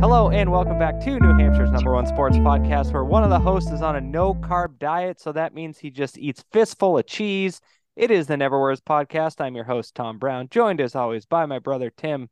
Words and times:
Hello 0.00 0.30
and 0.30 0.50
welcome 0.50 0.78
back 0.78 0.98
to 1.00 1.20
New 1.20 1.34
Hampshire's 1.34 1.70
number 1.70 1.92
one 1.92 2.06
sports 2.06 2.38
podcast, 2.38 2.90
where 2.94 3.04
one 3.04 3.22
of 3.22 3.28
the 3.28 3.38
hosts 3.38 3.70
is 3.70 3.82
on 3.82 3.96
a 3.96 4.00
no 4.00 4.32
carb 4.32 4.78
diet, 4.78 5.20
so 5.20 5.30
that 5.30 5.52
means 5.52 5.78
he 5.78 5.90
just 5.90 6.16
eats 6.16 6.42
fistful 6.52 6.96
of 6.96 7.06
cheese. 7.06 7.60
It 7.96 8.10
is 8.10 8.26
the 8.26 8.38
Never 8.38 8.58
Wears 8.58 8.80
podcast. 8.80 9.42
I'm 9.42 9.54
your 9.54 9.66
host 9.66 9.94
Tom 9.94 10.18
Brown, 10.18 10.48
joined 10.50 10.80
as 10.80 10.94
always 10.94 11.26
by 11.26 11.44
my 11.44 11.58
brother 11.58 11.92
Tim. 11.94 12.30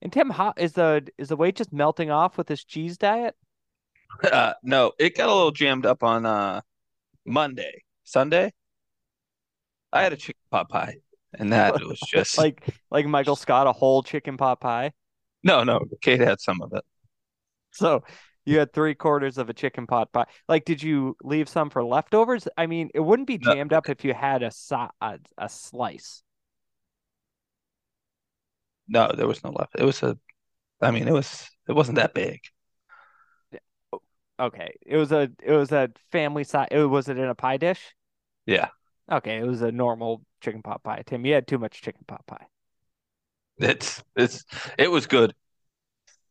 And 0.00 0.10
Tim, 0.10 0.30
how 0.30 0.54
is 0.56 0.72
the 0.72 1.06
is 1.18 1.28
the 1.28 1.36
weight 1.36 1.54
just 1.54 1.70
melting 1.70 2.10
off 2.10 2.38
with 2.38 2.46
this 2.46 2.64
cheese 2.64 2.96
diet? 2.96 3.36
Uh, 4.24 4.54
no, 4.62 4.92
it 4.98 5.14
got 5.14 5.28
a 5.28 5.34
little 5.34 5.50
jammed 5.50 5.84
up 5.84 6.02
on 6.02 6.24
uh 6.24 6.62
Monday, 7.26 7.82
Sunday. 8.04 8.52
I 9.92 10.02
had 10.02 10.14
a 10.14 10.16
chicken 10.16 10.40
pot 10.50 10.70
pie, 10.70 10.96
and 11.34 11.52
that 11.52 11.74
was 11.82 12.00
just 12.00 12.38
like 12.38 12.62
like 12.90 13.04
Michael 13.04 13.36
Scott, 13.36 13.66
a 13.66 13.72
whole 13.72 14.02
chicken 14.02 14.38
pot 14.38 14.60
pie. 14.60 14.92
no, 15.42 15.62
no. 15.62 15.80
Kate 16.00 16.20
had 16.20 16.40
some 16.40 16.62
of 16.62 16.72
it. 16.72 16.84
So 17.76 18.04
you 18.44 18.58
had 18.58 18.72
three 18.72 18.94
quarters 18.94 19.38
of 19.38 19.48
a 19.48 19.54
chicken 19.54 19.86
pot 19.86 20.12
pie. 20.12 20.26
Like, 20.48 20.64
did 20.64 20.82
you 20.82 21.16
leave 21.22 21.48
some 21.48 21.70
for 21.70 21.84
leftovers? 21.84 22.48
I 22.56 22.66
mean, 22.66 22.90
it 22.94 23.00
wouldn't 23.00 23.28
be 23.28 23.38
No. 23.38 23.54
jammed 23.54 23.72
up 23.72 23.88
if 23.88 24.04
you 24.04 24.14
had 24.14 24.42
a, 24.42 24.50
so- 24.50 24.90
a 25.00 25.18
a 25.38 25.48
slice. 25.48 26.22
No, 28.88 29.10
there 29.16 29.26
was 29.26 29.42
no 29.44 29.50
left. 29.50 29.74
It 29.78 29.84
was 29.84 30.02
a, 30.02 30.18
I 30.82 30.90
mean, 30.90 31.08
it 31.08 31.12
was 31.12 31.50
it 31.68 31.72
wasn't 31.74 31.96
that 31.98 32.14
big. 32.14 32.40
Okay, 34.40 34.74
it 34.84 34.96
was 34.96 35.12
a 35.12 35.30
it 35.42 35.52
was 35.52 35.72
a 35.72 35.90
family 36.10 36.44
size. 36.44 36.68
It 36.70 36.84
was 36.84 37.08
it 37.08 37.18
in 37.18 37.28
a 37.28 37.34
pie 37.34 37.58
dish? 37.58 37.94
Yeah, 38.46 38.70
Okay, 39.10 39.38
it 39.38 39.46
was 39.46 39.62
a 39.62 39.70
normal 39.70 40.24
chicken 40.40 40.60
pot 40.62 40.82
pie. 40.82 41.02
Tim, 41.06 41.24
you 41.24 41.34
had 41.34 41.46
too 41.46 41.58
much 41.58 41.82
chicken 41.82 42.04
pot 42.06 42.26
pie. 42.26 42.46
it's 43.58 44.02
it's 44.16 44.44
it 44.78 44.90
was 44.90 45.06
good. 45.06 45.34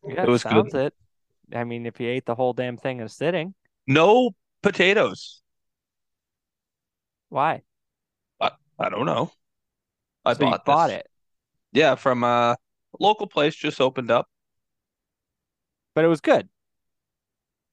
Yeah, 0.04 0.26
It 0.26 0.30
was 0.30 0.44
good. 0.46 0.68
it. 0.74 0.94
I 1.54 1.64
mean, 1.64 1.86
if 1.86 2.00
you 2.00 2.08
ate 2.10 2.26
the 2.26 2.36
whole 2.36 2.54
damn 2.54 2.78
thing 2.78 2.98
in 3.00 3.06
a 3.06 3.10
sitting, 3.10 3.56
No 3.86 4.32
potatoes. 4.64 5.44
why? 7.30 7.64
I 8.40 8.52
I 8.80 8.90
don't 8.90 9.06
know. 9.06 9.32
I 10.26 10.34
so 10.34 10.44
you 10.44 10.56
bought 10.56 10.66
bought 10.66 10.90
it, 10.90 11.08
Yeah, 11.74 11.96
from 11.96 12.24
a 12.24 12.58
local 13.00 13.28
place 13.28 13.56
just 13.56 13.82
opened 13.82 14.12
up. 14.12 14.30
but 15.94 16.06
it 16.06 16.08
was 16.08 16.22
good. 16.22 16.50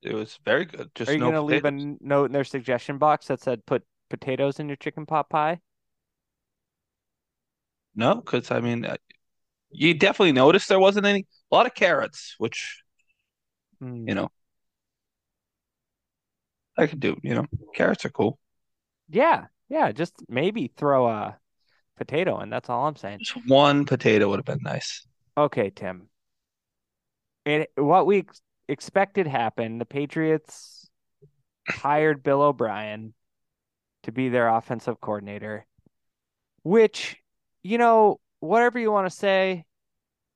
It 0.02 0.12
was 0.14 0.38
very 0.44 0.64
good. 0.64 0.90
Just 0.96 1.08
Are 1.08 1.12
you 1.14 1.20
no 1.20 1.32
gonna 1.32 1.42
leave 1.42 1.64
a 1.64 1.72
note 1.72 2.26
in 2.26 2.32
their 2.32 2.44
suggestion 2.44 2.98
box 2.98 3.26
that 3.26 3.40
said 3.40 3.66
put 3.66 3.84
potatoes 4.08 4.60
in 4.60 4.68
your 4.68 4.76
chicken 4.76 5.06
pot 5.06 5.28
pie? 5.28 5.60
No, 7.94 8.16
because 8.16 8.50
I 8.50 8.60
mean, 8.60 8.84
uh, 8.84 8.96
you 9.70 9.94
definitely 9.94 10.32
noticed 10.32 10.68
there 10.68 10.80
wasn't 10.80 11.06
any. 11.06 11.26
A 11.52 11.54
lot 11.56 11.66
of 11.66 11.74
carrots, 11.74 12.34
which 12.38 12.82
Hmm. 13.80 14.08
you 14.08 14.14
know 14.14 14.30
I 16.78 16.86
could 16.86 17.00
do. 17.00 17.18
You 17.22 17.34
know, 17.34 17.46
carrots 17.74 18.04
are 18.04 18.10
cool. 18.10 18.38
Yeah, 19.10 19.46
yeah. 19.68 19.90
Just 19.90 20.14
maybe 20.28 20.72
throw 20.76 21.08
a 21.08 21.36
potato 21.96 22.38
and 22.38 22.52
That's 22.52 22.70
all 22.70 22.86
I'm 22.86 22.96
saying. 22.96 23.18
Just 23.18 23.46
one 23.48 23.84
potato 23.84 24.28
would 24.28 24.38
have 24.38 24.46
been 24.46 24.62
nice. 24.62 25.04
Okay, 25.36 25.70
Tim. 25.70 26.08
It 27.44 27.70
what 27.74 28.06
we 28.06 28.18
ex- 28.18 28.40
expected 28.68 29.26
happened. 29.26 29.80
The 29.80 29.86
Patriots 29.86 30.88
hired 31.68 32.22
Bill 32.22 32.42
O'Brien 32.42 33.12
to 34.04 34.12
be 34.12 34.28
their 34.28 34.48
offensive 34.48 35.00
coordinator, 35.00 35.66
which, 36.62 37.16
you 37.62 37.78
know, 37.78 38.20
whatever 38.38 38.78
you 38.78 38.92
want 38.92 39.10
to 39.10 39.16
say, 39.16 39.64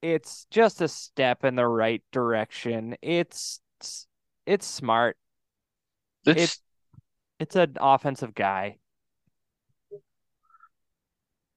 it's 0.03 0.47
just 0.51 0.81
a 0.81 0.89
step 0.89 1.45
in 1.45 1.55
the 1.55 1.67
right 1.67 2.03
direction. 2.11 2.97
It's 3.01 3.61
it's 4.45 4.67
smart. 4.67 5.17
It's 6.27 6.61
It's 7.39 7.57
an 7.57 7.77
offensive 7.81 8.35
guy. 8.35 8.79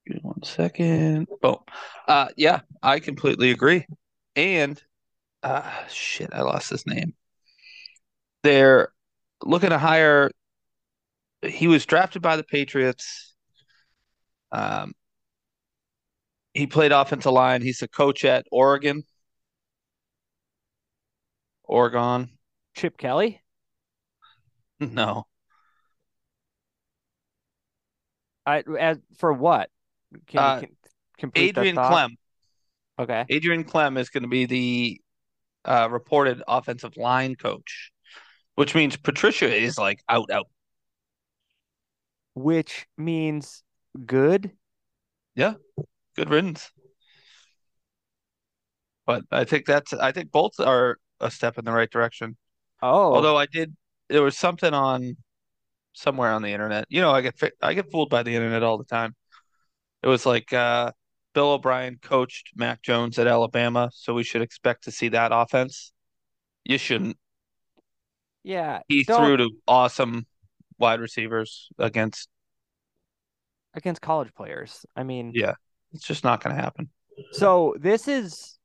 Give 0.08 0.16
me 0.16 0.20
one 0.22 0.44
second. 0.44 1.28
Boom. 1.42 1.58
Uh, 2.08 2.28
yeah, 2.38 2.62
I 2.82 3.00
completely 3.00 3.50
agree. 3.50 3.86
And 4.36 4.82
uh, 5.42 5.72
shit, 5.90 6.30
I 6.32 6.42
lost 6.42 6.70
his 6.70 6.86
name. 6.86 7.16
They're 8.44 8.90
looking 9.44 9.72
to 9.72 9.80
hire. 9.80 10.30
He 11.42 11.68
was 11.68 11.86
drafted 11.86 12.22
by 12.22 12.36
the 12.38 12.44
Patriots. 12.44 13.34
Um, 14.52 14.94
he 16.56 16.66
played 16.66 16.92
offensive 16.94 17.34
line. 17.34 17.62
He's 17.62 17.82
a 17.82 17.88
coach 17.88 18.24
at 18.24 18.48
Oregon. 18.52 19.04
Oregon. 21.64 22.30
Chip 22.76 22.98
Kelly? 22.98 23.42
No. 24.78 25.26
I 28.46 28.62
as 28.78 28.98
for 29.18 29.32
what? 29.32 29.70
Can 30.28 30.40
Uh, 30.40 30.60
can, 30.60 30.70
complete 31.18 31.56
that 31.56 31.62
Adrian? 31.62 31.78
Klemm. 31.78 32.10
Okay. 33.00 33.26
Adrian 33.30 33.64
Klemm 33.64 33.98
is 33.98 34.10
going 34.10 34.24
to 34.24 34.30
be 34.30 34.46
the 34.46 35.02
uh, 35.64 35.88
reported 35.90 36.44
offensive 36.46 36.98
line 36.98 37.36
coach, 37.36 37.92
which 38.56 38.76
means 38.76 38.98
Patricia 38.98 39.52
is 39.54 39.78
like 39.78 40.04
out, 40.10 40.30
out. 40.30 40.48
Which 42.34 42.86
means 42.98 43.64
good. 44.06 44.52
Good 46.16 46.30
riddance. 46.30 46.72
But 49.06 49.24
I 49.32 49.44
think 49.44 49.66
that's, 49.66 49.94
I 49.94 50.12
think 50.12 50.32
both 50.32 50.60
are 50.60 50.98
a 51.20 51.30
step 51.30 51.58
in 51.58 51.66
the 51.66 51.72
right 51.72 51.90
direction. 51.90 52.38
Oh, 52.82 53.14
Although 53.14 53.38
I 53.38 53.46
did, 53.46 53.76
there 54.10 54.24
was 54.24 54.38
something 54.38 54.74
on 54.74 55.18
somewhere 55.94 56.32
on 56.32 56.42
the 56.42 56.50
internet. 56.52 56.86
You 56.90 57.02
know, 57.02 57.12
I 57.12 57.22
get, 57.22 57.36
I 57.62 57.74
get 57.74 57.92
fooled 57.92 58.10
by 58.10 58.24
the 58.24 58.34
internet 58.36 58.64
all 58.64 58.78
the 58.78 58.84
time. 58.84 59.16
It 60.04 60.08
was 60.08 60.26
like, 60.26 60.52
uh, 60.54 60.92
Bill 61.34 61.52
O'Brien 61.52 61.98
coached 62.02 62.52
Mac 62.56 62.82
Jones 62.82 63.20
at 63.20 63.28
Alabama, 63.28 63.90
so 63.94 64.14
we 64.14 64.24
should 64.24 64.42
expect 64.42 64.86
to 64.86 64.92
see 64.92 65.10
that 65.10 65.32
offense. 65.34 65.92
You 66.64 66.78
shouldn't. 66.78 67.18
yeah. 68.44 68.80
He 68.88 69.04
Don't- 69.04 69.24
threw 69.26 69.38
to 69.38 69.50
awesome 69.68 70.26
wide 70.80 71.00
receivers 71.02 71.70
against. 71.78 72.30
against 73.74 74.02
college 74.02 74.34
players. 74.34 74.86
I 74.96 75.04
mean, 75.04 75.32
Yeah, 75.36 75.56
it's 75.96 76.06
just 76.06 76.24
not 76.24 76.44
going 76.44 76.56
to 76.56 76.62
happen. 76.62 76.90
so 77.32 77.76
this 77.80 78.08
is 78.08 78.60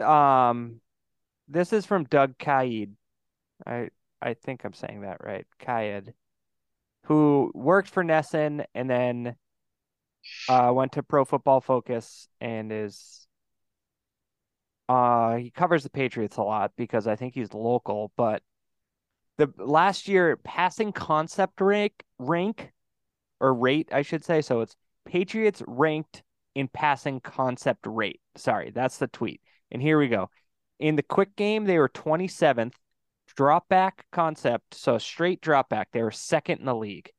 um 0.00 0.80
this 1.48 1.72
is 1.72 1.84
from 1.86 2.04
Doug 2.04 2.38
Kyed. 2.38 2.94
I 3.66 3.88
I 4.20 4.34
think 4.34 4.64
I'm 4.64 4.72
saying 4.72 5.02
that 5.02 5.24
right. 5.24 5.46
Kyed, 5.58 6.14
who 7.04 7.50
worked 7.54 7.88
for 7.88 8.04
NESN 8.04 8.64
and 8.74 8.88
then 8.88 9.36
uh 10.48 10.70
went 10.72 10.92
to 10.92 11.02
Pro 11.02 11.24
Football 11.24 11.60
Focus 11.60 12.28
and 12.40 12.72
is 12.72 13.26
uh 14.88 15.36
he 15.36 15.50
covers 15.50 15.82
the 15.82 15.90
Patriots 15.90 16.36
a 16.36 16.42
lot 16.42 16.72
because 16.76 17.06
I 17.06 17.16
think 17.16 17.34
he's 17.34 17.52
local, 17.52 18.12
but 18.16 18.42
the 19.38 19.52
last 19.56 20.08
year 20.08 20.36
passing 20.36 20.92
concept 20.92 21.60
rank 21.60 22.04
rank 22.18 22.72
or 23.40 23.54
rate, 23.54 23.88
I 23.92 24.02
should 24.02 24.24
say. 24.24 24.42
So 24.42 24.60
it's 24.60 24.76
Patriots 25.08 25.62
ranked 25.66 26.22
in 26.54 26.68
passing 26.68 27.18
concept 27.20 27.86
rate. 27.86 28.20
Sorry, 28.36 28.70
that's 28.70 28.98
the 28.98 29.06
tweet. 29.08 29.40
And 29.70 29.80
here 29.80 29.98
we 29.98 30.08
go. 30.08 30.28
In 30.78 30.96
the 30.96 31.02
quick 31.02 31.34
game, 31.34 31.64
they 31.64 31.78
were 31.78 31.88
27th. 31.88 32.74
Drop 33.34 33.68
back 33.68 34.04
concept, 34.12 34.74
so 34.74 34.98
straight 34.98 35.40
drop 35.40 35.68
back, 35.68 35.88
they 35.92 36.02
were 36.02 36.10
second 36.10 36.60
in 36.60 36.66
the 36.66 36.74
league. 36.74 37.10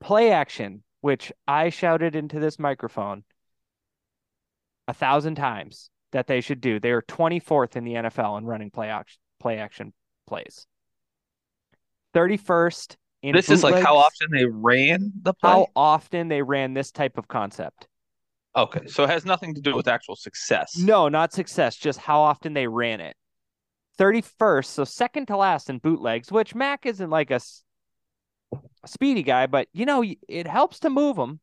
Play 0.00 0.30
action, 0.30 0.82
which 1.00 1.32
I 1.46 1.70
shouted 1.70 2.16
into 2.16 2.38
this 2.38 2.58
microphone 2.58 3.24
a 4.88 4.94
thousand 4.94 5.36
times 5.36 5.90
that 6.12 6.26
they 6.26 6.40
should 6.40 6.60
do. 6.60 6.80
They 6.80 6.92
were 6.92 7.02
24th 7.02 7.76
in 7.76 7.84
the 7.84 7.94
NFL 7.94 8.38
in 8.38 8.44
running 8.44 8.70
play 8.70 8.88
action 8.88 9.20
play 9.40 9.58
action 9.58 9.92
plays. 10.26 10.66
31st 12.14 12.96
in 13.24 13.34
This 13.34 13.48
is 13.48 13.62
like 13.64 13.82
how 13.82 13.96
often 13.96 14.28
they 14.30 14.44
ran 14.44 15.10
the 15.22 15.32
play. 15.32 15.50
how 15.50 15.66
often 15.74 16.28
they 16.28 16.42
ran 16.42 16.74
this 16.74 16.90
type 16.90 17.16
of 17.16 17.26
concept. 17.26 17.88
Okay, 18.54 18.86
so 18.86 19.04
it 19.04 19.10
has 19.10 19.24
nothing 19.24 19.54
to 19.54 19.62
do 19.62 19.74
with 19.74 19.88
actual 19.88 20.14
success. 20.14 20.76
No, 20.76 21.08
not 21.08 21.32
success, 21.32 21.74
just 21.74 21.98
how 21.98 22.20
often 22.20 22.52
they 22.52 22.66
ran 22.66 23.00
it. 23.00 23.16
31st, 23.98 24.66
so 24.66 24.84
second 24.84 25.26
to 25.26 25.36
last 25.38 25.70
in 25.70 25.78
bootlegs, 25.78 26.30
which 26.30 26.54
Mac 26.54 26.84
isn't 26.84 27.08
like 27.08 27.30
a 27.30 27.40
speedy 28.84 29.22
guy, 29.22 29.46
but 29.46 29.68
you 29.72 29.86
know, 29.86 30.04
it 30.28 30.46
helps 30.46 30.80
to 30.80 30.90
move 30.90 31.16
him. 31.16 31.40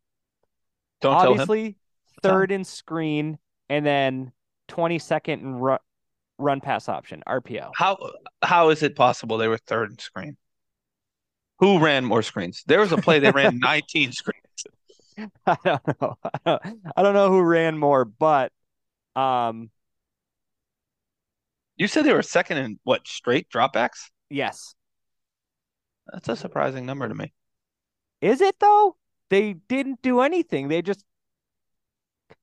Don't 1.01 1.13
tell 1.19 1.33
him. 1.33 1.41
Obviously, 1.41 1.77
third 2.21 2.51
in 2.51 2.63
screen 2.63 3.39
and 3.69 3.83
then 3.83 4.31
22nd 4.69 5.41
in 5.41 5.55
ru- 5.55 5.77
run 6.37 6.61
pass 6.61 6.87
option, 6.87 7.23
RPO. 7.27 7.71
How 7.75 7.97
how 8.43 8.69
is 8.69 8.83
it 8.83 8.95
possible 8.95 9.37
they 9.37 9.47
were 9.47 9.57
third 9.57 9.89
in 9.89 9.97
screen? 9.97 10.37
Who 11.61 11.79
ran 11.79 12.03
more 12.03 12.21
screens? 12.23 12.63
There 12.67 12.79
was 12.79 12.91
a 12.91 12.97
play 12.97 13.19
they 13.19 13.31
ran 13.31 13.59
19 13.59 14.11
screens. 14.11 14.37
I 15.45 15.57
don't 15.63 16.01
know. 16.01 16.17
I 16.23 16.39
don't, 16.45 16.61
I 16.97 17.03
don't 17.03 17.13
know 17.13 17.29
who 17.29 17.41
ran 17.41 17.77
more, 17.77 18.03
but 18.03 18.51
um 19.15 19.69
You 21.77 21.87
said 21.87 22.03
they 22.05 22.13
were 22.13 22.23
second 22.23 22.57
in 22.57 22.79
what 22.83 23.07
straight 23.07 23.47
dropbacks? 23.49 24.09
Yes. 24.29 24.75
That's 26.11 26.27
a 26.29 26.35
surprising 26.35 26.85
number 26.85 27.07
to 27.07 27.13
me. 27.15 27.31
Is 28.21 28.41
it 28.41 28.55
though? 28.59 28.97
They 29.29 29.53
didn't 29.53 30.01
do 30.01 30.21
anything. 30.21 30.67
They 30.67 30.81
just 30.81 31.05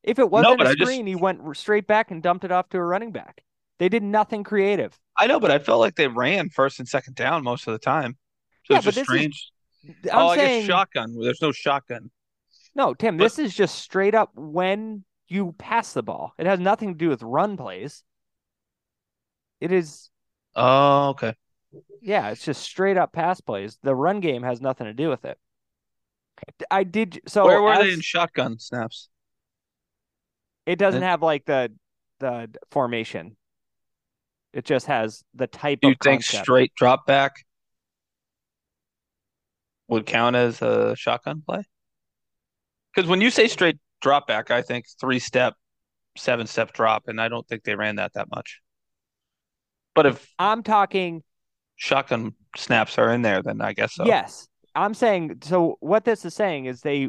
if 0.05 0.19
it 0.19 0.31
wasn't 0.31 0.59
but 0.59 0.67
a 0.67 0.71
I 0.71 0.75
just- 0.75 0.83
screen, 0.89 1.07
he 1.07 1.17
went 1.17 1.41
straight 1.57 1.87
back 1.87 2.11
and 2.11 2.23
dumped 2.23 2.45
it 2.45 2.53
off 2.53 2.69
to 2.71 2.79
a 2.79 2.85
running 2.85 3.11
back. 3.13 3.43
They 3.79 3.89
did 3.89 4.03
nothing 4.03 4.45
creative. 4.45 4.99
I 5.17 5.27
know, 5.27 5.39
but 5.41 5.51
I 5.51 5.59
felt 5.59 5.81
like 5.81 5.95
they 5.97 6.09
ran 6.09 6.51
first 6.51 6.79
and 6.79 6.89
second 6.89 7.15
down 7.15 7.43
most 7.45 7.67
of 7.67 7.73
the 7.73 7.79
time. 7.79 8.17
So 8.69 8.75
Yeah, 8.75 8.77
it's 8.79 8.85
but 8.85 8.95
just 8.95 9.11
this 9.11 9.27
is- 9.27 9.51
I'm 10.13 10.19
oh, 10.19 10.29
I 10.29 10.37
guess 10.37 10.65
shotgun. 10.67 11.17
There's 11.19 11.41
no 11.41 11.53
shotgun. 11.53 12.11
no, 12.75 12.93
Tim. 12.95 13.17
but- 13.17 13.25
this 13.25 13.39
is 13.39 13.55
just 13.55 13.77
straight 13.77 14.15
up 14.15 14.31
when 14.35 15.05
you 15.29 15.55
pass 15.59 15.93
the 15.95 16.03
ball. 16.03 16.35
It 16.39 16.47
has 16.47 16.61
nothing 16.61 16.89
to 16.93 16.99
do 16.99 17.09
with 17.09 17.23
run 17.23 17.57
plays. 17.57 18.03
It 19.61 19.73
is 19.73 20.11
Oh, 20.55 21.11
okay. 21.11 21.35
Yeah, 22.03 22.31
it's 22.31 22.45
just 22.45 22.63
straight 22.63 22.97
up 22.97 23.13
pass 23.13 23.41
plays. 23.41 23.79
The 23.83 23.95
run 23.95 24.21
game 24.21 24.43
has 24.43 24.61
nothing 24.61 24.87
to 24.87 24.95
do 24.95 25.09
with 25.09 25.25
it. 25.25 25.39
I 26.71 26.85
did 26.85 27.21
so 27.27 27.45
Where 27.47 27.61
were 27.63 27.77
they 27.77 27.89
as- 27.89 27.95
in 27.95 28.01
shotgun 28.01 28.59
snaps? 28.59 29.09
it 30.67 30.77
doesn't 30.77 31.03
have 31.03 31.23
like 31.23 31.45
the 31.47 31.73
the 32.21 32.51
formation. 32.71 33.37
It 34.53 34.65
just 34.65 34.87
has 34.87 35.23
the 35.35 35.47
type 35.47 35.81
Do 35.83 35.89
you 35.89 35.95
think 36.03 36.23
concept. 36.25 36.45
straight 36.45 36.75
drop 36.75 37.07
back 37.07 37.45
would 39.89 40.07
count 40.07 40.37
as 40.37 40.63
a 40.63 40.95
shotgun 40.97 41.43
play? 41.47 41.65
Because 42.95 43.09
when 43.09 43.21
you 43.21 43.31
say 43.31 43.49
straight 43.49 43.79
drop 44.01 44.27
back, 44.27 44.51
I 44.51 44.63
think 44.63 44.87
three 45.01 45.19
step, 45.19 45.55
seven 46.17 46.47
step 46.47 46.73
drop, 46.73 47.05
and 47.09 47.21
I 47.21 47.29
don't 47.29 47.47
think 47.47 47.65
they 47.65 47.75
ran 47.75 47.97
that 47.97 48.15
that 48.15 48.29
much. 48.31 48.61
But 49.95 50.07
if 50.07 50.33
I'm 50.39 50.63
talking 50.63 51.23
shotgun 51.77 52.35
snaps 52.57 52.99
are 52.99 53.13
in 53.13 53.23
there, 53.23 53.43
then 53.43 53.61
I 53.61 53.73
guess 53.73 53.95
so. 53.95 54.05
yes. 54.05 54.47
I'm 54.75 54.95
saying 54.95 55.39
so 55.43 55.77
what 55.81 56.05
this 56.05 56.25
is 56.25 56.35
saying 56.35 56.67
is 56.67 56.83
they 56.83 57.09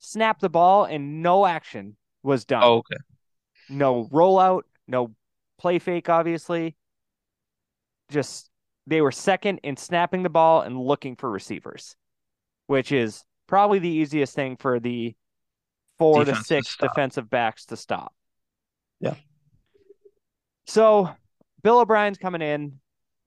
snapped 0.00 0.40
the 0.40 0.48
ball 0.48 0.84
and 0.84 1.22
no 1.22 1.46
action 1.46 1.96
was 2.22 2.44
done. 2.44 2.62
Oh, 2.64 2.78
okay. 2.78 2.96
no 3.68 4.06
rollout, 4.06 4.62
no 4.88 5.14
play 5.58 5.78
fake, 5.78 6.08
obviously. 6.08 6.76
Just 8.10 8.50
they 8.86 9.00
were 9.00 9.12
second 9.12 9.60
in 9.62 9.76
snapping 9.76 10.22
the 10.22 10.30
ball 10.30 10.62
and 10.62 10.78
looking 10.80 11.16
for 11.16 11.30
receivers, 11.30 11.96
which 12.66 12.92
is 12.92 13.24
probably 13.46 13.78
the 13.78 13.88
easiest 13.88 14.34
thing 14.34 14.56
for 14.56 14.80
the 14.80 15.14
four 15.98 16.24
Defense 16.24 16.38
to 16.38 16.42
to 16.42 16.46
six 16.46 16.70
stop. 16.70 16.88
defensive 16.90 17.30
backs 17.30 17.66
to 17.66 17.76
stop. 17.76 18.14
Yeah. 19.00 19.14
So 20.66 21.10
Bill 21.62 21.80
O'Brien's 21.80 22.18
coming 22.18 22.42
in. 22.42 22.80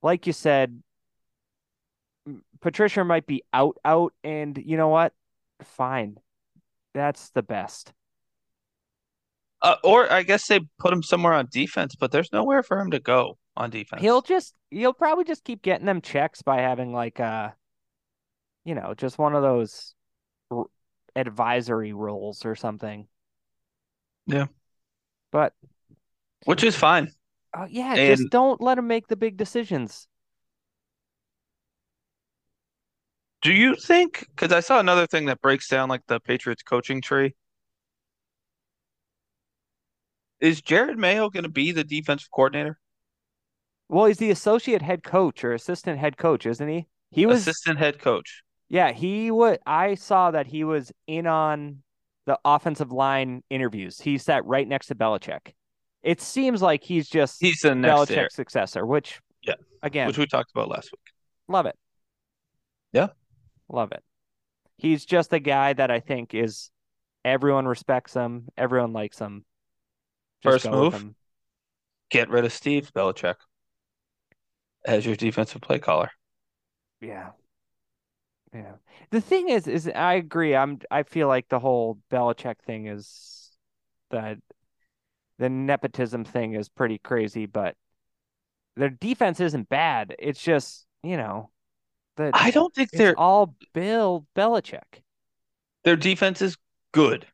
Like 0.04 0.28
you 0.28 0.34
said, 0.34 0.82
Patricia 2.62 3.04
might 3.04 3.26
be 3.26 3.44
out, 3.54 3.78
out, 3.84 4.14
and 4.24 4.58
you 4.58 4.78
know 4.78 4.90
what? 4.90 5.14
Fine. 5.64 6.18
That's 6.94 7.30
the 7.32 7.42
best. 7.42 7.94
Uh, 9.62 9.76
or 9.84 10.12
I 10.12 10.22
guess 10.22 10.48
they 10.48 10.60
put 10.78 10.94
him 10.94 11.02
somewhere 11.02 11.34
on 11.34 11.48
defense, 11.52 11.96
but 11.96 12.12
there's 12.12 12.32
nowhere 12.32 12.62
for 12.62 12.80
him 12.80 12.92
to 12.92 13.00
go 13.00 13.38
on 13.56 13.72
defense. 13.72 14.02
He'll 14.02 14.22
just 14.22 14.54
he'll 14.70 14.94
probably 14.94 15.24
just 15.24 15.44
keep 15.44 15.64
getting 15.64 15.88
them 15.88 16.02
checks 16.02 16.44
by 16.44 16.58
having 16.58 16.94
like 16.94 17.20
uh 17.20 17.50
you 18.68 18.76
know, 18.76 18.94
just 18.94 19.18
one 19.18 19.34
of 19.34 19.42
those 19.42 19.96
r- 20.52 20.66
advisory 21.16 21.94
roles 21.94 22.46
or 22.46 22.54
something. 22.54 23.08
Yeah. 24.26 24.48
But 25.32 25.54
which 26.44 26.64
is 26.66 26.76
fine. 26.76 27.14
uh, 27.54 27.68
yeah, 27.70 27.96
And- 27.96 28.18
just 28.18 28.30
don't 28.30 28.60
let 28.60 28.78
him 28.78 28.88
make 28.88 29.08
the 29.08 29.16
big 29.16 29.38
decisions. 29.38 30.10
Do 33.42 33.54
you 33.54 33.76
think? 33.76 34.28
Because 34.36 34.52
I 34.52 34.60
saw 34.60 34.80
another 34.82 35.08
thing 35.08 35.28
that 35.28 35.42
breaks 35.42 35.70
down 35.70 35.88
like 35.88 36.02
the 36.08 36.20
Patriots 36.20 36.64
coaching 36.64 37.02
tree. 37.02 37.36
Is 40.42 40.62
Jerod 40.62 40.98
Mayo 40.98 41.30
going 41.30 41.44
to 41.44 41.50
be 41.50 41.72
the 41.72 41.84
defensive 41.86 42.30
coordinator? 42.32 42.80
Well, 43.88 44.06
he's 44.08 44.18
the 44.18 44.32
associate 44.32 44.82
head 44.82 45.04
coach 45.04 45.44
or 45.46 45.54
assistant 45.54 46.00
head 46.00 46.18
coach, 46.18 46.46
isn't 46.46 46.68
he? 46.68 46.88
He 47.12 47.26
was 47.26 47.42
Assistant 47.48 47.80
head 47.80 48.00
coach. 48.00 48.44
Yeah, 48.70 48.92
he 48.92 49.32
would 49.32 49.60
I 49.66 49.96
saw 49.96 50.32
that 50.32 50.48
he 50.48 50.64
was 50.64 50.92
in 51.08 51.28
on 51.28 51.84
the 52.26 52.38
offensive 52.44 52.92
line 52.92 53.44
interviews. 53.50 54.00
He 54.02 54.18
sat 54.18 54.46
right 54.46 54.68
next 54.68 54.88
to 54.88 54.96
Belichick. 54.96 55.54
It 56.04 56.22
seems 56.22 56.62
like 56.62 56.84
he's 56.84 57.10
just 57.10 57.38
He's 57.40 57.62
the 57.62 57.70
Belichick's 57.70 58.36
successor, 58.36 58.86
which 58.86 59.20
Yeah. 59.44 59.56
again, 59.82 60.08
which 60.08 60.18
we 60.18 60.26
talked 60.28 60.52
about 60.52 60.68
last 60.68 60.92
week. 60.92 61.14
Love 61.48 61.66
it. 61.66 61.76
Yeah. 62.92 63.08
Love 63.70 63.92
it. 63.92 64.04
He's 64.78 65.06
just 65.06 65.34
a 65.34 65.40
guy 65.40 65.74
that 65.74 65.90
I 65.90 66.00
think 66.00 66.34
is 66.34 66.70
everyone 67.26 67.66
respects 67.68 68.14
him, 68.14 68.48
everyone 68.58 68.94
likes 68.94 69.20
him. 69.20 69.46
Just 70.44 70.64
First 70.66 70.72
move? 70.72 71.14
Get 72.10 72.30
rid 72.30 72.46
of 72.46 72.54
Steve 72.54 72.92
Belichick 72.94 73.36
as 74.86 75.06
your 75.06 75.16
defensive 75.16 75.62
play 75.62 75.80
caller. 75.80 76.12
Yeah. 77.02 77.32
Yeah. 78.54 78.74
The 79.12 79.22
thing 79.22 79.50
is 79.50 79.68
is 79.68 79.88
I 79.88 80.14
agree. 80.14 80.56
I'm 80.56 80.80
I 80.90 81.04
feel 81.04 81.28
like 81.28 81.50
the 81.50 81.60
whole 81.60 82.00
Belichick 82.12 82.60
thing 82.66 82.88
is 82.88 83.52
that 84.12 84.38
the 85.38 85.50
nepotism 85.50 86.24
thing 86.24 86.54
is 86.54 86.70
pretty 86.70 86.98
crazy, 86.98 87.46
but 87.46 87.76
their 88.76 88.90
defense 88.90 89.40
isn't 89.40 89.70
bad. 89.70 90.16
It's 90.18 90.42
just, 90.42 90.86
you 91.04 91.18
know, 91.18 91.50
that 92.16 92.32
I 92.34 92.52
don't 92.52 92.74
think 92.74 92.92
their 92.92 93.18
all 93.20 93.56
Bill 93.74 94.26
Belichick. 94.36 95.02
their 95.84 95.96
defense 95.96 96.42
is 96.42 96.58
good. 96.92 97.26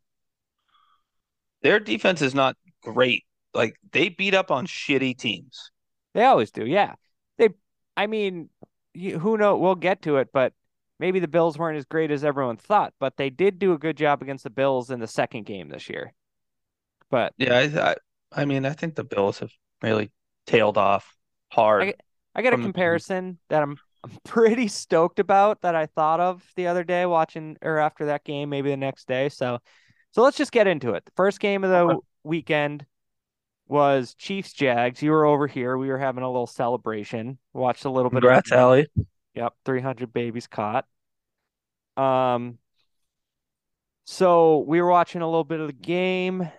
Their 1.62 1.80
defense 1.80 2.22
is 2.22 2.36
not 2.36 2.58
great. 2.82 3.24
Like 3.54 3.76
they 3.92 4.10
beat 4.10 4.34
up 4.34 4.52
on 4.52 4.68
shitty 4.68 5.18
teams. 5.18 5.72
They 6.14 6.26
always 6.26 6.52
do, 6.52 6.66
yeah. 6.66 6.96
They, 7.38 7.50
I 7.96 8.08
mean, 8.08 8.50
who 8.94 9.38
know? 9.38 9.58
We'll 9.58 9.76
get 9.76 10.02
to 10.04 10.18
it, 10.18 10.30
but 10.34 10.54
maybe 11.00 11.20
the 11.20 11.28
Bills 11.28 11.58
weren't 11.58 11.78
as 11.78 11.86
great 11.86 12.12
as 12.12 12.24
everyone 12.24 12.58
thought. 12.58 12.94
But 13.00 13.18
they 13.18 13.30
did 13.30 13.60
do 13.60 13.74
a 13.74 13.78
good 13.78 13.98
job 13.98 14.22
against 14.22 14.44
the 14.44 14.50
Bills 14.50 14.90
in 14.90 15.00
the 15.00 15.08
second 15.08 15.46
game 15.46 15.70
this 15.70 15.90
year. 15.90 16.14
But 17.10 17.34
Yeah, 17.38 17.58
I, 17.58 17.92
I, 17.92 17.96
I 18.42 18.46
mean, 18.46 18.66
I 18.66 18.72
think 18.74 18.96
the 18.96 19.04
Bills 19.04 19.40
have 19.40 19.52
really 19.82 20.12
tailed 20.48 20.78
off 20.78 21.16
hard. 21.52 21.84
I- 21.84 21.94
I 22.36 22.42
got 22.42 22.54
a 22.54 22.56
From 22.56 22.64
comparison 22.64 23.38
that 23.50 23.62
I'm 23.62 23.78
I'm 24.04 24.12
pretty 24.26 24.68
stoked 24.68 25.20
about 25.20 25.62
that 25.62 25.76
I 25.76 25.86
thought 25.86 26.20
of 26.20 26.44
the 26.56 26.66
other 26.68 26.84
day 26.84 27.06
watching 27.06 27.58
or 27.62 27.78
after 27.78 28.08
that 28.08 28.24
game, 28.24 28.50
maybe 28.50 28.72
the 28.72 28.78
next 28.78 29.08
day. 29.08 29.30
So, 29.30 29.60
so 30.12 30.24
let's 30.24 30.36
just 30.36 30.52
get 30.52 30.66
into 30.66 30.94
it. 30.96 31.06
The 31.06 31.12
first 31.16 31.40
game 31.40 31.64
of 31.64 31.70
the 31.70 31.94
Okay. 31.94 32.00
weekend 32.24 32.88
was 33.68 34.16
Chiefs 34.16 34.54
Jags. 34.54 35.02
You 35.02 35.12
were 35.12 35.26
over 35.26 35.48
here. 35.48 35.78
We 35.78 35.90
were 35.90 35.98
having 36.00 36.24
a 36.24 36.28
little 36.30 36.48
celebration. 36.48 37.38
Watched 37.54 37.86
a 37.86 37.90
little 37.92 38.12
bit. 38.12 38.24
of 38.24 38.24
Congrats, 38.24 38.50
game. 38.50 38.60
Allie. 38.60 38.88
Yep, 39.36 39.56
300 39.66 40.12
babies 40.14 40.48
caught. 40.48 40.88
Um, 41.98 42.58
so 44.06 44.60
we 44.60 44.82
were 44.82 44.90
watching 44.90 45.22
a 45.22 45.26
little 45.28 45.44
bit 45.44 45.60
of 45.60 45.68
the 45.68 45.74
game. 45.74 46.50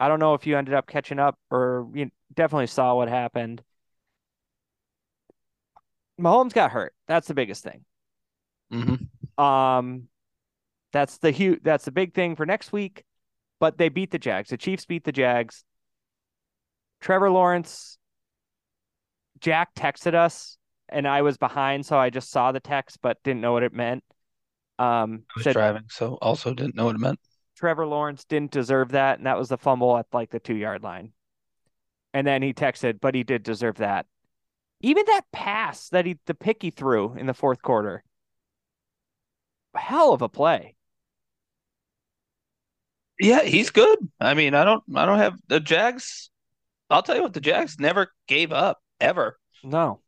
I 0.00 0.08
don't 0.08 0.20
know 0.20 0.34
if 0.34 0.46
you 0.46 0.56
ended 0.58 0.74
up 0.74 0.86
catching 0.88 1.18
up 1.18 1.38
or 1.50 1.88
you 1.94 2.10
definitely 2.34 2.68
saw 2.68 2.96
what 2.96 3.08
happened. 3.08 3.62
Mahomes 6.20 6.52
got 6.52 6.70
hurt. 6.70 6.94
That's 7.08 7.26
the 7.28 7.34
biggest 7.34 7.64
thing. 7.64 7.84
hmm 8.70 9.10
Um, 9.38 10.08
that's 10.92 11.18
the 11.18 11.30
huge. 11.30 11.60
That's 11.64 11.84
the 11.86 11.92
big 11.92 12.14
thing 12.14 12.36
for 12.36 12.46
next 12.46 12.72
week. 12.72 13.04
But 13.60 13.78
they 13.78 13.88
beat 13.90 14.10
the 14.10 14.18
Jags. 14.20 14.50
The 14.50 14.58
Chiefs 14.58 14.86
beat 14.86 15.04
the 15.04 15.12
Jags. 15.12 15.64
Trevor 17.00 17.30
Lawrence. 17.30 17.98
Jack 19.40 19.74
texted 19.74 20.14
us, 20.14 20.58
and 20.92 21.06
I 21.06 21.22
was 21.22 21.36
behind, 21.36 21.86
so 21.86 21.98
I 21.98 22.10
just 22.10 22.30
saw 22.30 22.52
the 22.52 22.60
text, 22.60 22.98
but 23.02 23.22
didn't 23.22 23.40
know 23.40 23.52
what 23.52 23.62
it 23.62 23.72
meant. 23.72 24.04
Um, 24.78 25.24
I 25.30 25.32
was 25.36 25.44
said 25.44 25.52
driving, 25.52 25.84
so 25.88 26.18
also 26.22 26.54
didn't 26.54 26.74
know 26.74 26.86
what 26.86 26.94
it 26.94 27.00
meant. 27.00 27.20
Trevor 27.56 27.86
Lawrence 27.86 28.24
didn't 28.24 28.52
deserve 28.52 28.92
that, 28.92 29.18
and 29.18 29.26
that 29.26 29.38
was 29.38 29.48
the 29.48 29.58
fumble 29.58 29.96
at 29.96 30.06
like 30.12 30.30
the 30.30 30.40
two 30.40 30.56
yard 30.56 30.82
line. 30.82 31.12
And 32.14 32.26
then 32.26 32.42
he 32.42 32.52
texted, 32.52 33.00
but 33.00 33.14
he 33.14 33.22
did 33.22 33.42
deserve 33.42 33.76
that. 33.76 34.06
Even 34.80 35.04
that 35.06 35.22
pass 35.32 35.88
that 35.90 36.06
he 36.06 36.18
the 36.26 36.34
pick 36.34 36.62
he 36.62 36.70
threw 36.70 37.14
in 37.14 37.26
the 37.26 37.34
fourth 37.34 37.60
quarter. 37.62 38.02
Hell 39.74 40.12
of 40.12 40.22
a 40.22 40.28
play. 40.28 40.74
Yeah, 43.20 43.42
he's 43.42 43.68
good. 43.70 43.98
I 44.18 44.32
mean, 44.32 44.54
I 44.54 44.64
don't, 44.64 44.82
I 44.96 45.04
don't 45.04 45.18
have 45.18 45.34
the 45.46 45.60
Jags. 45.60 46.30
I'll 46.88 47.02
tell 47.02 47.14
you 47.14 47.22
what, 47.22 47.34
the 47.34 47.40
Jags 47.40 47.78
never 47.78 48.10
gave 48.26 48.50
up 48.50 48.82
ever. 48.98 49.38
No. 49.62 50.00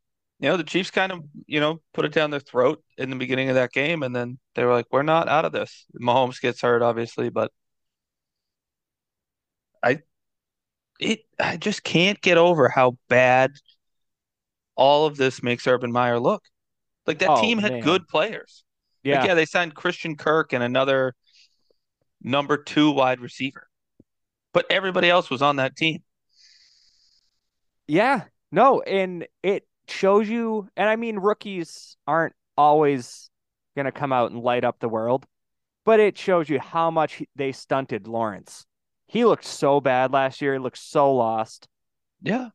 You 0.43 0.49
know, 0.49 0.57
the 0.57 0.65
Chiefs 0.65 0.91
kind 0.91 1.13
of, 1.13 1.23
you 1.47 1.61
know, 1.61 1.81
put 1.95 2.05
it 2.05 2.13
down 2.13 2.33
their 2.33 2.41
throat 2.41 2.83
in 2.99 3.11
the 3.11 3.17
beginning 3.17 3.49
of 3.49 3.55
that 3.55 3.71
game, 3.71 4.03
and 4.03 4.15
then 4.15 4.41
they 4.57 4.65
were 4.65 4.73
like, 4.73 4.87
"We're 4.91 5.05
not 5.05 5.29
out 5.29 5.45
of 5.45 5.53
this." 5.53 5.87
Mahomes 6.01 6.41
gets 6.41 6.61
hurt, 6.63 6.83
obviously, 6.83 7.31
but 7.31 7.53
I, 9.85 10.01
it, 11.01 11.21
I 11.39 11.57
just 11.57 11.85
can't 11.85 12.21
get 12.21 12.39
over 12.39 12.69
how 12.69 12.99
bad 13.09 13.53
all 14.75 15.07
of 15.07 15.17
this 15.17 15.45
makes 15.45 15.67
Urban 15.67 15.93
Meyer 15.93 16.19
look. 16.19 16.43
Like 17.07 17.21
that 17.21 17.31
Oh, 17.31 17.41
team 17.41 17.59
had 17.59 17.73
man. 17.73 17.83
good 17.83 18.09
players. 18.09 18.65
Yeah. 19.05 19.21
Like, 19.21 19.29
yeah, 19.29 19.35
they 19.35 19.47
signed 19.47 19.77
Christian 19.77 20.17
Kirk 20.17 20.53
and 20.53 20.63
another 20.65 21.15
number 22.21 22.57
two 22.57 22.91
wide 22.91 23.21
receiver. 23.21 23.69
But 24.53 24.67
everybody 24.71 25.09
else 25.09 25.31
was 25.31 25.41
on 25.41 25.57
that 25.57 25.77
team. 25.77 26.03
Yeah, 27.87 28.25
no, 28.51 28.81
and 28.83 29.27
it 29.43 29.67
shows 29.93 30.29
you, 30.29 30.69
and 30.77 30.89
I 30.89 30.97
mean, 30.97 31.19
rookies 31.19 31.97
aren't 32.07 32.35
always 32.57 33.31
going 33.77 33.87
to 33.87 33.93
come 33.93 34.13
out 34.13 34.31
and 34.31 34.41
light 34.41 34.65
up 34.65 34.79
the 34.81 34.89
world, 34.89 35.27
but 35.85 36.01
it 36.01 36.19
shows 36.19 36.49
you 36.49 36.59
how 36.59 36.91
much 36.91 37.23
they 37.37 37.53
stunted 37.53 38.07
Lawrence. 38.07 38.67
He 39.07 39.25
looked 39.25 39.45
so 39.45 39.81
bad 39.81 40.13
last 40.13 40.41
year. 40.41 40.55
He 40.55 40.59
looked 40.59 40.79
so 40.79 41.15
lost. 41.15 41.69
Yeah. 42.23 42.49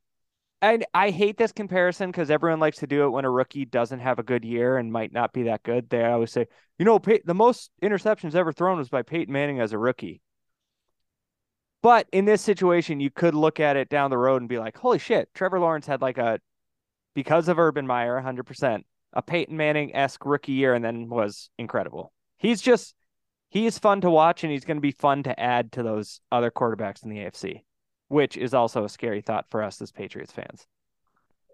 And 0.62 0.86
I 0.94 1.12
hate 1.12 1.38
this 1.38 1.52
comparison 1.52 2.10
because 2.10 2.32
everyone 2.32 2.60
likes 2.60 2.80
to 2.80 2.88
do 2.88 3.04
it 3.04 3.10
when 3.10 3.26
a 3.26 3.30
rookie 3.30 3.66
doesn't 3.66 4.00
have 4.00 4.18
a 4.18 4.24
good 4.24 4.44
year 4.44 4.78
and 4.78 4.92
might 4.92 5.14
not 5.14 5.34
be 5.34 5.44
that 5.44 5.62
good. 5.62 5.88
They 5.90 6.04
always 6.04 6.32
say, 6.32 6.48
you 6.80 6.86
know, 6.86 6.98
Pey- 6.98 7.22
the 7.24 7.36
most 7.36 7.70
interceptions 7.84 8.34
ever 8.34 8.52
thrown 8.52 8.80
was 8.80 8.90
by 8.90 9.04
Peyton 9.04 9.32
Manning 9.32 9.60
as 9.60 9.72
a 9.72 9.78
rookie. 9.78 10.22
But 11.84 12.08
in 12.12 12.26
this 12.26 12.42
situation, 12.42 13.00
you 13.00 13.12
could 13.12 13.36
look 13.36 13.60
at 13.60 13.78
it 13.78 13.88
down 13.88 14.10
the 14.10 14.18
road 14.18 14.42
and 14.42 14.50
be 14.50 14.58
like, 14.58 14.78
holy 14.78 14.98
shit, 14.98 15.30
Trevor 15.36 15.60
Lawrence 15.60 15.86
had 15.86 16.02
like 16.02 16.18
a, 16.18 16.40
because 17.18 17.48
of 17.48 17.58
Urban 17.58 17.88
Meyer, 17.88 18.22
100%, 18.22 18.84
a 19.14 19.22
Peyton 19.24 19.58
Manning 19.58 19.96
esque 19.96 20.24
rookie 20.24 20.52
year 20.52 20.76
and 20.76 20.86
then 20.86 21.10
was 21.10 21.50
incredible. 21.58 22.14
He's 22.38 22.62
just, 22.62 22.94
he 23.50 23.66
is 23.66 23.80
fun 23.80 24.02
to 24.02 24.12
watch 24.12 24.44
and 24.44 24.54
he's 24.54 24.66
going 24.66 24.78
to 24.78 24.82
be 24.82 24.92
fun 24.92 25.24
to 25.24 25.40
add 25.40 25.72
to 25.72 25.82
those 25.82 26.22
other 26.32 26.52
quarterbacks 26.52 27.04
in 27.04 27.10
the 27.10 27.18
AFC, 27.18 27.64
which 28.08 28.38
is 28.38 28.54
also 28.54 28.84
a 28.84 28.90
scary 28.90 29.22
thought 29.22 29.48
for 29.50 29.64
us 29.64 29.82
as 29.82 29.92
Patriots 29.92 30.32
fans. 30.32 30.68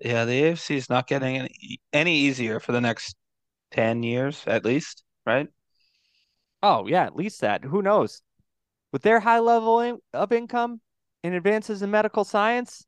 Yeah, 0.01 0.25
the 0.25 0.41
AFC 0.41 0.75
is 0.75 0.89
not 0.89 1.07
getting 1.07 1.37
any, 1.37 1.79
any 1.93 2.17
easier 2.17 2.59
for 2.59 2.73
the 2.73 2.81
next 2.81 3.15
10 3.71 4.03
years 4.03 4.43
at 4.45 4.65
least, 4.65 5.01
right? 5.25 5.47
Oh, 6.61 6.87
yeah, 6.87 7.05
at 7.05 7.15
least 7.15 7.39
that. 7.39 7.63
Who 7.63 7.81
knows? 7.81 8.21
With 8.91 9.03
their 9.03 9.21
high 9.21 9.39
level 9.39 9.79
in- 9.79 9.99
of 10.13 10.33
income 10.33 10.81
and 11.23 11.33
advances 11.33 11.81
in 11.81 11.89
medical 11.89 12.25
science, 12.25 12.85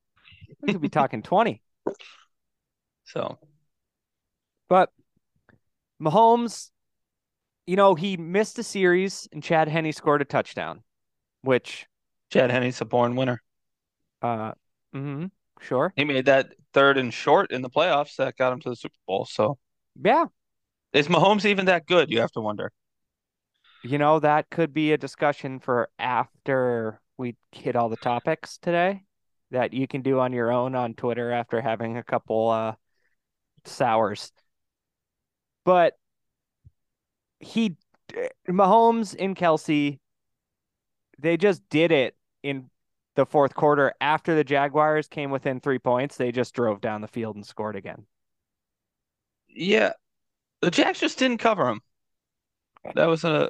we 0.62 0.74
could 0.74 0.82
be 0.82 0.90
talking 1.00 1.24
20. 1.24 1.62
So, 3.06 3.40
But 4.68 4.92
Mahomes, 6.02 6.72
you 7.68 7.76
know, 7.76 7.96
he 7.96 8.18
missed 8.18 8.60
a 8.60 8.64
series 8.64 9.28
and 9.32 9.44
Chad 9.44 9.68
Henne 9.68 9.92
scored 9.92 10.22
a 10.22 10.26
touchdown, 10.26 10.84
which, 11.42 11.88
Chad 12.30 12.52
Henne's 12.52 12.82
a 12.82 12.86
born 12.86 13.16
winner. 13.16 13.42
uh, 14.22 14.54
mhm, 14.94 15.32
sure. 15.62 15.94
He 15.96 16.04
made 16.04 16.26
that 16.26 16.54
third 16.74 16.98
and 16.98 17.14
short 17.14 17.52
in 17.52 17.62
the 17.62 17.70
playoffs 17.70 18.18
that 18.18 18.38
got 18.38 18.54
him 18.54 18.60
to 18.62 18.70
the 18.70 18.76
Super 18.76 18.98
Bowl. 19.08 19.26
So, 19.26 19.58
Yeah. 20.04 20.28
is 20.94 21.08
Mahomes 21.08 21.46
even 21.46 21.66
that 21.66 21.86
good? 21.86 22.12
You 22.12 22.20
have 22.22 22.32
to 22.34 22.42
wonder. 22.42 22.72
You 23.84 23.98
know, 23.98 24.20
that 24.20 24.50
could 24.50 24.74
be 24.74 24.94
a 24.94 24.98
discussion 24.98 25.60
for 25.60 25.90
after 26.00 27.00
we 27.18 27.36
hit 27.52 27.76
all 27.76 27.90
the 27.90 27.98
topics 27.98 28.58
today 28.58 29.04
that 29.52 29.74
you 29.74 29.88
can 29.88 30.02
do 30.02 30.20
on 30.20 30.34
your 30.34 30.52
own 30.52 30.76
on 30.76 30.96
Twitter 30.96 31.32
after 31.32 31.62
having 31.62 31.98
a 31.98 32.04
couple 32.04 32.50
uh 32.50 32.76
sours. 33.68 34.32
But 35.66 35.98
he 37.40 37.76
Mahomes 38.48 39.16
and 39.18 39.36
Kelce 39.36 40.00
they 41.18 41.38
just 41.38 41.68
did 41.70 41.92
it 41.92 42.16
in 42.44 42.70
the 43.16 43.26
fourth 43.26 43.56
quarter 43.56 43.94
after 44.02 44.36
the 44.36 44.44
Jaguars 44.44 45.08
came 45.08 45.32
within 45.32 45.60
3 45.60 45.80
points. 45.80 46.18
They 46.18 46.32
just 46.32 46.54
drove 46.54 46.82
down 46.82 47.02
the 47.02 47.08
field 47.08 47.36
and 47.36 47.46
scored 47.46 47.76
again. 47.76 48.06
Yeah. 49.48 49.94
The 50.62 50.72
Jags 50.72 51.00
just 51.00 51.18
didn't 51.18 51.38
cover 51.38 51.70
him. 51.70 51.82
That 52.94 53.08
was 53.08 53.24
a 53.24 53.50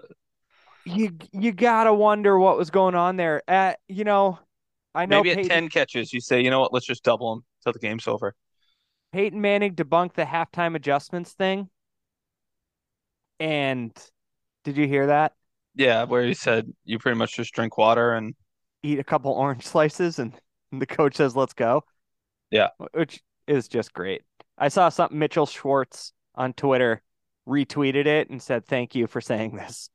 You 0.85 1.17
you 1.31 1.51
got 1.51 1.85
to 1.85 1.93
wonder 1.93 2.37
what 2.37 2.57
was 2.57 2.69
going 2.69 2.93
on 2.93 3.17
there. 3.17 3.41
At 3.49 3.79
you 3.87 4.03
know, 4.03 4.39
I 4.93 5.07
know 5.07 5.23
maybe 5.23 5.41
at 5.41 5.47
10 5.47 5.69
catches, 5.69 6.13
you 6.13 6.21
say, 6.21 6.41
you 6.41 6.51
know 6.51 6.59
what, 6.59 6.71
let's 6.73 6.85
just 6.85 7.03
double 7.03 7.33
him 7.33 7.43
till 7.63 7.73
the 7.73 7.79
game's 7.79 8.07
over. 8.07 8.35
Peyton 9.15 9.39
Manning 9.39 9.75
debunked 9.75 10.15
the 10.15 10.25
halftime 10.25 10.75
adjustments 10.75 11.31
thing. 11.31 11.69
And 13.39 13.97
did 14.65 14.75
you 14.75 14.87
hear 14.87 15.07
that? 15.07 15.31
Yeah, 15.73 16.03
where 16.03 16.25
he 16.25 16.33
said 16.33 16.69
you 16.83 16.99
pretty 16.99 17.17
much 17.17 17.33
just 17.37 17.53
drink 17.53 17.77
water 17.77 18.13
and 18.13 18.35
Eat 18.83 18.99
a 18.99 19.05
couple 19.05 19.31
orange 19.31 19.65
slices 19.65 20.19
and, 20.19 20.33
the 20.73 20.85
coach 20.85 21.15
says, 21.15 21.33
let's 21.33 21.53
go. 21.53 21.85
Yeah. 22.51 22.69
Which 22.91 23.21
is 23.47 23.69
just 23.69 23.93
great. 23.93 24.23
I 24.57 24.67
saw 24.67 24.89
something 24.89 25.17
Mitchell 25.17 25.45
Schwartz 25.45 26.11
on 26.35 26.51
Twitter 26.51 27.01
retweeted 27.47 28.07
it 28.07 28.29
and 28.29 28.41
said, 28.41 28.65
thank 28.65 28.95
you 28.95 29.07
for 29.07 29.21
saying 29.21 29.55
this. 29.55 29.89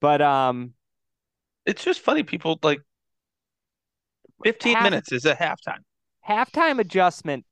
But 0.00 0.22
um 0.22 0.74
it's 1.66 1.82
just 1.82 2.00
funny. 2.00 2.22
People 2.22 2.60
like 2.62 2.80
15 4.44 4.74
Half- 4.76 4.84
minutes 4.84 5.10
is 5.10 5.24
a 5.24 5.34
halftime. 5.34 5.80
halftime 6.28 6.78
adjustment, 6.78 7.44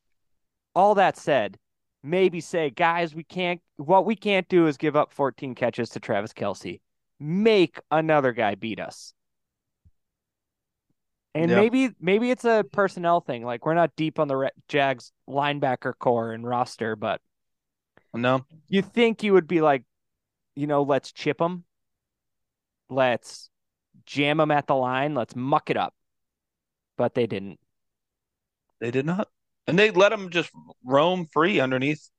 all 0.75 0.95
that 0.97 1.17
said, 1.17 1.59
maybe 2.03 2.41
say, 2.41 2.71
guys, 2.71 3.15
we 3.15 3.25
can't 3.25 3.61
what 3.77 4.07
we 4.07 4.17
can't 4.17 4.49
do 4.49 4.67
is 4.67 4.77
give 4.77 4.97
up 4.97 5.13
14 5.13 5.55
catches 5.55 5.91
to 5.91 6.01
Travis 6.01 6.33
Kelce. 6.33 6.81
Make 7.21 7.79
another 7.91 8.33
guy 8.33 8.55
beat 8.55 8.81
us. 8.81 9.13
And 11.35 11.51
Yeah. 11.51 11.57
maybe 11.57 11.91
maybe 12.01 12.31
it's 12.31 12.45
a 12.45 12.65
personnel 12.73 13.21
thing. 13.21 13.45
Like 13.45 13.65
we're 13.65 13.75
not 13.75 13.97
deep 13.97 14.19
on 14.19 14.29
the 14.29 14.37
Re- 14.37 14.51
Jags 14.69 15.13
linebacker 15.29 15.95
core 15.99 16.33
and 16.33 16.47
roster, 16.47 16.95
but 16.97 17.21
No, 18.13 18.45
you 18.69 18.83
think 18.83 19.23
you 19.23 19.33
would 19.33 19.47
be 19.49 19.61
like, 19.63 19.85
you 20.55 20.67
know, 20.67 20.83
let's 20.83 21.13
chip 21.13 21.39
them. 21.39 21.65
Let's 22.91 23.49
jam 24.05 24.37
them 24.37 24.51
at 24.51 24.67
the 24.67 24.75
line. 24.75 25.15
Let's 25.15 25.35
muck 25.35 25.71
it 25.71 25.77
up. 25.79 25.95
But 26.99 27.15
they 27.15 27.27
didn't. 27.27 27.59
they 28.81 28.91
did 28.91 29.07
not. 29.07 29.29
And 29.67 29.79
they 29.79 29.91
let 29.91 30.11
them 30.11 30.31
just 30.31 30.51
roam 30.85 31.27
free 31.33 31.61
underneath 31.61 32.11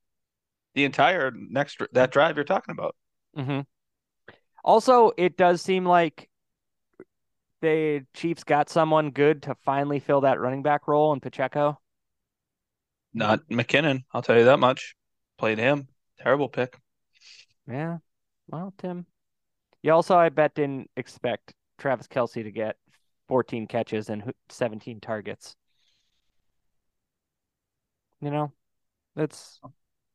the 0.75 0.85
entire 0.85 1.31
next 1.35 1.79
that 1.93 2.11
drive 2.11 2.37
you're 2.37 2.45
talking 2.45 2.73
about. 2.73 2.95
hmm 3.35 3.61
Also, 4.63 5.11
it 5.17 5.37
does 5.37 5.61
seem 5.61 5.85
like 5.85 6.29
the 7.61 8.05
Chiefs 8.13 8.43
got 8.43 8.69
someone 8.69 9.11
good 9.11 9.43
to 9.43 9.55
finally 9.55 9.99
fill 9.99 10.21
that 10.21 10.39
running 10.39 10.63
back 10.63 10.87
role 10.87 11.13
in 11.13 11.19
Pacheco. 11.19 11.79
Not 13.13 13.47
McKinnon, 13.49 14.03
I'll 14.13 14.21
tell 14.21 14.37
you 14.37 14.45
that 14.45 14.59
much. 14.59 14.95
Played 15.37 15.57
him. 15.57 15.87
Terrible 16.19 16.49
pick. 16.49 16.77
Yeah. 17.67 17.97
Well, 18.47 18.73
Tim. 18.77 19.05
You 19.83 19.93
also, 19.93 20.17
I 20.17 20.29
bet, 20.29 20.55
didn't 20.55 20.91
expect 20.97 21.53
Travis 21.79 22.07
Kelce 22.07 22.43
to 22.43 22.51
get 22.51 22.77
14 23.27 23.67
catches 23.67 24.09
and 24.09 24.33
17 24.49 25.01
targets. 25.01 25.55
You 28.23 28.31
know, 28.31 28.53
that's 29.15 29.59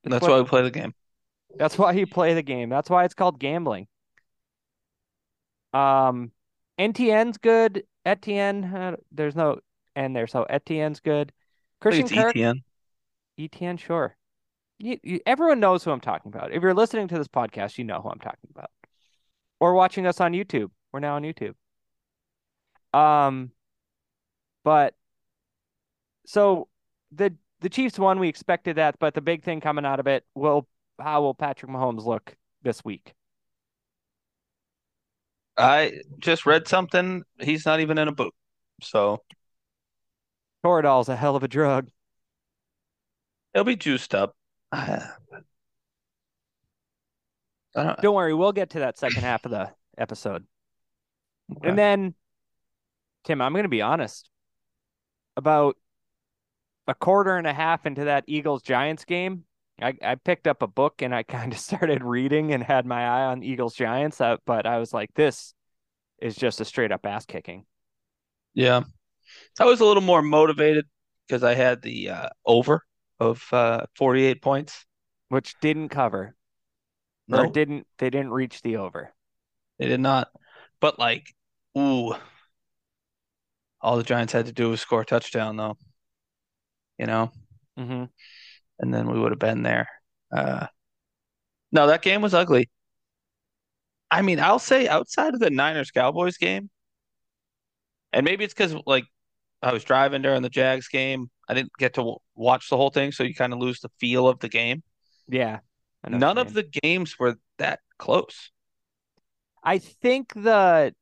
That's 0.04 0.22
what- 0.22 0.30
why 0.30 0.40
we 0.40 0.48
play 0.48 0.62
the 0.62 0.70
game. 0.70 0.94
That's 1.56 1.76
why 1.76 1.92
you 1.92 2.06
play 2.06 2.34
the 2.34 2.42
game. 2.42 2.68
That's 2.70 2.88
why 2.88 3.04
it's 3.04 3.14
called 3.14 3.38
gambling. 3.38 3.86
Um, 5.72 6.32
NTN's 6.78 7.38
good. 7.38 7.84
Etienne, 8.04 8.64
uh, 8.64 8.96
there's 9.12 9.36
no 9.36 9.58
N 9.96 10.12
there, 10.14 10.26
so 10.26 10.44
Etienne's 10.44 11.00
good. 11.00 11.32
Christian 11.80 12.04
it's 12.06 12.14
Kirk, 12.14 12.34
ETN. 12.34 12.62
Etienne, 13.38 13.76
sure. 13.76 14.16
You, 14.78 14.98
you, 15.02 15.20
everyone 15.26 15.60
knows 15.60 15.84
who 15.84 15.90
I'm 15.90 16.00
talking 16.00 16.32
about. 16.32 16.52
If 16.52 16.62
you're 16.62 16.74
listening 16.74 17.08
to 17.08 17.18
this 17.18 17.28
podcast, 17.28 17.78
you 17.78 17.84
know 17.84 18.00
who 18.00 18.08
I'm 18.10 18.20
talking 18.20 18.48
about. 18.50 18.70
Or 19.60 19.74
watching 19.74 20.06
us 20.06 20.20
on 20.20 20.32
YouTube. 20.32 20.70
We're 20.92 21.00
now 21.00 21.16
on 21.16 21.22
YouTube. 21.22 21.54
Um, 22.98 23.50
but 24.64 24.94
so 26.26 26.68
the 27.12 27.34
the 27.60 27.68
Chiefs 27.68 27.98
won. 27.98 28.18
We 28.18 28.28
expected 28.28 28.76
that, 28.76 28.98
but 28.98 29.14
the 29.14 29.20
big 29.20 29.42
thing 29.42 29.60
coming 29.60 29.84
out 29.84 30.00
of 30.00 30.06
it 30.06 30.24
will 30.34 30.66
how 31.00 31.22
will 31.22 31.34
Patrick 31.34 31.70
Mahomes 31.70 32.04
look 32.04 32.36
this 32.62 32.84
week? 32.84 33.14
I 35.56 36.00
just 36.18 36.46
read 36.46 36.68
something. 36.68 37.24
He's 37.40 37.66
not 37.66 37.80
even 37.80 37.98
in 37.98 38.08
a 38.08 38.12
boot. 38.12 38.34
So 38.82 39.22
Toradol's 40.64 41.08
a 41.08 41.16
hell 41.16 41.36
of 41.36 41.42
a 41.42 41.48
drug. 41.48 41.88
he'll 43.54 43.64
be 43.64 43.76
juiced 43.76 44.14
up. 44.14 44.34
Don't, 47.74 48.00
Don't 48.00 48.14
worry, 48.14 48.34
we'll 48.34 48.52
get 48.52 48.70
to 48.70 48.80
that 48.80 48.98
second 48.98 49.22
half 49.22 49.44
of 49.44 49.50
the 49.50 49.70
episode. 49.96 50.46
okay. 51.56 51.68
And 51.68 51.78
then, 51.78 52.14
Tim, 53.24 53.40
I'm 53.40 53.52
going 53.52 53.64
to 53.64 53.68
be 53.68 53.82
honest. 53.82 54.30
About 55.36 55.76
a 56.88 56.94
quarter 56.94 57.36
and 57.36 57.46
a 57.46 57.54
half 57.54 57.86
into 57.86 58.06
that 58.06 58.24
Eagles 58.28 58.62
Giants 58.62 59.04
game, 59.06 59.44
I, 59.80 59.94
I 60.02 60.16
picked 60.16 60.48
up 60.48 60.62
a 60.62 60.66
book 60.68 61.02
and 61.02 61.14
I 61.14 61.22
kind 61.24 61.52
of 61.52 61.60
started 61.60 62.04
reading 62.04 62.52
and 62.52 62.62
had 62.62 62.86
my 62.86 63.04
eye 63.06 63.26
on 63.26 63.42
Eagles 63.44 63.74
Giants. 63.76 64.20
Uh, 64.20 64.38
but 64.46 64.66
I 64.66 64.78
was 64.78 64.94
like, 64.94 65.10
this 65.14 65.54
is 66.20 66.36
just 66.36 66.60
a 66.60 66.64
straight 66.66 66.92
up 66.92 67.06
ass 67.06 67.26
kicking. 67.26 67.66
Yeah. 68.54 68.82
I 69.60 69.64
was 69.66 69.80
a 69.80 69.84
little 69.86 70.02
more 70.02 70.22
motivated 70.22 70.86
because 71.26 71.44
I 71.44 71.54
had 71.54 71.82
the 71.82 72.10
uh, 72.10 72.28
over 72.46 72.82
of 73.20 73.44
uh, 73.52 73.86
48 73.96 74.42
points. 74.42 74.86
which 75.30 75.58
didn't 75.60 75.88
cover 75.88 76.36
No, 77.28 77.46
didn't 77.46 77.86
they 77.98 78.10
didn't 78.10 78.32
reach 78.32 78.60
the 78.62 78.76
over. 78.76 79.14
they 79.78 79.86
did 79.86 80.00
not. 80.00 80.28
But 80.80 80.98
like, 80.98 81.34
ooh, 81.76 82.14
all 83.80 83.96
the 83.96 84.02
Giants 84.04 84.32
had 84.32 84.46
to 84.46 84.52
do 84.52 84.70
was 84.70 84.80
score 84.80 85.00
a 85.02 85.04
touchdown, 85.04 85.56
though. 85.56 85.76
You 86.98 87.06
know, 87.06 87.32
hmm 87.76 88.04
and 88.78 88.92
then 88.92 89.10
we 89.10 89.18
would 89.18 89.32
have 89.32 89.38
been 89.38 89.62
there. 89.62 89.88
Uh, 90.34 90.66
no, 91.72 91.86
that 91.86 92.02
game 92.02 92.22
was 92.22 92.34
ugly. 92.34 92.70
I 94.10 94.22
mean, 94.22 94.40
I'll 94.40 94.58
say 94.58 94.88
outside 94.88 95.34
of 95.34 95.40
the 95.40 95.50
Niners 95.50 95.90
Cowboys 95.90 96.36
game, 96.38 96.70
and 98.12 98.24
maybe 98.24 98.44
it's 98.44 98.54
because 98.54 98.74
like 98.86 99.04
I 99.62 99.72
was 99.72 99.84
driving 99.84 100.22
during 100.22 100.42
the 100.42 100.48
Jags 100.50 100.88
game. 100.88 101.30
I 101.48 101.54
didn't 101.54 101.72
get 101.78 101.94
to 101.94 102.02
w- 102.02 102.18
watch 102.36 102.70
the 102.70 102.76
whole 102.76 102.90
thing, 102.90 103.12
so 103.12 103.24
you 103.24 103.34
kind 103.34 103.52
of 103.52 103.58
lose 103.58 103.80
the 103.80 103.90
feel 104.00 104.28
of 104.28 104.40
the 104.40 104.48
game. 104.48 104.82
Yeah. 105.28 105.60
I 106.04 106.10
know 106.10 106.20
what 106.20 106.28
None 106.28 106.38
of 106.38 106.52
the 106.52 106.64
games 106.64 107.18
were 107.18 107.38
that 107.58 107.80
close. 107.98 108.50
I 109.62 109.78
think 109.78 110.32
the 110.34 110.94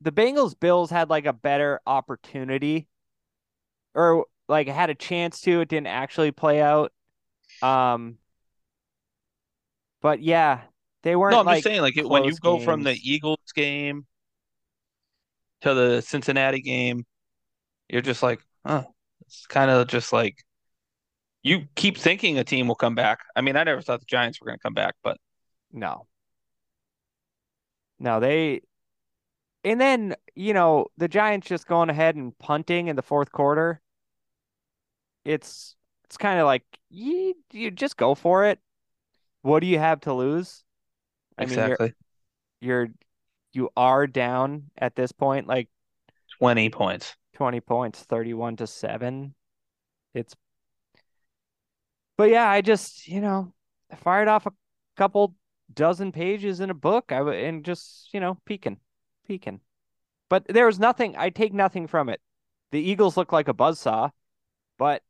the 0.00 0.12
Bengals 0.12 0.58
Bills 0.58 0.90
had 0.90 1.10
like 1.10 1.26
a 1.26 1.32
better 1.32 1.80
opportunity 1.86 2.88
or 3.94 4.26
like 4.48 4.68
had 4.68 4.90
a 4.90 4.94
chance 4.94 5.40
to. 5.42 5.60
It 5.60 5.68
didn't 5.68 5.88
actually 5.88 6.32
play 6.32 6.60
out. 6.60 6.92
Um 7.60 8.18
but 10.00 10.20
yeah, 10.20 10.62
they 11.02 11.16
weren't 11.16 11.32
No, 11.32 11.40
I'm 11.40 11.46
like 11.46 11.56
just 11.56 11.64
saying, 11.64 11.80
like 11.80 11.96
it, 11.96 12.08
when 12.08 12.24
you 12.24 12.36
go 12.36 12.58
from 12.58 12.82
the. 12.82 12.98
Eagles 13.02 13.38
game 13.54 14.06
to 15.62 15.74
the 15.74 16.00
Cincinnati 16.00 16.60
game, 16.60 17.06
you're 17.88 18.02
just 18.02 18.22
like, 18.22 18.40
oh, 18.64 18.84
it's 19.20 19.46
kind 19.46 19.70
of 19.70 19.86
just 19.86 20.12
like 20.12 20.36
you 21.42 21.66
keep 21.74 21.96
thinking 21.96 22.38
a 22.38 22.44
team 22.44 22.68
will 22.68 22.74
come 22.74 22.94
back. 22.94 23.20
I 23.34 23.40
mean, 23.40 23.56
I 23.56 23.64
never 23.64 23.80
thought 23.80 24.00
the 24.00 24.06
Giants 24.06 24.40
were 24.40 24.46
going 24.46 24.58
to 24.58 24.62
come 24.62 24.74
back, 24.74 24.94
but 25.02 25.18
No. 25.72 26.06
No, 27.98 28.18
they 28.20 28.62
and 29.64 29.80
then, 29.80 30.16
you 30.34 30.54
know, 30.54 30.86
the 30.96 31.08
Giants 31.08 31.46
just 31.48 31.66
going 31.68 31.88
ahead 31.88 32.16
and 32.16 32.36
punting 32.38 32.88
in 32.88 32.96
the 32.96 33.02
fourth 33.02 33.30
quarter. 33.30 33.80
It's 35.24 35.76
it's 36.04 36.16
kind 36.16 36.40
of 36.40 36.46
like 36.46 36.64
you 36.90 37.34
you 37.52 37.70
just 37.70 37.96
go 37.96 38.14
for 38.14 38.46
it. 38.46 38.58
What 39.42 39.60
do 39.60 39.66
you 39.66 39.78
have 39.78 40.00
to 40.02 40.14
lose? 40.14 40.64
I 41.38 41.46
mean, 41.46 41.62
you're 41.62 41.78
exactly 41.78 41.94
you're 42.60 42.88
you 43.52 43.70
are 43.76 44.06
down 44.06 44.70
at 44.78 44.96
this 44.96 45.12
point 45.12 45.46
like 45.46 45.68
20 46.38 46.70
points. 46.70 47.16
20 47.34 47.60
points, 47.60 48.02
31 48.04 48.56
to 48.56 48.66
7. 48.66 49.34
It's 50.14 50.34
but 52.16 52.30
yeah, 52.30 52.48
I 52.48 52.60
just, 52.60 53.08
you 53.08 53.20
know, 53.20 53.52
fired 53.96 54.28
off 54.28 54.46
a 54.46 54.52
couple 54.96 55.34
dozen 55.72 56.12
pages 56.12 56.60
in 56.60 56.70
a 56.70 56.74
book. 56.74 57.10
I 57.10 57.18
w- 57.18 57.38
and 57.46 57.64
just, 57.64 58.12
you 58.12 58.20
know, 58.20 58.38
peeking, 58.44 58.78
peeking. 59.26 59.60
But 60.30 60.46
there 60.48 60.66
was 60.66 60.78
nothing, 60.78 61.16
I 61.16 61.30
take 61.30 61.52
nothing 61.52 61.86
from 61.86 62.08
it. 62.08 62.20
The 62.72 62.80
Eagles 62.80 63.16
look 63.16 63.32
like 63.32 63.48
a 63.48 63.54
buzzsaw, 63.54 64.10
but 64.78 65.02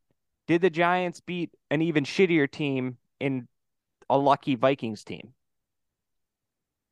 did 0.46 0.62
the 0.62 0.70
Giants 0.70 1.20
beat 1.20 1.50
an 1.70 1.82
even 1.82 2.04
shittier 2.04 2.50
team 2.50 2.99
in 3.20 3.49
a 4.11 4.18
lucky 4.18 4.56
Vikings 4.56 5.04
team? 5.04 5.34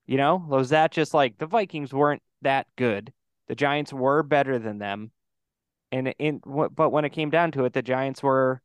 You 0.07 0.17
know, 0.17 0.37
was 0.37 0.71
that 0.71 0.91
just 0.93 1.15
like 1.15 1.39
the 1.39 1.47
Vikings 1.47 1.93
weren't 1.93 2.23
that 2.43 2.67
good? 2.77 3.13
The 3.47 3.55
Giants 3.55 3.93
were 3.93 4.23
better 4.23 4.59
than 4.59 4.79
them. 4.79 5.13
And 5.93 6.15
in 6.19 6.41
but 6.45 6.91
when 6.93 7.05
it 7.07 7.11
came 7.11 7.31
down 7.31 7.53
to 7.53 7.65
it, 7.67 7.75
the 7.75 7.83
Giants 7.83 8.23
were 8.23 8.63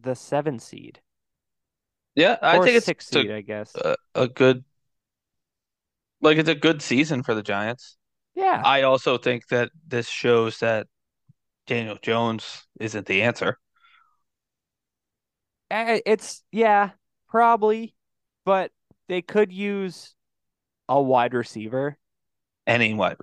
the 0.00 0.16
seven 0.16 0.58
seed 0.60 1.00
Yeah, 2.14 2.38
I 2.42 2.58
or 2.58 2.60
think 2.60 2.76
it's 2.76 2.86
six 2.86 3.06
a, 3.14 3.24
seed, 3.24 3.30
I 3.30 3.40
guess. 3.40 3.82
a, 3.84 3.96
a 4.14 4.28
good, 4.28 4.64
like 6.20 6.38
it's 6.38 6.48
a 6.48 6.54
good 6.54 6.82
season 6.82 7.22
for 7.22 7.34
the 7.34 7.42
Giants. 7.42 7.96
Yeah, 8.34 8.64
I 8.64 8.82
also 8.82 9.18
think 9.18 9.48
that 9.48 9.70
this 9.86 10.08
shows 10.08 10.58
that 10.60 10.88
Daniel 11.66 11.98
Jones 12.02 12.66
isn't 12.80 13.06
the 13.06 13.22
answer. 13.22 13.58
I- 15.70 16.02
it's 16.06 16.42
yeah, 16.52 16.90
probably, 17.28 17.94
but 18.44 18.72
they 19.08 19.22
could 19.22 19.52
use 19.52 20.14
a 20.88 21.00
wide 21.02 21.34
receiver. 21.34 21.98
Anyway, 22.66 23.16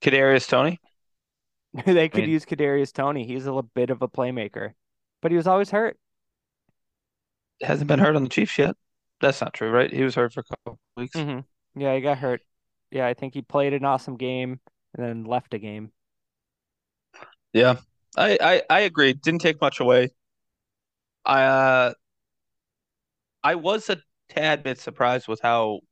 Kadarius 0.00 0.48
Toney, 0.48 0.80
They 1.86 2.08
I 2.12 2.18
could 2.18 2.26
mean, 2.26 2.28
use 2.28 2.44
Kadarius 2.44 2.92
Toney. 2.92 3.26
He's 3.26 3.44
a 3.46 3.52
little 3.52 3.70
bit 3.74 3.90
of 3.90 4.02
a 4.02 4.08
playmaker, 4.08 4.74
but 5.20 5.30
he 5.30 5.36
was 5.36 5.46
always 5.46 5.70
hurt. 5.70 5.98
hasn't 7.62 7.88
been 7.88 7.98
hurt 7.98 8.16
on 8.16 8.24
the 8.24 8.28
Chiefs 8.28 8.58
yet. 8.58 8.76
That's 9.20 9.40
not 9.40 9.54
true, 9.54 9.70
right? 9.70 9.92
He 9.92 10.02
was 10.02 10.14
hurt 10.14 10.32
for 10.32 10.40
a 10.40 10.44
couple 10.44 10.78
weeks. 10.96 11.24
hmm 11.24 11.40
Yeah, 11.74 11.94
he 11.94 12.00
got 12.00 12.18
hurt. 12.18 12.42
Yeah, 12.90 13.06
I 13.06 13.14
think 13.14 13.34
he 13.34 13.42
played 13.42 13.72
an 13.72 13.84
awesome 13.84 14.16
game 14.16 14.60
and 14.94 15.04
then 15.06 15.24
left 15.24 15.54
a 15.54 15.58
game. 15.58 15.92
Yeah, 17.52 17.76
I, 18.16 18.38
I 18.40 18.62
I 18.70 18.80
agree. 18.80 19.12
Didn't 19.14 19.40
take 19.40 19.60
much 19.60 19.80
away. 19.80 20.10
I 21.24 21.42
uh, 21.44 21.94
I 23.44 23.54
was 23.54 23.88
a 23.88 24.02
tad 24.30 24.64
bit 24.64 24.80
surprised 24.80 25.28
with 25.28 25.40
how 25.40 25.82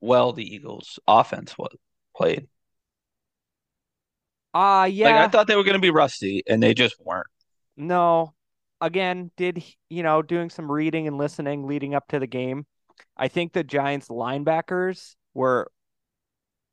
well 0.00 0.32
the 0.32 0.44
Eagles' 0.44 0.98
offense 1.06 1.56
was 1.56 1.74
played. 2.16 2.48
Ah, 4.54 4.86
Like 5.02 5.16
I 5.16 5.26
thought 5.26 5.46
they 5.46 5.56
were 5.56 5.64
going 5.64 5.74
to 5.74 5.80
be 5.80 5.90
rusty, 5.90 6.42
and 6.48 6.62
they 6.62 6.74
just 6.74 6.94
weren't. 7.00 7.26
no. 7.76 8.34
Again, 8.82 9.30
did 9.36 9.62
you 9.90 10.02
know, 10.02 10.22
doing 10.22 10.48
some 10.50 10.70
reading 10.70 11.06
and 11.06 11.18
listening 11.18 11.66
leading 11.66 11.94
up 11.94 12.08
to 12.08 12.18
the 12.18 12.26
game. 12.26 12.66
I 13.16 13.28
think 13.28 13.52
the 13.52 13.64
Giants 13.64 14.08
linebackers 14.08 15.16
were 15.34 15.70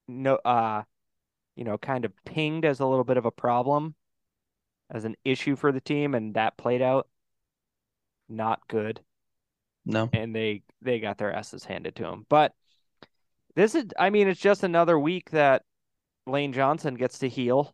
no 0.08 0.36
uh, 0.46 0.84
you 1.56 1.64
know, 1.66 1.78
kind 1.78 2.06
of 2.06 2.14
pinged 2.26 2.66
as 2.66 2.80
a 2.82 2.86
little 2.88 3.04
bit 3.06 3.18
of 3.18 3.26
a 3.26 3.32
problem, 3.32 3.96
as 4.92 5.06
an 5.06 5.16
issue 5.26 5.56
for 5.56 5.72
the 5.72 5.82
team, 5.82 6.16
and 6.16 6.36
that 6.36 6.58
played 6.58 6.82
out 6.82 7.08
not 8.30 8.68
good. 8.68 9.02
No, 9.86 10.10
and 10.14 10.36
they 10.36 10.64
they 10.82 11.00
got 11.00 11.18
their 11.18 11.32
asses 11.34 11.64
handed 11.64 11.96
to 11.98 12.04
them. 12.04 12.26
But 12.30 12.54
this 13.56 13.74
is, 13.76 13.86
I 13.98 14.10
mean, 14.10 14.28
it's 14.28 14.40
just 14.40 14.64
another 14.64 15.00
week 15.00 15.32
that 15.32 15.64
Lane 16.26 16.54
Johnson 16.54 16.96
gets 16.96 17.20
to 17.20 17.30
heal. 17.30 17.74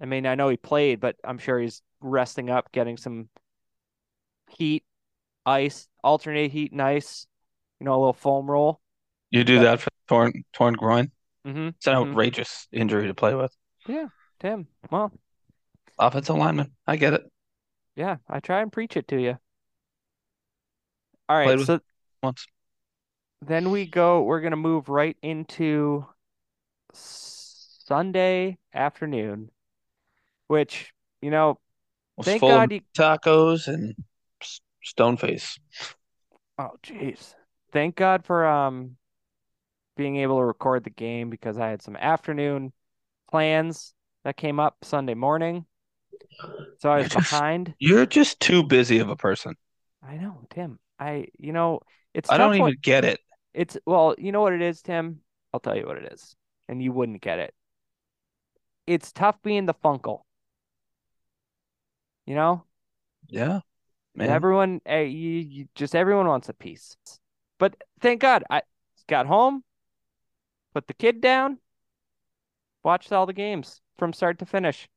I 0.00 0.06
mean, 0.06 0.26
I 0.26 0.34
know 0.34 0.48
he 0.48 0.56
played, 0.56 1.00
but 1.00 1.16
I'm 1.24 1.38
sure 1.38 1.58
he's 1.58 1.82
resting 2.00 2.50
up, 2.50 2.70
getting 2.72 2.96
some 2.96 3.28
heat, 4.50 4.84
ice, 5.46 5.88
alternate 6.02 6.50
heat 6.50 6.72
and 6.72 6.82
ice, 6.82 7.26
you 7.80 7.84
know, 7.86 7.94
a 7.94 7.98
little 8.00 8.12
foam 8.12 8.50
roll. 8.50 8.80
you 9.30 9.44
do 9.44 9.58
But 9.58 9.62
that 9.62 9.80
for 9.80 9.90
torn 10.08 10.44
torn 10.52 10.74
groin. 10.74 11.10
mm-hmm, 11.46 11.68
It's 11.68 11.86
an 11.86 11.94
mm-hmm. 11.94 12.10
outrageous 12.10 12.68
injury 12.72 13.06
to 13.08 13.14
play 13.14 13.34
with. 13.34 13.54
Yeah, 13.86 14.08
damn. 14.40 14.66
Well, 14.90 15.12
Offensive 15.98 16.36
lineman, 16.36 16.72
I 16.86 16.96
get 16.96 17.14
it. 17.14 17.30
Yeah, 17.96 18.16
I 18.28 18.40
try 18.40 18.60
and 18.60 18.72
preach 18.72 18.96
it 18.96 19.08
to 19.08 19.20
you. 19.20 19.38
All 21.28 21.36
right, 21.36 21.60
so 21.60 21.80
once. 22.22 22.46
then 23.42 23.70
we 23.70 23.86
go, 23.86 24.22
we're 24.22 24.40
gonna 24.40 24.56
move 24.56 24.88
right 24.88 25.16
into 25.22 26.06
Sunday 26.92 28.58
afternoon, 28.72 29.50
which, 30.48 30.92
you 31.22 31.30
know, 31.30 31.58
thank 32.22 32.42
God 32.42 32.72
you 32.72 32.80
tacos 32.96 33.68
and 33.68 33.94
s- 34.42 34.60
stone 34.82 35.16
face. 35.16 35.58
Oh, 36.58 36.72
jeez. 36.82 37.34
Thank 37.72 37.96
God 37.96 38.24
for 38.24 38.46
um 38.46 38.96
being 39.96 40.16
able 40.16 40.38
to 40.38 40.44
record 40.44 40.84
the 40.84 40.90
game 40.90 41.30
because 41.30 41.58
I 41.58 41.68
had 41.68 41.82
some 41.82 41.96
afternoon 41.96 42.72
plans 43.30 43.94
that 44.24 44.36
came 44.36 44.58
up 44.60 44.76
Sunday 44.82 45.14
morning. 45.14 45.66
So 46.78 46.90
I 46.90 46.98
You're 46.98 47.04
was 47.04 47.08
just 47.08 47.44
behind. 47.48 47.74
you're 47.78 48.06
just 48.06 48.40
too 48.40 48.62
busy 48.62 48.98
of 48.98 49.08
a 49.10 49.16
person. 49.16 49.54
I 50.02 50.16
know, 50.16 50.46
Tim. 50.50 50.78
I, 50.98 51.28
you 51.38 51.52
know, 51.52 51.80
it's 52.12 52.30
I 52.30 52.38
don't 52.38 52.54
when 52.56 52.56
even 52.56 52.76
get 52.82 53.04
it. 53.04 53.20
it's, 53.54 53.78
well, 53.86 54.14
you 54.18 54.32
know 54.32 54.42
what 54.42 54.52
it 54.54 54.62
is, 54.62 54.82
Tim? 54.82 55.22
I'll 55.52 55.60
tell 55.60 55.76
you 55.76 55.86
what 55.86 55.98
it 55.98 56.12
is, 56.12 56.36
and 56.68 56.82
you 56.82 56.92
wouldn't 56.92 57.22
get 57.22 57.38
it. 57.38 57.54
It's 58.86 59.12
tough 59.12 59.42
being 59.42 59.66
the 59.66 59.74
funkle, 59.74 60.22
you 62.26 62.34
know? 62.34 62.64
Yeah, 63.28 63.60
And 64.18 64.30
man. 64.30 64.30
everyone, 64.30 64.80
eh, 64.86 65.02
you, 65.02 65.30
you 65.40 65.68
just 65.74 65.94
everyone 65.94 66.26
wants 66.28 66.48
a 66.48 66.54
piece. 66.54 66.96
But 67.58 67.76
thank 68.00 68.20
God 68.20 68.44
I 68.50 68.62
got 69.08 69.26
home, 69.26 69.64
put 70.74 70.86
the 70.88 70.94
kid 70.94 71.20
down, 71.22 71.58
watched 72.84 73.10
all 73.12 73.26
the 73.26 73.32
games 73.32 73.82
from 73.98 74.12
start 74.12 74.38
to 74.38 74.46
finish. 74.46 74.88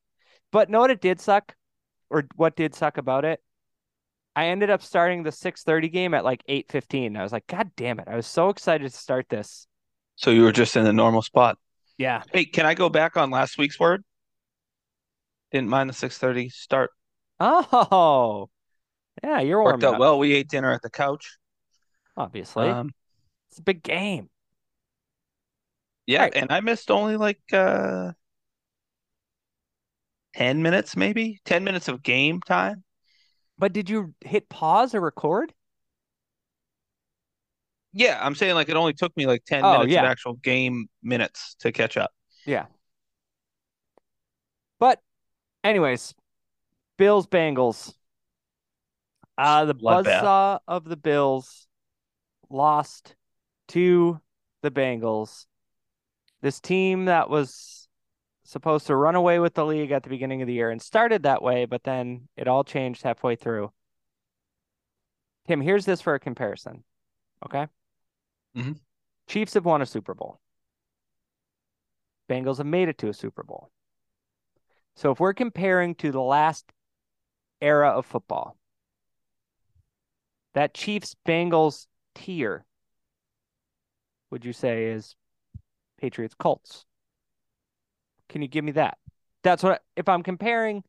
But 0.58 0.72
know 0.72 0.80
what 0.80 0.90
it 0.90 1.02
did 1.02 1.22
suck, 1.22 1.56
or 2.10 2.26
what 2.36 2.56
did 2.56 2.74
suck 2.74 2.98
about 2.98 3.26
it? 3.26 3.44
I 4.36 4.48
ended 4.48 4.72
up 4.72 4.82
starting 4.82 5.22
the 5.22 5.32
6:30 5.32 5.88
game 5.88 6.16
at 6.16 6.24
like 6.26 6.42
8:15. 6.48 7.16
I 7.16 7.22
was 7.22 7.32
like, 7.32 7.46
God 7.46 7.70
damn 7.76 8.00
it. 8.00 8.08
I 8.08 8.16
was 8.16 8.26
so 8.26 8.50
excited 8.50 8.92
to 8.92 8.98
start 8.98 9.30
this. 9.30 9.68
So 10.16 10.32
you 10.32 10.42
were 10.42 10.52
just 10.52 10.76
in 10.76 10.84
the 10.84 10.92
normal 10.92 11.22
spot. 11.22 11.60
Yeah. 12.00 12.24
Hey, 12.34 12.44
can 12.44 12.66
I 12.66 12.74
go 12.74 12.90
back 12.90 13.18
on 13.18 13.30
last 13.30 13.60
week's 13.60 13.80
word? 13.80 14.04
Didn't 15.52 15.70
mind 15.70 15.92
the 15.92 15.94
6:30 15.94 16.50
start. 16.50 16.90
Oh, 17.40 18.50
yeah, 19.24 19.42
you're 19.42 19.64
Worked 19.64 19.84
out 19.84 19.94
up. 19.94 20.00
well. 20.00 20.18
We 20.18 20.34
ate 20.34 20.50
dinner 20.50 20.72
at 20.72 20.82
the 20.82 20.90
couch. 20.90 21.38
Obviously, 22.18 22.70
Um, 22.70 22.96
it's 23.52 23.60
a 23.60 23.62
big 23.62 23.84
game. 23.84 24.32
yeah, 26.08 26.24
Right. 26.24 26.36
and 26.36 26.52
I 26.52 26.62
missed 26.62 26.90
only 26.90 27.16
like 27.16 27.42
uh 27.54 28.14
10 30.38 30.62
minutes, 30.62 30.96
maybe 30.96 31.40
10 31.46 31.64
minutes 31.64 31.88
of 31.88 32.04
game 32.04 32.42
time. 32.42 32.84
But 33.58 33.74
did 33.74 33.90
you 33.90 34.14
hit 34.22 34.50
pause 34.50 34.94
or 34.94 35.02
record? 35.02 35.54
Yeah, 37.94 38.20
I'm 38.22 38.36
saying 38.36 38.54
like 38.54 38.70
it 38.70 38.76
only 38.76 38.94
took 38.94 39.16
me 39.18 39.26
like 39.26 39.44
10 39.46 39.66
Oh, 39.66 39.80
minutes 39.80 39.94
yeah. 39.94 40.04
of 40.04 40.10
actual 40.10 40.34
game 40.36 40.88
minutes 41.02 41.56
to 41.62 41.72
catch 41.72 41.98
up. 41.98 42.12
Yeah. 42.46 42.68
But, 44.80 45.02
anyways, 45.64 46.14
Bills 46.98 47.28
Bengals. 47.28 47.94
Uh, 49.38 49.66
the 49.66 49.76
Bloodbath. 49.76 50.22
buzzsaw 50.22 50.60
of 50.68 50.84
the 50.86 50.98
Bills 50.98 51.68
lost 52.50 53.16
to 53.70 54.20
the 54.62 54.72
Bengals. 54.72 55.46
This 56.42 56.60
team 56.60 57.06
that 57.06 57.30
was 57.30 57.77
supposed 58.48 58.88
to 58.88 58.96
run 58.96 59.16
away 59.16 59.40
with 59.40 59.54
the 59.56 59.66
league 59.66 59.92
at 59.92 60.04
the 60.04 60.10
beginning 60.10 60.42
of 60.42 60.48
the 60.48 60.54
year 60.54 60.72
and 60.72 60.82
started 60.82 61.24
that 61.24 61.44
way, 61.44 61.66
but 61.66 61.84
then 61.84 62.30
it 62.38 62.48
all 62.48 62.64
changed 62.64 63.04
halfway 63.04 63.36
through. 63.36 63.74
Tim, 65.48 65.60
here's 65.60 65.86
this 65.86 66.00
for 66.00 66.16
a 66.16 66.20
comparison. 66.20 66.86
Okay. 67.46 67.68
Mhm. 68.56 68.80
Chiefs 69.28 69.54
have 69.56 69.66
won 69.66 69.82
a 69.82 69.86
Super 69.86 70.14
Bowl. 70.14 70.40
Bengals 72.30 72.58
have 72.58 72.66
made 72.66 72.88
it 72.88 72.98
to 73.00 73.10
a 73.10 73.14
Super 73.14 73.44
Bowl. 73.44 73.70
So 74.96 75.12
if 75.12 75.20
we're 75.20 75.34
comparing 75.34 75.96
to 75.96 76.12
the 76.14 76.22
last 76.22 76.72
era 77.60 77.90
of 77.90 78.06
football, 78.06 78.58
that 80.54 80.74
Chiefs 80.74 81.16
Bengals 81.26 81.88
tier, 82.16 82.66
would 84.32 84.46
you 84.46 84.54
say 84.54 84.86
is 84.86 85.18
Patriots 85.98 86.36
Colts? 86.36 86.86
Can 88.30 88.42
you 88.42 88.48
give 88.48 88.64
me 88.64 88.74
that? 88.74 88.98
That's 89.44 89.64
what 89.64 89.82
if 89.96 90.10
I'm 90.10 90.24
comparing, 90.24 90.84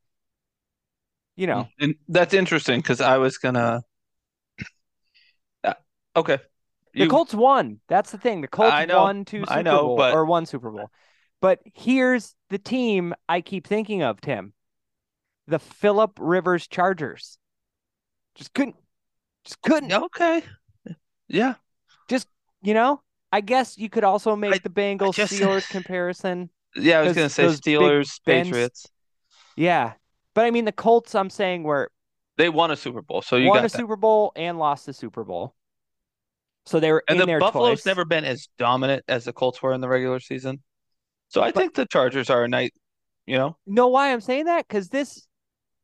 you 1.36 1.46
know, 1.46 1.68
And 1.78 1.94
that's 2.08 2.34
interesting 2.34 2.80
because 2.80 3.00
I 3.00 3.18
was 3.18 3.38
gonna. 3.38 3.82
Uh, 5.62 5.74
okay. 6.16 6.38
the 6.94 7.06
Colts 7.06 7.34
won. 7.34 7.80
That's 7.88 8.10
the 8.10 8.18
thing. 8.18 8.40
The 8.40 8.48
Colts 8.48 8.72
I 8.72 8.84
know. 8.86 9.02
won 9.02 9.24
two 9.24 9.40
Super 9.40 9.52
I 9.52 9.62
know, 9.62 9.80
Bowl 9.82 9.96
but- 9.96 10.14
or 10.14 10.24
one 10.24 10.46
Super 10.46 10.70
Bowl. 10.70 10.90
But 11.40 11.60
here's 11.74 12.34
the 12.50 12.58
team 12.58 13.14
I 13.28 13.40
keep 13.42 13.64
thinking 13.66 14.02
of, 14.02 14.20
Tim. 14.20 14.52
The 15.46 15.60
Philip 15.60 16.18
Rivers 16.18 16.66
Chargers. 16.66 17.38
Just 18.34 18.52
couldn't 18.54 18.76
just 19.44 19.62
couldn't 19.62 19.92
Okay. 19.92 20.42
Yeah. 21.28 21.54
Just 22.08 22.26
you 22.62 22.74
know? 22.74 23.02
I 23.30 23.40
guess 23.42 23.76
you 23.78 23.88
could 23.88 24.04
also 24.04 24.34
make 24.34 24.54
I- 24.54 24.58
the 24.58 24.70
Bengals 24.70 25.14
Steelers 25.14 25.68
comparison. 25.68 26.50
Yeah, 26.76 27.00
I 27.00 27.02
was 27.02 27.14
gonna 27.14 27.28
say 27.28 27.44
those 27.44 27.60
Steelers, 27.60 28.20
Patriots. 28.24 28.86
Yeah. 29.56 29.94
But 30.34 30.44
I 30.44 30.50
mean 30.50 30.64
the 30.64 30.72
Colts 30.72 31.14
I'm 31.14 31.30
saying 31.30 31.62
were 31.64 31.90
They 32.36 32.48
won 32.48 32.70
a 32.70 32.76
Super 32.76 33.02
Bowl, 33.02 33.22
so 33.22 33.36
you 33.36 33.48
won 33.48 33.58
a 33.58 33.62
that. 33.62 33.70
Super 33.72 33.96
Bowl 33.96 34.32
and 34.36 34.58
lost 34.58 34.86
the 34.86 34.92
Super 34.92 35.24
Bowl. 35.24 35.54
So 36.66 36.78
they 36.80 36.92
were 36.92 37.02
And 37.08 37.20
in 37.20 37.26
the 37.26 37.38
Buffalo's 37.38 37.78
twice. 37.80 37.86
never 37.86 38.04
been 38.04 38.24
as 38.24 38.48
dominant 38.58 39.02
as 39.08 39.24
the 39.24 39.32
Colts 39.32 39.62
were 39.62 39.72
in 39.72 39.80
the 39.80 39.88
regular 39.88 40.20
season. 40.20 40.62
So 41.28 41.42
I 41.42 41.50
But- 41.50 41.60
think 41.60 41.74
the 41.74 41.86
Chargers 41.86 42.30
are 42.30 42.44
a 42.44 42.48
night, 42.48 42.74
you 43.26 43.36
know. 43.36 43.56
know 43.66 43.88
why 43.88 44.12
I'm 44.12 44.20
saying 44.20 44.44
that? 44.44 44.68
Because 44.68 44.90
this 44.90 45.26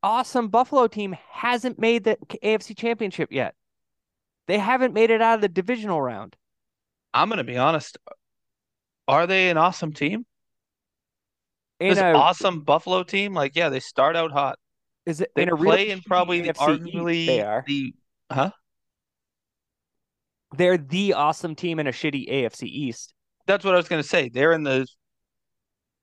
awesome 0.03 0.49
Buffalo 0.49 0.87
team 0.87 1.17
hasn't 1.31 1.79
made 1.79 2.05
the 2.05 2.19
AFC 2.43 2.75
Championship 2.77 3.33
yet. 3.33 3.55
They 4.47 4.59
haven't 4.59 4.93
made 4.93 5.11
it 5.11 5.23
out 5.23 5.37
of 5.37 5.41
the 5.41 5.49
divisional 5.49 6.01
round. 6.03 6.37
I'm 7.15 7.31
gonna 7.31 7.45
be 7.45 7.57
honest. 7.57 7.97
Are 9.09 9.27
they 9.27 9.49
an 9.51 9.57
awesome 9.57 9.93
team? 9.95 10.27
This 11.89 11.99
a, 11.99 12.13
awesome 12.15 12.61
Buffalo 12.61 13.03
team, 13.03 13.35
like 13.35 13.57
yeah, 13.57 13.69
they 13.69 13.81
start 13.81 14.17
out 14.17 14.33
hot. 14.33 14.59
is 15.07 15.21
it 15.21 15.31
They 15.35 15.43
in 15.43 15.49
a 15.49 15.55
really 15.55 15.87
play 15.87 15.91
in 15.91 16.01
probably 16.03 16.41
the, 16.41 16.53
arguably 16.55 17.27
they 17.27 17.41
are. 17.43 17.65
the 17.67 17.95
huh? 18.31 18.51
They're 20.57 20.79
the 20.79 21.15
awesome 21.15 21.55
team 21.55 21.79
in 21.81 21.87
a 21.87 21.93
shitty 21.93 22.31
AFC 22.31 22.65
East. 22.65 23.13
That's 23.47 23.65
what 23.65 23.75
I 23.75 23.77
was 23.77 23.89
gonna 23.89 24.03
say. 24.03 24.29
They're 24.29 24.53
in 24.53 24.63
the 24.63 24.87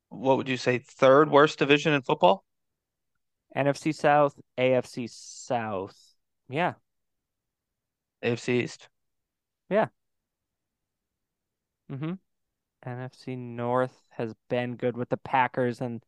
what 0.10 0.38
would 0.38 0.50
you 0.50 0.58
say 0.58 0.80
third 0.80 1.32
worst 1.32 1.58
division 1.58 1.94
in 1.94 2.02
football? 2.02 2.44
NFC 3.56 3.94
South, 3.96 4.34
AFC 4.58 5.10
South. 5.10 5.98
Yeah. 6.50 6.74
AFC 8.24 8.64
East. 8.64 8.90
Yeah. 9.70 9.88
Mm-hmm. 11.92 12.14
NFC 12.86 13.38
North 13.38 13.96
has 14.10 14.34
been 14.50 14.76
good 14.76 14.98
with 14.98 15.10
the 15.10 15.18
Packers, 15.18 15.82
and 15.82 16.04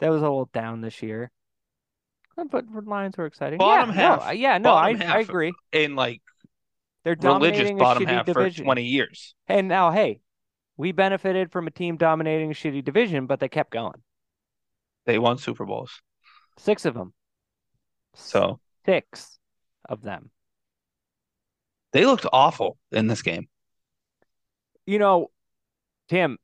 that 0.00 0.10
was 0.10 0.20
a 0.22 0.24
little 0.24 0.50
down 0.52 0.80
this 0.80 1.02
year. 1.02 1.30
Uh, 2.36 2.44
But 2.44 2.64
Lions 2.86 3.16
were 3.16 3.26
exciting. 3.26 3.58
Bottom 3.58 3.90
yeah, 3.94 3.94
half- 3.94 4.24
No, 4.26 4.30
yeah, 4.32 4.58
no, 4.58 4.74
I, 4.74 4.90
I 4.90 5.20
agree. 5.20 5.52
In 5.72 5.94
like 5.96 6.20
They're 7.04 7.16
religious 7.20 7.70
bottom 7.72 8.04
half 8.06 8.26
division. 8.26 8.64
for 8.64 8.66
20 8.66 8.82
years. 8.84 9.34
And 9.48 9.68
now, 9.68 9.90
hey, 9.90 10.20
we 10.76 10.92
benefited 10.92 11.50
from 11.52 11.66
a 11.66 11.70
team 11.70 11.96
dominating 11.96 12.50
a 12.50 12.54
shitty 12.54 12.84
division, 12.84 13.26
but 13.26 13.40
they 13.40 13.48
kept 13.48 13.70
going. 13.70 14.02
They 15.06 15.18
won 15.18 15.38
Super 15.38 15.64
Bowls. 15.64 16.02
Six 16.58 16.84
of 16.84 16.94
them. 16.94 17.14
So 18.14 18.60
Six 18.84 19.38
of 19.88 20.02
them. 20.02 20.30
they 21.92 22.04
looked 22.06 22.26
awful 22.32 22.76
in 22.90 23.06
this 23.06 23.22
game. 23.22 23.48
You 24.86 24.98
know, 24.98 25.30
Tim, 26.08 26.38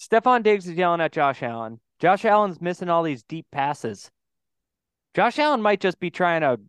Stefon 0.00 0.42
Diggs 0.42 0.66
is 0.66 0.74
yelling 0.76 1.00
at 1.00 1.12
Josh 1.12 1.42
Allen. 1.42 1.80
Josh 1.98 2.24
Allen's 2.24 2.60
missing 2.60 2.88
all 2.88 3.02
these 3.02 3.22
deep 3.24 3.46
passes. 3.50 4.10
Josh 5.14 5.38
Allen 5.38 5.62
might 5.62 5.80
just 5.80 5.98
be 6.00 6.10
trying 6.10 6.40
to 6.42 6.60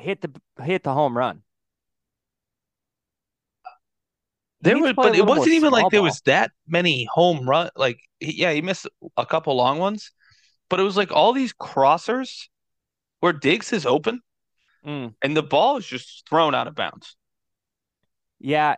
hit 0.00 0.20
the 0.20 0.30
hit 0.62 0.82
the 0.84 0.92
home 0.92 1.16
run. 1.16 1.42
He 4.64 4.70
There 4.70 4.78
was, 4.78 4.90
to 4.90 4.94
play 4.94 5.08
a 5.08 5.10
but 5.10 5.16
it 5.16 5.26
wasn't 5.26 5.54
even 5.54 5.70
like 5.72 5.90
there 5.90 6.00
ball. 6.00 6.04
was 6.04 6.20
that 6.22 6.52
many 6.68 7.04
home 7.04 7.48
run. 7.48 7.70
Like, 7.76 7.98
yeah, 8.20 8.52
he 8.52 8.62
missed 8.62 8.86
a 9.16 9.26
couple 9.26 9.54
long 9.56 9.78
ones, 9.78 10.12
but 10.70 10.78
it 10.80 10.84
was 10.84 10.96
like 10.96 11.10
all 11.12 11.32
these 11.32 11.52
crossers 11.52 12.48
where 13.20 13.32
Diggs 13.32 13.72
is 13.72 13.86
open 13.86 14.20
Mm, 14.84 15.14
and 15.22 15.36
the 15.36 15.42
ball 15.42 15.76
is 15.76 15.86
just 15.86 16.28
thrown 16.28 16.54
out 16.54 16.66
of 16.68 16.74
bounds. 16.74 17.16
yeah, 18.40 18.76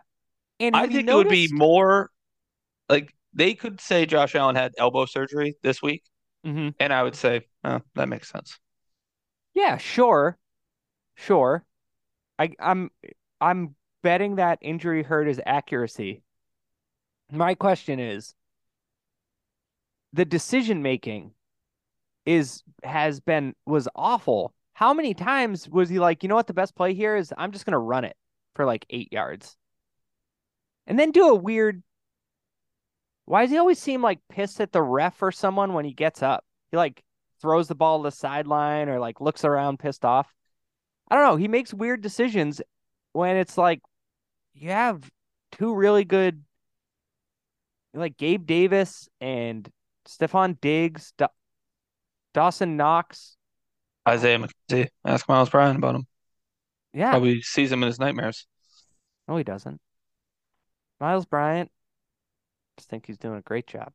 and 0.59 0.75
I 0.75 0.87
think 0.87 1.09
it 1.09 1.13
would 1.13 1.29
be 1.29 1.49
more 1.51 2.09
like 2.89 3.13
they 3.33 3.53
could 3.53 3.81
say 3.81 4.05
Josh 4.05 4.35
Allen 4.35 4.55
had 4.55 4.73
elbow 4.77 5.05
surgery 5.05 5.55
this 5.61 5.81
week, 5.81 6.03
Mhm. 6.45 6.73
and 6.79 6.93
I 6.93 7.03
would 7.03 7.15
say, 7.15 7.47
oh, 7.63 7.81
that 7.95 8.07
makes 8.09 8.29
sense. 8.29 8.59
Yeah, 9.53 9.77
sure. 9.77 10.37
Sure. 11.15 11.65
I 12.37 12.51
I'm 12.59 12.91
I'm 13.39 13.75
betting 14.03 14.35
that 14.35 14.59
injury 14.61 15.03
hurt 15.03 15.27
his 15.27 15.41
accuracy. 15.45 16.21
My 17.31 17.55
question 17.55 17.99
is 17.99 18.35
the 20.13 20.25
decision 20.25 20.81
making 20.81 21.31
is 22.25 22.63
has 22.83 23.19
been 23.19 23.55
was 23.65 23.87
awful. 23.95 24.53
How 24.73 24.93
many 24.93 25.13
times 25.13 25.69
was 25.69 25.89
he 25.89 25.99
like, 25.99 26.23
you 26.23 26.29
know 26.29 26.35
what 26.35 26.47
the 26.47 26.53
best 26.53 26.75
play 26.75 26.93
here 26.93 27.15
is 27.15 27.33
I'm 27.37 27.51
just 27.51 27.65
gonna 27.65 27.79
run 27.79 28.03
it 28.03 28.15
for 28.55 28.65
like 28.65 28.85
eight 28.89 29.11
yards. 29.11 29.55
And 30.87 30.99
then 30.99 31.11
do 31.11 31.29
a 31.29 31.35
weird 31.35 31.81
why 33.25 33.41
does 33.43 33.51
he 33.51 33.57
always 33.57 33.79
seem 33.79 34.01
like 34.01 34.19
pissed 34.29 34.61
at 34.61 34.71
the 34.71 34.81
ref 34.81 35.21
or 35.21 35.31
someone 35.31 35.73
when 35.73 35.85
he 35.85 35.93
gets 35.93 36.21
up? 36.23 36.43
He 36.71 36.77
like 36.77 37.03
throws 37.41 37.67
the 37.67 37.75
ball 37.75 37.99
to 37.99 38.09
the 38.09 38.15
sideline 38.15 38.89
or 38.89 38.99
like 38.99 39.21
looks 39.21 39.43
around 39.43 39.79
pissed 39.79 40.05
off. 40.05 40.33
I 41.09 41.15
don't 41.15 41.25
know. 41.25 41.35
He 41.35 41.47
makes 41.47 41.73
weird 41.73 42.01
decisions 42.01 42.61
when 43.13 43.35
it's 43.37 43.57
like 43.57 43.81
you 44.53 44.69
have 44.71 45.09
two 45.51 45.73
really 45.73 46.05
good, 46.05 46.43
like 47.93 48.17
Gabe 48.17 48.45
Davis 48.45 49.07
and 49.21 49.69
Stefon 50.07 50.59
Diggs, 50.61 51.13
Da- 51.17 51.27
Dawson 52.33 52.77
Knox. 52.77 53.37
Isaiah 54.07 54.39
McKenzie, 54.39 54.89
ask 55.03 55.27
Myles 55.27 55.49
Bryant 55.49 55.77
about 55.77 55.95
him. 55.95 56.07
Yeah, 56.93 57.09
Probably 57.11 57.41
sees 57.41 57.71
him 57.71 57.83
in 57.83 57.87
his 57.87 57.99
nightmares. 57.99 58.45
no, 59.27 59.37
he 59.37 59.43
doesn't. 59.43 59.81
Myles 60.99 61.25
Bryant, 61.25 61.71
just 62.77 62.89
think 62.89 63.05
he's 63.05 63.17
doing 63.17 63.37
a 63.37 63.41
great 63.41 63.67
job. 63.67 63.91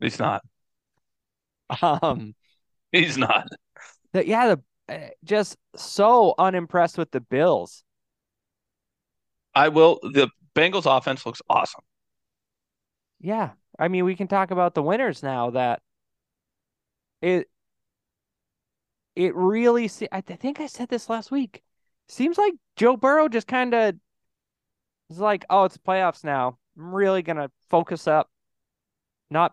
He's 0.00 0.18
not. 0.18 0.42
Um, 1.82 2.34
He's 2.92 3.16
not. 3.18 3.48
the, 4.12 4.26
yeah, 4.26 4.54
the 4.54 4.94
uh, 4.94 5.08
just 5.24 5.56
so 5.76 6.34
unimpressed 6.38 6.98
with 6.98 7.10
the 7.10 7.20
Bills. 7.20 7.82
I 9.54 9.68
will. 9.68 9.98
The 10.02 10.28
Bengals 10.54 10.84
offense 10.86 11.26
looks 11.26 11.42
awesome. 11.48 11.82
Yeah. 13.20 13.52
I 13.78 13.88
mean, 13.88 14.04
we 14.04 14.14
can 14.14 14.28
talk 14.28 14.50
about 14.50 14.74
the 14.74 14.82
winners 14.82 15.22
now 15.22 15.50
that 15.50 15.82
it 17.22 17.48
it 19.16 19.34
really 19.34 19.88
se- 19.88 20.08
I 20.12 20.20
th- 20.20 20.38
think 20.40 20.60
I 20.60 20.66
said 20.66 20.88
this 20.88 21.08
last 21.08 21.30
week. 21.30 21.62
Seems 22.08 22.36
like 22.38 22.54
Joe 22.76 22.96
Burrow 22.96 23.28
just 23.28 23.46
kind 23.46 23.74
of 23.74 23.94
is 25.10 25.18
like, 25.18 25.44
"Oh, 25.50 25.64
it's 25.64 25.76
playoffs 25.78 26.24
now. 26.24 26.58
I'm 26.76 26.94
really 26.94 27.22
going 27.22 27.36
to 27.36 27.50
focus 27.70 28.06
up, 28.06 28.28
not 29.30 29.52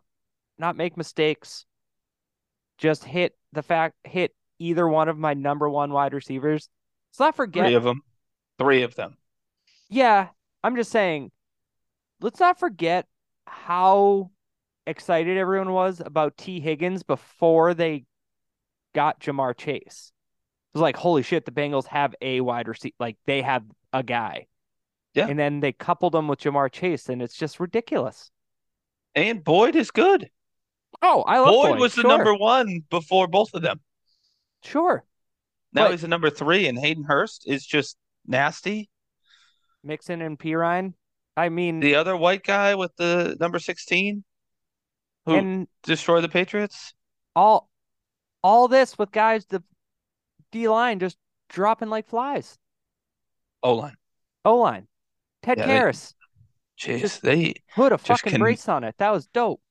not 0.57 0.75
make 0.75 0.97
mistakes. 0.97 1.65
Just 2.77 3.03
hit 3.03 3.35
the 3.53 3.63
fact 3.63 3.95
hit 4.03 4.33
either 4.59 4.87
one 4.87 5.09
of 5.09 5.17
my 5.17 5.33
number 5.33 5.69
1 5.69 5.91
wide 5.91 6.13
receivers. 6.13 6.69
Let's 7.11 7.19
not 7.19 7.35
forget 7.35 7.65
Three 7.65 7.73
of 7.73 7.83
them. 7.83 8.01
Three 8.57 8.83
of 8.83 8.95
them. 8.95 9.17
Yeah, 9.89 10.27
I'm 10.63 10.75
just 10.75 10.91
saying, 10.91 11.31
let's 12.21 12.39
not 12.39 12.59
forget 12.59 13.07
how 13.45 14.31
excited 14.87 15.37
everyone 15.37 15.71
was 15.71 15.99
about 15.99 16.37
Tee 16.37 16.59
Higgins 16.59 17.03
before 17.03 17.73
they 17.73 18.05
got 18.93 19.19
Ja'Marr 19.19 19.57
Chase. 19.57 20.11
It 20.73 20.77
was 20.77 20.81
like, 20.81 20.95
holy 20.95 21.23
shit, 21.23 21.45
the 21.45 21.51
Bengals 21.51 21.87
have 21.87 22.15
a 22.21 22.39
wide 22.41 22.67
receiver. 22.67 22.95
Like 22.99 23.17
they 23.25 23.41
have 23.41 23.63
a 23.91 24.03
guy. 24.03 24.47
Yeah. 25.13 25.27
And 25.27 25.37
then 25.37 25.59
they 25.59 25.71
coupled 25.73 26.15
him 26.15 26.27
with 26.27 26.39
Ja'Marr 26.39 26.71
Chase, 26.71 27.09
and 27.09 27.21
it's 27.21 27.35
just 27.35 27.59
ridiculous. 27.59 28.31
And 29.13 29.43
Boyd 29.43 29.75
is 29.75 29.91
good. 29.91 30.29
Oh, 31.01 31.21
I 31.23 31.39
love 31.39 31.47
Boyd, 31.49 31.69
Boyd. 31.71 31.79
was 31.79 31.95
the 31.95 32.01
Sure. 32.01 32.09
number 32.09 32.33
one 32.35 32.83
before 32.89 33.27
both 33.27 33.53
of 33.53 33.61
them. 33.61 33.81
Sure. 34.63 35.03
Now 35.73 35.85
But- 35.85 35.91
he's 35.91 36.01
the 36.01 36.07
number 36.07 36.29
three, 36.29 36.67
and 36.67 36.77
Hayden 36.79 37.03
Hurst 37.03 37.45
is 37.47 37.65
just 37.65 37.97
nasty. 38.25 38.89
Mixon 39.83 40.21
and 40.21 40.37
Perine. 40.39 40.93
I 41.35 41.49
mean, 41.49 41.79
The 41.79 41.95
other 41.95 42.15
white 42.15 42.43
guy 42.43 42.75
with 42.75 42.95
the 42.97 43.35
number 43.39 43.57
16 43.59 44.23
who 45.25 45.35
and 45.35 45.67
destroyed 45.83 46.23
the 46.23 46.29
Patriots. 46.29 46.93
all 47.35 47.69
all 48.43 48.67
this 48.67 48.97
with 48.97 49.11
guys, 49.11 49.45
the 49.45 49.63
D 50.51 50.67
line 50.67 50.99
just 50.99 51.17
dropping 51.49 51.89
like 51.89 52.07
flies. 52.07 52.57
O 53.63 53.73
line. 53.75 53.95
O 54.45 54.57
line. 54.57 54.87
Ted 55.43 55.57
Yeah, 55.57 55.65
they- 55.67 55.73
Jeez, 56.79 56.99
Just- 56.99 57.21
they 57.21 57.53
Put 57.75 57.91
a 57.91 57.97
fucking 57.97 58.31
can- 58.31 58.39
brace 58.41 58.67
on 58.67 58.83
it. 58.83 58.95
That 58.97 59.11
was 59.11 59.27
dope. 59.27 59.61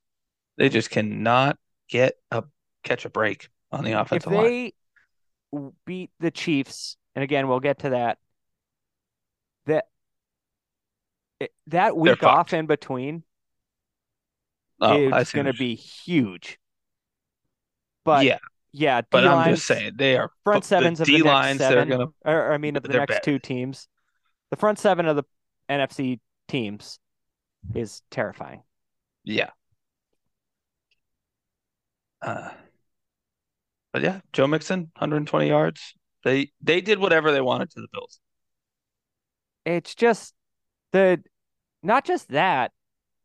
they 0.56 0.68
just 0.68 0.90
cannot 0.90 1.58
get 1.88 2.14
a 2.30 2.44
catch 2.84 3.04
a 3.04 3.10
break 3.10 3.48
on 3.72 3.82
the 3.84 3.92
offensive 3.92 4.30
line. 4.32 4.44
they 4.44 4.72
w- 5.52 5.72
beat 5.86 6.10
the 6.20 6.30
Chiefs, 6.30 6.96
and 7.14 7.22
again, 7.24 7.48
we'll 7.48 7.60
get 7.60 7.80
to 7.80 7.90
that. 7.90 8.18
That 9.66 9.86
eh, 11.40 11.46
that 11.68 11.96
week 11.96 12.22
off 12.22 12.52
in 12.52 12.66
between 12.66 13.24
Oh, 14.80 15.14
is 15.16 15.32
going 15.32 15.46
to 15.46 15.52
be 15.52 15.74
huge. 15.74 16.58
But 18.04 18.24
yeah, 18.24 18.38
yeah, 18.72 19.02
but 19.10 19.26
I'm 19.26 19.54
just 19.54 19.66
saying 19.66 19.92
they 19.96 20.16
are 20.16 20.30
front 20.44 20.62
the 20.62 20.68
sevens 20.68 21.00
of 21.00 21.06
the 21.06 21.12
D 21.12 21.18
next 21.18 21.26
lines. 21.26 21.58
They're 21.58 21.70
seven, 21.70 21.88
gonna 21.88 22.06
or, 22.24 22.48
or 22.48 22.52
I 22.52 22.58
mean, 22.58 22.76
of 22.76 22.82
the 22.82 22.88
next 22.90 23.14
bad. 23.14 23.22
two 23.22 23.38
teams, 23.38 23.88
the 24.50 24.56
front 24.56 24.78
seven 24.78 25.06
of 25.06 25.16
the 25.16 25.24
NFC 25.70 26.18
teams 26.48 26.98
is 27.74 28.02
terrifying. 28.10 28.62
yeah. 29.24 29.50
Uh, 32.22 32.50
but 33.92 34.02
yeah, 34.02 34.20
Joe 34.32 34.46
Mixon, 34.46 34.90
120 34.98 35.48
yards. 35.48 35.94
They 36.22 36.52
they 36.60 36.80
did 36.80 36.98
whatever 36.98 37.32
they 37.32 37.40
wanted 37.40 37.70
to 37.70 37.80
the 37.80 37.88
Bills. 37.92 38.20
It's 39.64 39.94
just 39.94 40.34
the 40.92 41.22
not 41.82 42.04
just 42.04 42.28
that. 42.28 42.72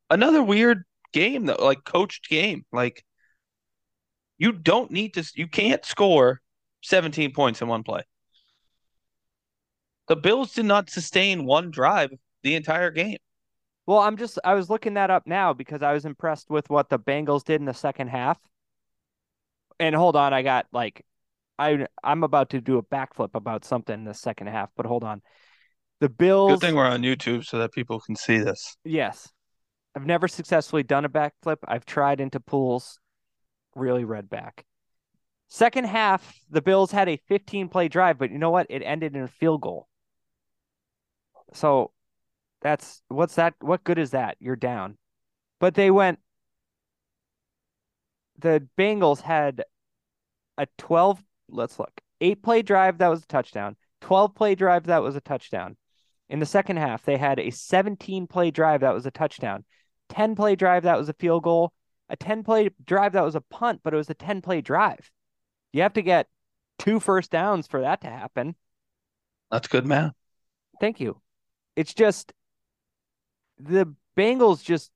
Another 0.10 0.42
weird 0.42 0.84
game 1.12 1.46
though, 1.46 1.58
like 1.60 1.84
coached 1.84 2.30
game. 2.30 2.66
Like 2.72 3.04
you 4.38 4.54
don't 4.54 4.92
need 4.92 5.16
to. 5.16 5.30
You 5.36 5.48
can't 5.48 5.84
score 5.84 6.42
17 6.84 7.34
points 7.34 7.62
in 7.62 7.68
one 7.68 7.84
play. 7.84 8.04
The 10.08 10.16
Bills 10.16 10.54
did 10.54 10.66
not 10.66 10.90
sustain 10.90 11.46
one 11.46 11.72
drive 11.72 12.12
the 12.46 12.56
entire 12.56 12.92
game. 12.92 13.18
Well, 13.88 14.00
I'm 14.00 14.18
just 14.18 14.40
I 14.46 14.54
was 14.54 14.70
looking 14.70 14.94
that 14.94 15.10
up 15.10 15.24
now 15.26 15.52
because 15.52 15.82
I 15.82 15.94
was 15.94 16.06
impressed 16.06 16.50
with 16.50 16.70
what 16.70 16.90
the 16.90 17.00
Bengals 17.00 17.44
did 17.44 17.60
in 17.60 17.66
the 17.66 17.74
second 17.74 18.08
half. 18.08 18.40
And 19.80 19.96
hold 19.96 20.16
on, 20.16 20.34
I 20.34 20.44
got 20.44 20.68
like 20.72 21.04
I 21.60 21.88
I'm 22.04 22.24
about 22.24 22.52
to 22.52 22.62
do 22.62 22.78
a 22.78 22.84
backflip 22.84 23.32
about 23.34 23.66
something 23.66 23.94
in 23.94 24.06
the 24.06 24.14
second 24.14 24.48
half, 24.48 24.70
but 24.78 24.86
hold 24.86 25.04
on. 25.04 25.22
The 26.00 26.10
Bills 26.10 26.52
Good 26.54 26.62
thing 26.62 26.76
we're 26.76 26.86
on 26.86 27.02
YouTube 27.02 27.46
so 27.46 27.60
that 27.60 27.74
people 27.74 28.00
can 28.00 28.16
see 28.16 28.38
this. 28.38 28.78
Yes. 28.84 29.28
I've 29.96 30.06
never 30.06 30.28
successfully 30.28 30.84
done 30.84 31.06
a 31.06 31.10
backflip. 31.10 31.58
I've 31.68 31.86
tried 31.86 32.20
into 32.20 32.40
pools, 32.40 33.00
really 33.76 34.04
read 34.04 34.30
back. 34.30 34.66
Second 35.48 35.86
half, 35.86 36.38
the 36.50 36.62
Bills 36.62 36.92
had 36.92 37.08
a 37.08 37.20
15 37.28 37.70
play 37.70 37.88
drive, 37.88 38.18
but 38.18 38.30
you 38.30 38.38
know 38.38 38.52
what? 38.52 38.68
It 38.70 38.82
ended 38.82 39.16
in 39.16 39.24
a 39.24 39.28
field 39.28 39.62
goal. 39.62 39.88
So 41.54 41.92
that's 42.66 43.04
what's 43.10 43.36
that? 43.36 43.54
What 43.60 43.84
good 43.84 44.00
is 44.00 44.10
that? 44.12 44.38
You're 44.40 44.56
down. 44.56 44.98
But 45.60 45.76
they 45.76 45.92
went, 45.92 46.18
the 48.40 48.68
Bengals 48.76 49.22
had 49.22 49.64
a 50.58 50.66
12, 50.80 51.24
let's 51.48 51.78
look, 51.78 51.92
eight 52.22 52.42
play 52.42 52.64
drive 52.64 52.98
that 52.98 53.08
was 53.10 53.22
a 53.22 53.28
touchdown, 53.28 53.76
12 54.02 54.34
play 54.34 54.56
drive 54.56 54.86
that 54.86 55.04
was 55.04 55.16
a 55.16 55.22
touchdown. 55.22 55.78
In 56.28 56.40
the 56.40 56.48
second 56.48 56.78
half, 56.78 57.04
they 57.04 57.18
had 57.18 57.40
a 57.40 57.52
17 57.52 58.26
play 58.26 58.50
drive 58.50 58.82
that 58.82 58.96
was 58.96 59.06
a 59.06 59.12
touchdown, 59.12 59.64
10 60.10 60.36
play 60.36 60.56
drive 60.56 60.84
that 60.84 60.98
was 60.98 61.08
a 61.08 61.14
field 61.14 61.44
goal, 61.44 61.72
a 62.10 62.16
10 62.16 62.44
play 62.44 62.72
drive 62.84 63.14
that 63.14 63.24
was 63.24 63.36
a 63.36 63.42
punt, 63.42 63.82
but 63.84 63.94
it 63.94 63.98
was 63.98 64.10
a 64.10 64.16
10 64.16 64.42
play 64.42 64.62
drive. 64.62 65.12
You 65.72 65.84
have 65.84 65.94
to 65.94 66.02
get 66.02 66.30
two 66.80 67.00
first 67.00 67.30
downs 67.30 67.68
for 67.68 67.82
that 67.82 68.02
to 68.02 68.08
happen. 68.08 68.56
That's 69.52 69.68
good 69.68 69.86
math. 69.86 70.14
Thank 70.82 71.00
you. 71.00 71.22
It's 71.76 71.94
just 71.94 72.34
the 73.60 73.94
Bengals 74.18 74.64
just 74.64 74.92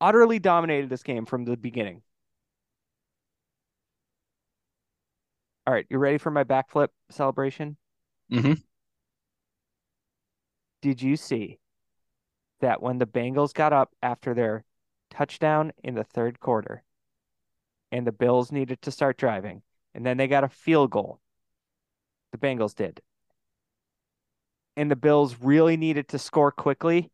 utterly 0.00 0.38
dominated 0.38 0.90
this 0.90 1.02
game 1.02 1.26
from 1.26 1.44
the 1.44 1.56
beginning. 1.56 2.02
All 5.66 5.74
right, 5.74 5.86
you 5.90 5.98
ready 5.98 6.18
for 6.18 6.30
my 6.30 6.44
backflip 6.44 6.88
celebration? 7.10 7.76
Mm-hmm. 8.32 8.54
Did 10.82 11.02
you 11.02 11.16
see 11.16 11.58
that 12.60 12.80
when 12.80 12.98
the 12.98 13.06
Bengals 13.06 13.52
got 13.52 13.72
up 13.72 13.90
after 14.02 14.34
their 14.34 14.64
touchdown 15.10 15.72
in 15.82 15.94
the 15.94 16.04
third 16.04 16.38
quarter 16.38 16.84
and 17.90 18.06
the 18.06 18.12
Bills 18.12 18.52
needed 18.52 18.80
to 18.82 18.90
start 18.90 19.16
driving, 19.16 19.62
and 19.94 20.06
then 20.06 20.16
they 20.16 20.28
got 20.28 20.44
a 20.44 20.48
field 20.48 20.90
goal? 20.90 21.20
The 22.30 22.38
Bengals 22.38 22.74
did. 22.74 23.00
And 24.76 24.90
the 24.90 24.96
Bills 24.96 25.36
really 25.40 25.76
needed 25.76 26.08
to 26.08 26.18
score 26.18 26.52
quickly. 26.52 27.10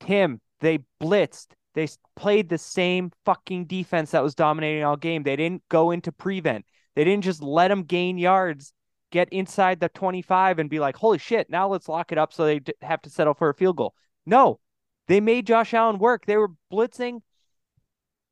Tim, 0.00 0.40
they 0.60 0.80
blitzed. 1.00 1.48
They 1.74 1.88
played 2.14 2.48
the 2.48 2.58
same 2.58 3.12
fucking 3.24 3.66
defense 3.66 4.12
that 4.12 4.22
was 4.22 4.34
dominating 4.34 4.82
all 4.82 4.96
game. 4.96 5.22
They 5.22 5.36
didn't 5.36 5.62
go 5.68 5.90
into 5.90 6.10
prevent. 6.10 6.64
They 6.94 7.04
didn't 7.04 7.24
just 7.24 7.42
let 7.42 7.68
them 7.68 7.82
gain 7.82 8.16
yards, 8.16 8.72
get 9.10 9.28
inside 9.30 9.80
the 9.80 9.90
25 9.90 10.58
and 10.58 10.70
be 10.70 10.80
like, 10.80 10.96
holy 10.96 11.18
shit, 11.18 11.50
now 11.50 11.68
let's 11.68 11.88
lock 11.88 12.12
it 12.12 12.18
up 12.18 12.32
so 12.32 12.46
they 12.46 12.60
have 12.80 13.02
to 13.02 13.10
settle 13.10 13.34
for 13.34 13.50
a 13.50 13.54
field 13.54 13.76
goal. 13.76 13.94
No, 14.24 14.58
they 15.06 15.20
made 15.20 15.46
Josh 15.46 15.74
Allen 15.74 15.98
work. 15.98 16.24
They 16.24 16.36
were 16.36 16.52
blitzing. 16.72 17.20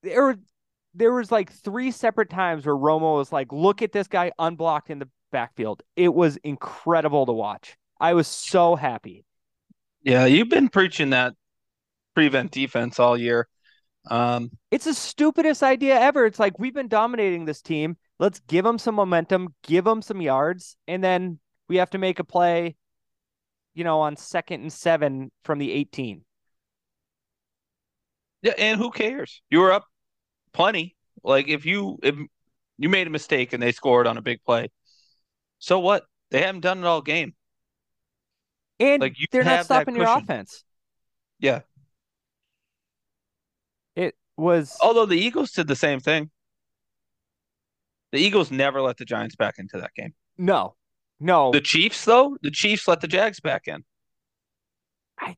There 0.02 0.22
were 0.22 0.38
there 0.94 1.12
was 1.12 1.32
like 1.32 1.52
three 1.52 1.90
separate 1.90 2.30
times 2.30 2.64
where 2.64 2.74
Romo 2.74 3.16
was 3.16 3.32
like, 3.32 3.52
look 3.52 3.82
at 3.82 3.92
this 3.92 4.06
guy 4.06 4.30
unblocked 4.38 4.90
in 4.90 5.00
the 5.00 5.08
backfield. 5.32 5.82
It 5.96 6.14
was 6.14 6.36
incredible 6.38 7.26
to 7.26 7.32
watch. 7.32 7.76
I 8.00 8.14
was 8.14 8.28
so 8.28 8.76
happy. 8.76 9.24
Yeah, 10.02 10.26
you've 10.26 10.48
been 10.48 10.68
preaching 10.68 11.10
that 11.10 11.34
prevent 12.14 12.50
defense 12.52 12.98
all 12.98 13.16
year. 13.16 13.48
Um, 14.10 14.50
It's 14.70 14.84
the 14.84 14.94
stupidest 14.94 15.62
idea 15.62 15.98
ever. 15.98 16.26
It's 16.26 16.38
like 16.38 16.58
we've 16.58 16.74
been 16.74 16.88
dominating 16.88 17.44
this 17.44 17.62
team. 17.62 17.96
Let's 18.18 18.40
give 18.40 18.64
them 18.64 18.78
some 18.78 18.94
momentum, 18.94 19.54
give 19.62 19.84
them 19.84 20.02
some 20.02 20.20
yards, 20.20 20.76
and 20.86 21.02
then 21.02 21.38
we 21.68 21.76
have 21.76 21.90
to 21.90 21.98
make 21.98 22.18
a 22.18 22.24
play, 22.24 22.76
you 23.74 23.84
know, 23.84 24.00
on 24.00 24.16
second 24.16 24.60
and 24.60 24.72
seven 24.72 25.30
from 25.44 25.58
the 25.58 25.72
18. 25.72 26.24
yeah, 28.42 28.52
and 28.58 28.78
who 28.78 28.90
cares? 28.90 29.42
You 29.50 29.60
were 29.60 29.72
up 29.72 29.86
plenty. 30.52 30.96
Like 31.22 31.48
if 31.48 31.64
you 31.64 31.98
if 32.02 32.16
you 32.78 32.88
made 32.88 33.06
a 33.06 33.10
mistake 33.10 33.52
and 33.52 33.62
they 33.62 33.72
scored 33.72 34.06
on 34.06 34.18
a 34.18 34.22
big 34.22 34.42
play, 34.44 34.68
so 35.58 35.80
what? 35.80 36.04
They 36.30 36.42
haven't 36.42 36.60
done 36.62 36.78
it 36.78 36.84
all 36.84 37.00
game. 37.02 37.34
And 38.80 39.00
Like, 39.00 39.18
you 39.18 39.26
they're 39.30 39.44
not 39.44 39.64
stopping 39.64 39.96
your 39.96 40.06
offense. 40.06 40.64
Yeah. 41.38 41.60
Was 44.36 44.76
Although 44.80 45.06
the 45.06 45.18
Eagles 45.18 45.52
did 45.52 45.68
the 45.68 45.76
same 45.76 46.00
thing. 46.00 46.30
The 48.12 48.18
Eagles 48.18 48.50
never 48.50 48.80
let 48.80 48.96
the 48.96 49.04
Giants 49.04 49.36
back 49.36 49.58
into 49.58 49.78
that 49.78 49.94
game. 49.94 50.14
no, 50.38 50.76
no. 51.20 51.52
The 51.52 51.60
Chiefs, 51.60 52.04
though, 52.04 52.36
the 52.42 52.50
Chiefs 52.50 52.86
let 52.86 53.00
the 53.00 53.08
Jags 53.08 53.40
back 53.40 53.66
in. 53.66 53.84
I 55.18 55.36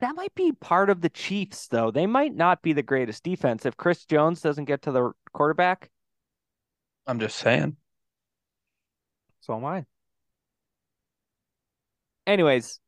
that 0.00 0.16
might 0.16 0.34
be 0.34 0.52
part 0.52 0.90
of 0.90 1.00
the 1.00 1.08
Chiefs, 1.08 1.68
though. 1.68 1.90
They 1.90 2.06
might 2.06 2.34
not 2.34 2.62
be 2.62 2.72
the 2.72 2.82
greatest 2.82 3.22
defense 3.22 3.64
if 3.64 3.76
Chris 3.76 4.04
Jones 4.04 4.40
doesn't 4.40 4.66
get 4.66 4.82
to 4.82 4.92
the 4.92 5.12
quarterback. 5.32 5.90
I'm 7.06 7.20
just 7.20 7.36
saying. 7.36 7.76
So 9.40 9.56
am 9.56 9.64
I. 9.64 9.84
Anyways, 12.26 12.80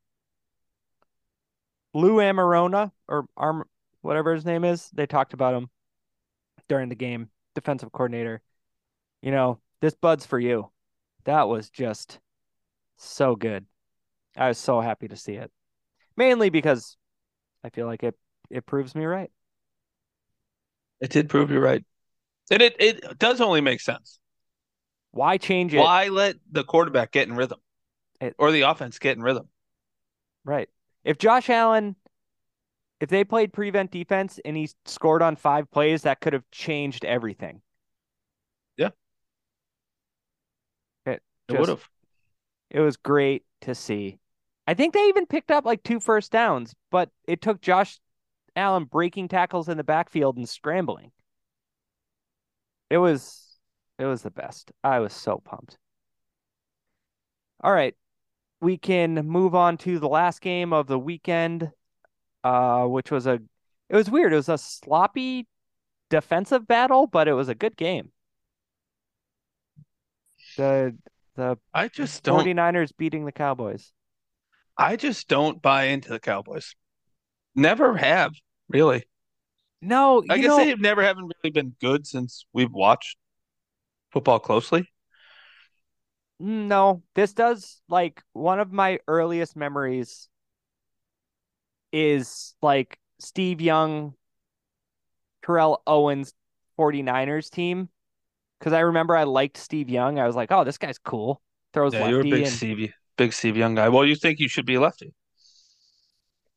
Lou 1.93 2.17
Anarumo 2.17 2.91
or 3.09 3.27
Arm 3.37 3.65
whatever 4.07 4.35
his 4.35 4.45
name 4.45 4.65
is, 4.65 4.89
they 4.91 5.07
talked 5.07 5.35
about 5.35 5.55
him 5.55 5.69
during 6.69 6.89
the 6.89 6.95
game, 6.95 7.29
defensive 7.55 7.93
coordinator. 7.93 8.41
You 9.23 9.33
know, 9.33 9.59
this 9.81 9.95
bud's 9.95 10.27
for 10.27 10.39
you. 10.39 10.71
That 11.25 11.49
was 11.49 11.71
just 11.71 12.21
so 12.97 13.37
good. 13.37 13.67
I 14.37 14.49
was 14.49 14.59
so 14.59 14.81
happy 14.81 15.09
to 15.09 15.17
see 15.17 15.35
it. 15.35 15.51
Mainly 16.17 16.51
because 16.51 16.97
I 17.65 17.71
feel 17.71 17.87
like 17.87 18.03
it 18.03 18.15
it 18.49 18.65
proves 18.65 18.95
me 18.95 19.05
right. 19.05 19.31
It 21.01 21.11
did 21.11 21.29
prove 21.29 21.51
you 21.51 21.59
right. 21.61 21.85
And 22.51 22.63
it, 22.63 22.77
it 22.79 23.19
does 23.19 23.41
only 23.41 23.61
make 23.61 23.81
sense. 23.81 24.19
Why 25.11 25.37
change 25.37 25.75
it? 25.75 25.81
Why 25.81 26.09
let 26.09 26.37
the 26.51 26.65
quarterback 26.65 27.11
get 27.11 27.29
in 27.29 27.35
rhythm? 27.35 27.59
It- 28.21 28.37
or 28.39 28.53
the 28.53 28.63
offense 28.63 28.99
get 28.99 29.17
in 29.17 29.23
rhythm? 29.23 29.49
Right. 30.45 30.69
If 31.05 31.19
Josh 31.19 31.51
Allen, 31.51 31.97
if 33.01 33.11
they 33.11 33.25
played 33.25 33.53
prevent 33.53 33.91
defense 33.91 34.41
and 34.45 34.57
he 34.57 34.71
scored 34.85 35.23
on 35.23 35.37
five 35.37 35.71
plays, 35.71 36.03
that 36.03 36.21
could 36.21 36.33
have 36.33 36.51
changed 36.51 37.05
everything. 37.05 37.61
Yeah. 38.77 38.91
It, 41.05 41.23
It 41.49 41.59
would 41.59 41.69
have. 41.69 41.89
It 42.71 42.81
was 42.81 42.97
great 42.97 43.45
to 43.63 43.75
see. 43.75 44.19
I 44.67 44.75
think 44.75 44.95
they 44.95 45.07
even 45.07 45.27
picked 45.27 45.51
up 45.51 45.65
like 45.65 45.83
two 45.83 46.01
first 46.01 46.33
downs, 46.33 46.75
but 46.91 47.11
it 47.29 47.41
took 47.41 47.61
Josh 47.61 47.99
Allen 48.57 48.85
breaking 48.85 49.29
tackles 49.29 49.69
in 49.69 49.77
the 49.77 49.85
backfield 49.85 50.37
and 50.37 50.49
scrambling. 50.49 51.13
It 52.91 52.99
was 52.99 53.59
it 53.99 54.07
was 54.07 54.23
the 54.23 54.31
best. 54.31 54.73
I 54.83 55.01
was 55.01 55.13
so 55.13 55.39
pumped. 55.39 55.79
All 57.63 57.73
right. 57.73 57.95
We 58.61 58.79
can 58.79 59.15
move 59.27 59.55
on 59.55 59.77
to 59.79 59.99
the 59.99 60.09
last 60.09 60.41
game 60.41 60.73
of 60.73 60.87
the 60.87 60.99
weekend, 60.99 61.71
uh, 62.47 62.87
which 62.87 63.11
was 63.11 63.27
a 63.27 63.41
it 63.89 63.97
was 63.97 64.09
weird. 64.09 64.33
It 64.33 64.37
was 64.37 64.49
a 64.49 64.59
sloppy 64.59 65.49
defensive 66.11 66.67
battle, 66.67 67.09
but 67.09 67.27
it 67.27 67.33
was 67.33 67.49
a 67.49 67.55
good 67.55 67.77
game. 67.77 68.13
The 70.57 70.97
the 71.35 71.59
I 71.75 71.89
just 71.89 72.23
don't 72.23 72.47
49ers 72.47 72.97
beating 72.97 73.25
the 73.25 73.33
Cowboys. 73.33 73.93
I 74.79 74.95
just 74.95 75.27
don't 75.27 75.61
buy 75.61 75.85
into 75.85 76.11
the 76.11 76.21
Cowboys. 76.21 76.77
Never 77.57 77.97
have, 77.97 78.33
really. 78.69 79.05
No, 79.83 80.23
I 80.29 80.37
guess 80.39 80.47
know, 80.47 80.59
they 80.59 80.75
never 80.77 81.03
haven't 81.03 81.31
really 81.43 81.53
been 81.53 81.75
good 81.81 82.07
since 82.07 82.47
we've 82.53 82.73
watched 82.73 83.17
football 84.13 84.39
closely. 84.39 84.89
no, 86.39 87.03
this 87.15 87.33
does 87.33 87.81
like 87.89 88.23
one 88.35 88.61
of 88.61 88.73
my 88.73 88.99
earliest 89.09 89.57
memories 89.57 90.29
is 91.93 92.55
like 92.63 92.99
Steve 93.19 93.61
Young, 93.61 94.15
Terrell 95.45 95.83
Owens 95.87 96.35
49ers 96.79 97.51
team. 97.51 97.89
Cause 98.61 98.73
I 98.73 98.81
remember 98.81 99.15
I 99.15 99.25
liked 99.25 99.59
Steve 99.59 99.91
Young. 99.91 100.19
I 100.19 100.27
was 100.27 100.35
like, 100.35 100.51
oh, 100.51 100.65
this 100.65 100.79
guy's 100.79 100.99
cool. 100.99 101.43
Throws 101.75 101.93
Yeah, 101.93 102.09
you're 102.09 102.21
a 102.21 102.25
big 102.25 102.45
and 102.45 102.53
Steve, 102.53 102.93
big 103.19 103.33
Steve 103.33 103.57
Young 103.57 103.75
guy. 103.75 103.89
Well, 103.91 104.05
you 104.05 104.15
think 104.17 104.39
you 104.39 104.49
should 104.49 104.65
be 104.65 104.77
a 104.77 104.81
lefty. 104.81 105.13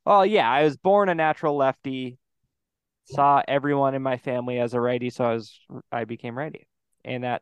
Oh 0.06 0.22
yeah, 0.22 0.50
I 0.50 0.64
was 0.64 0.78
born 0.78 1.10
a 1.10 1.16
natural 1.16 1.58
lefty. 1.58 2.18
Saw 3.06 3.42
everyone 3.48 3.96
in 3.96 4.02
my 4.02 4.18
family 4.18 4.60
as 4.60 4.74
a 4.74 4.80
righty, 4.80 5.10
so 5.10 5.26
I 5.26 5.34
was 5.34 5.60
I 5.92 6.06
became 6.06 6.38
righty. 6.38 6.68
And 7.04 7.24
that 7.24 7.42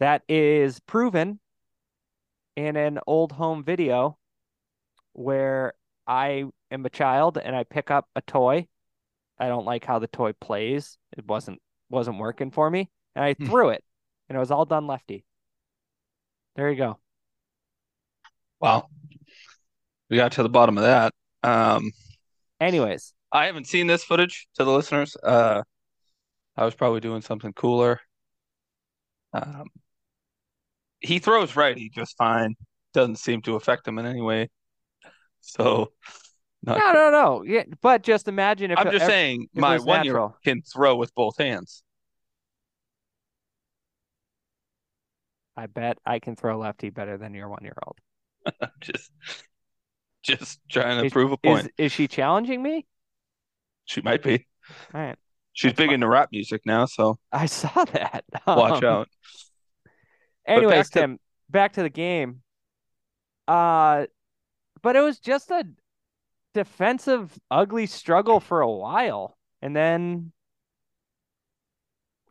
that 0.00 0.22
is 0.28 0.80
proven 0.80 1.40
in 2.56 2.76
an 2.76 2.98
old 3.06 3.32
home 3.32 3.64
video 3.64 4.18
where 5.12 5.72
I 6.06 6.44
am 6.70 6.84
a 6.86 6.90
child 6.90 7.38
and 7.38 7.54
I 7.56 7.64
pick 7.64 7.90
up 7.90 8.08
a 8.16 8.20
toy. 8.22 8.68
I 9.38 9.48
don't 9.48 9.66
like 9.66 9.84
how 9.84 9.98
the 9.98 10.08
toy 10.08 10.32
plays. 10.34 10.98
It 11.16 11.26
wasn't 11.26 11.60
wasn't 11.90 12.18
working 12.18 12.50
for 12.50 12.70
me. 12.70 12.90
And 13.14 13.24
I 13.24 13.34
Hmm. 13.38 13.46
threw 13.46 13.70
it 13.70 13.84
and 14.28 14.36
it 14.36 14.40
was 14.40 14.50
all 14.50 14.64
done 14.64 14.86
lefty. 14.86 15.24
There 16.56 16.70
you 16.70 16.76
go. 16.76 16.98
Wow. 18.60 18.88
We 20.08 20.16
got 20.16 20.32
to 20.32 20.42
the 20.42 20.48
bottom 20.48 20.78
of 20.78 20.84
that. 20.84 21.12
Um, 21.42 21.90
Anyways, 22.60 23.12
I 23.32 23.46
haven't 23.46 23.66
seen 23.66 23.86
this 23.86 24.04
footage 24.04 24.48
to 24.54 24.64
the 24.64 24.70
listeners. 24.72 25.16
Uh, 25.22 25.62
I 26.56 26.64
was 26.64 26.74
probably 26.74 27.00
doing 27.00 27.22
something 27.22 27.52
cooler. 27.52 28.00
Um, 29.32 29.68
he 31.00 31.18
throws 31.18 31.56
righty 31.56 31.88
just 31.90 32.16
fine. 32.16 32.54
Doesn't 32.94 33.16
seem 33.16 33.42
to 33.42 33.56
affect 33.56 33.86
him 33.86 33.98
in 33.98 34.06
any 34.06 34.20
way. 34.22 34.48
So, 35.40 35.92
not 36.66 36.78
no, 36.78 36.92
no, 36.92 37.10
no. 37.10 37.42
Yeah, 37.44 37.62
but 37.80 38.02
just 38.02 38.28
imagine 38.28 38.70
if 38.72 38.78
I'm 38.78 38.90
just 38.90 39.06
saying 39.06 39.48
my 39.54 39.78
one 39.78 40.04
year 40.04 40.14
natural. 40.14 40.36
can 40.44 40.62
throw 40.62 40.96
with 40.96 41.14
both 41.14 41.38
hands. 41.38 41.82
I 45.56 45.66
bet 45.66 45.98
I 46.04 46.18
can 46.18 46.36
throw 46.36 46.58
lefty 46.58 46.90
better 46.90 47.16
than 47.16 47.34
your 47.34 47.48
one 47.48 47.62
year 47.62 47.76
old. 47.86 47.96
just 48.80 49.10
just 50.22 50.60
trying 50.70 50.98
to 51.00 51.06
Is- 51.06 51.12
prove 51.12 51.32
a 51.32 51.36
point. 51.36 51.66
Is 51.78 51.86
is 51.86 51.92
she 51.92 52.08
challenging 52.08 52.62
me? 52.62 52.86
She 53.86 54.00
might 54.02 54.22
be. 54.22 54.46
All 54.92 55.00
right. 55.00 55.16
She's 55.52 55.70
That's 55.70 55.78
big 55.78 55.92
into 55.92 56.08
rap 56.08 56.28
music 56.32 56.62
now, 56.66 56.84
so 56.86 57.18
I 57.32 57.46
saw 57.46 57.84
that. 57.86 58.24
watch 58.46 58.82
Um, 58.82 58.84
out. 58.84 59.08
Anyways, 60.46 60.74
back 60.74 60.86
to- 60.90 61.00
Tim, 61.00 61.18
back 61.48 61.72
to 61.74 61.82
the 61.82 61.90
game. 61.90 62.42
Uh 63.48 64.06
but 64.82 64.96
it 64.96 65.00
was 65.00 65.18
just 65.18 65.50
a 65.50 65.64
defensive 66.56 67.38
ugly 67.50 67.84
struggle 67.86 68.40
for 68.40 68.62
a 68.62 68.70
while. 68.70 69.36
And 69.60 69.76
then 69.76 70.32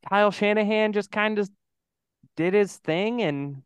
Kyle 0.10 0.32
Shanahan 0.32 0.94
just 0.94 1.12
kind 1.12 1.38
of 1.38 1.48
did 2.36 2.56
his 2.56 2.76
thing 2.76 3.22
and 3.22 3.62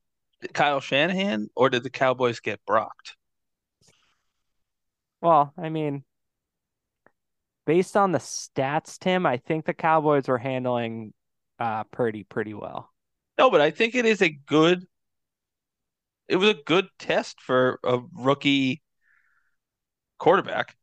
Kyle 0.53 0.81
Shanahan, 0.81 1.49
or 1.55 1.69
did 1.69 1.83
the 1.83 1.89
Cowboys 1.89 2.41
get 2.41 2.59
brocked? 2.65 3.15
well, 5.21 5.53
I 5.57 5.69
mean 5.69 6.03
based 7.65 7.95
on 7.95 8.11
the 8.11 8.19
stats, 8.19 8.97
Tim, 8.99 9.25
I 9.25 9.37
think 9.37 9.65
the 9.65 9.73
Cowboys 9.73 10.27
were 10.27 10.37
handling 10.37 11.13
uh 11.57 11.85
Purdy 11.85 12.25
pretty 12.25 12.53
well. 12.53 12.91
No, 13.37 13.49
but 13.49 13.61
I 13.61 13.71
think 13.71 13.95
it 13.95 14.05
is 14.05 14.21
a 14.21 14.29
good. 14.29 14.85
It 16.27 16.35
was 16.35 16.49
a 16.49 16.63
good 16.65 16.89
test 16.99 17.39
for 17.39 17.79
a 17.85 18.01
rookie 18.13 18.81
quarterback. 20.19 20.75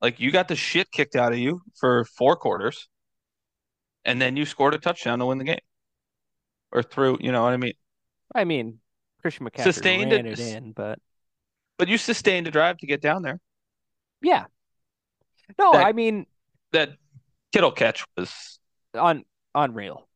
Like 0.00 0.20
you 0.20 0.30
got 0.30 0.48
the 0.48 0.56
shit 0.56 0.90
kicked 0.90 1.16
out 1.16 1.32
of 1.32 1.38
you 1.38 1.62
for 1.78 2.04
four 2.04 2.36
quarters, 2.36 2.88
and 4.04 4.20
then 4.20 4.36
you 4.36 4.44
scored 4.44 4.74
a 4.74 4.78
touchdown 4.78 5.18
to 5.20 5.26
win 5.26 5.38
the 5.38 5.44
game, 5.44 5.60
or 6.72 6.82
through. 6.82 7.18
You 7.20 7.32
know 7.32 7.42
what 7.42 7.52
I 7.52 7.56
mean? 7.56 7.74
I 8.34 8.44
mean, 8.44 8.80
Christian 9.20 9.46
McCaffrey 9.46 9.62
Sustained 9.64 10.12
ran 10.12 10.26
it- 10.26 10.38
it 10.38 10.56
in, 10.56 10.72
but 10.72 10.98
But 11.78 11.88
you 11.88 11.98
sustained 11.98 12.46
a 12.46 12.50
drive 12.50 12.78
to 12.78 12.86
get 12.86 13.00
down 13.00 13.22
there. 13.22 13.40
yeah. 14.20 14.46
No, 15.58 15.72
That- 15.72 15.86
I 15.86 15.92
mean, 15.92 16.26
That 16.72 16.96
Kittle 17.52 17.72
catch 17.72 18.04
was 18.16 18.58
un 18.94 19.24
unreal. 19.54 20.08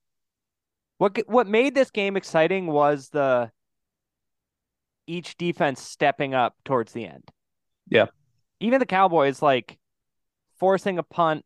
What 0.99 1.19
what 1.29 1.47
made 1.47 1.75
this 1.75 1.91
game 1.91 2.17
exciting 2.17 2.67
was 2.67 3.11
the 3.11 3.53
each 5.07 5.37
defense 5.37 5.81
stepping 5.83 6.35
up 6.35 6.57
towards 6.65 6.93
the 6.93 7.07
end. 7.07 7.31
Yeah. 7.89 8.07
Even 8.61 8.81
the 8.81 8.87
Cowboys 8.87 9.43
like 9.43 9.79
forcing 10.59 10.99
a 10.99 11.03
punt. 11.03 11.45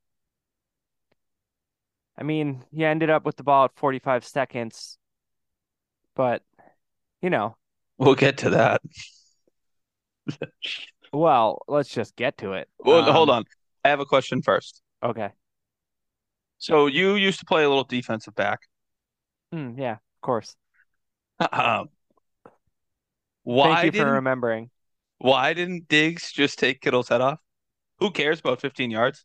I 2.16 2.22
mean, 2.22 2.64
he 2.70 2.84
ended 2.84 3.10
up 3.10 3.24
with 3.24 3.36
the 3.36 3.42
ball 3.42 3.64
at 3.64 3.74
45 3.74 4.24
seconds, 4.24 4.98
but 6.14 6.42
you 7.22 7.30
know, 7.30 7.56
We'll 7.98 8.14
get 8.14 8.38
to 8.38 8.50
that. 8.50 8.80
well, 11.12 11.62
let's 11.68 11.88
just 11.88 12.16
get 12.16 12.38
to 12.38 12.52
it. 12.52 12.68
Well, 12.78 13.10
hold 13.12 13.30
Um, 13.30 13.36
on. 13.36 13.44
I 13.84 13.88
have 13.88 14.00
a 14.00 14.06
question 14.06 14.42
first. 14.42 14.82
Okay. 15.02 15.30
So 16.58 16.86
you 16.86 17.14
used 17.16 17.40
to 17.40 17.44
play 17.46 17.64
a 17.64 17.68
little 17.68 17.84
defensive 17.84 18.34
back. 18.34 18.60
Mm, 19.54 19.78
yeah, 19.78 19.92
of 19.94 20.20
course. 20.22 20.56
Um, 21.52 21.88
why 23.42 23.82
Thank 23.82 23.94
you 23.94 24.02
for 24.02 24.12
remembering. 24.12 24.70
Why 25.20 25.54
didn't 25.54 25.88
Diggs 25.88 26.32
just 26.32 26.58
take 26.58 26.82
Kittle's 26.82 27.08
head 27.10 27.22
off? 27.22 27.40
Who 28.00 28.10
cares 28.12 28.40
about 28.40 28.60
15 28.60 28.90
yards? 28.90 29.24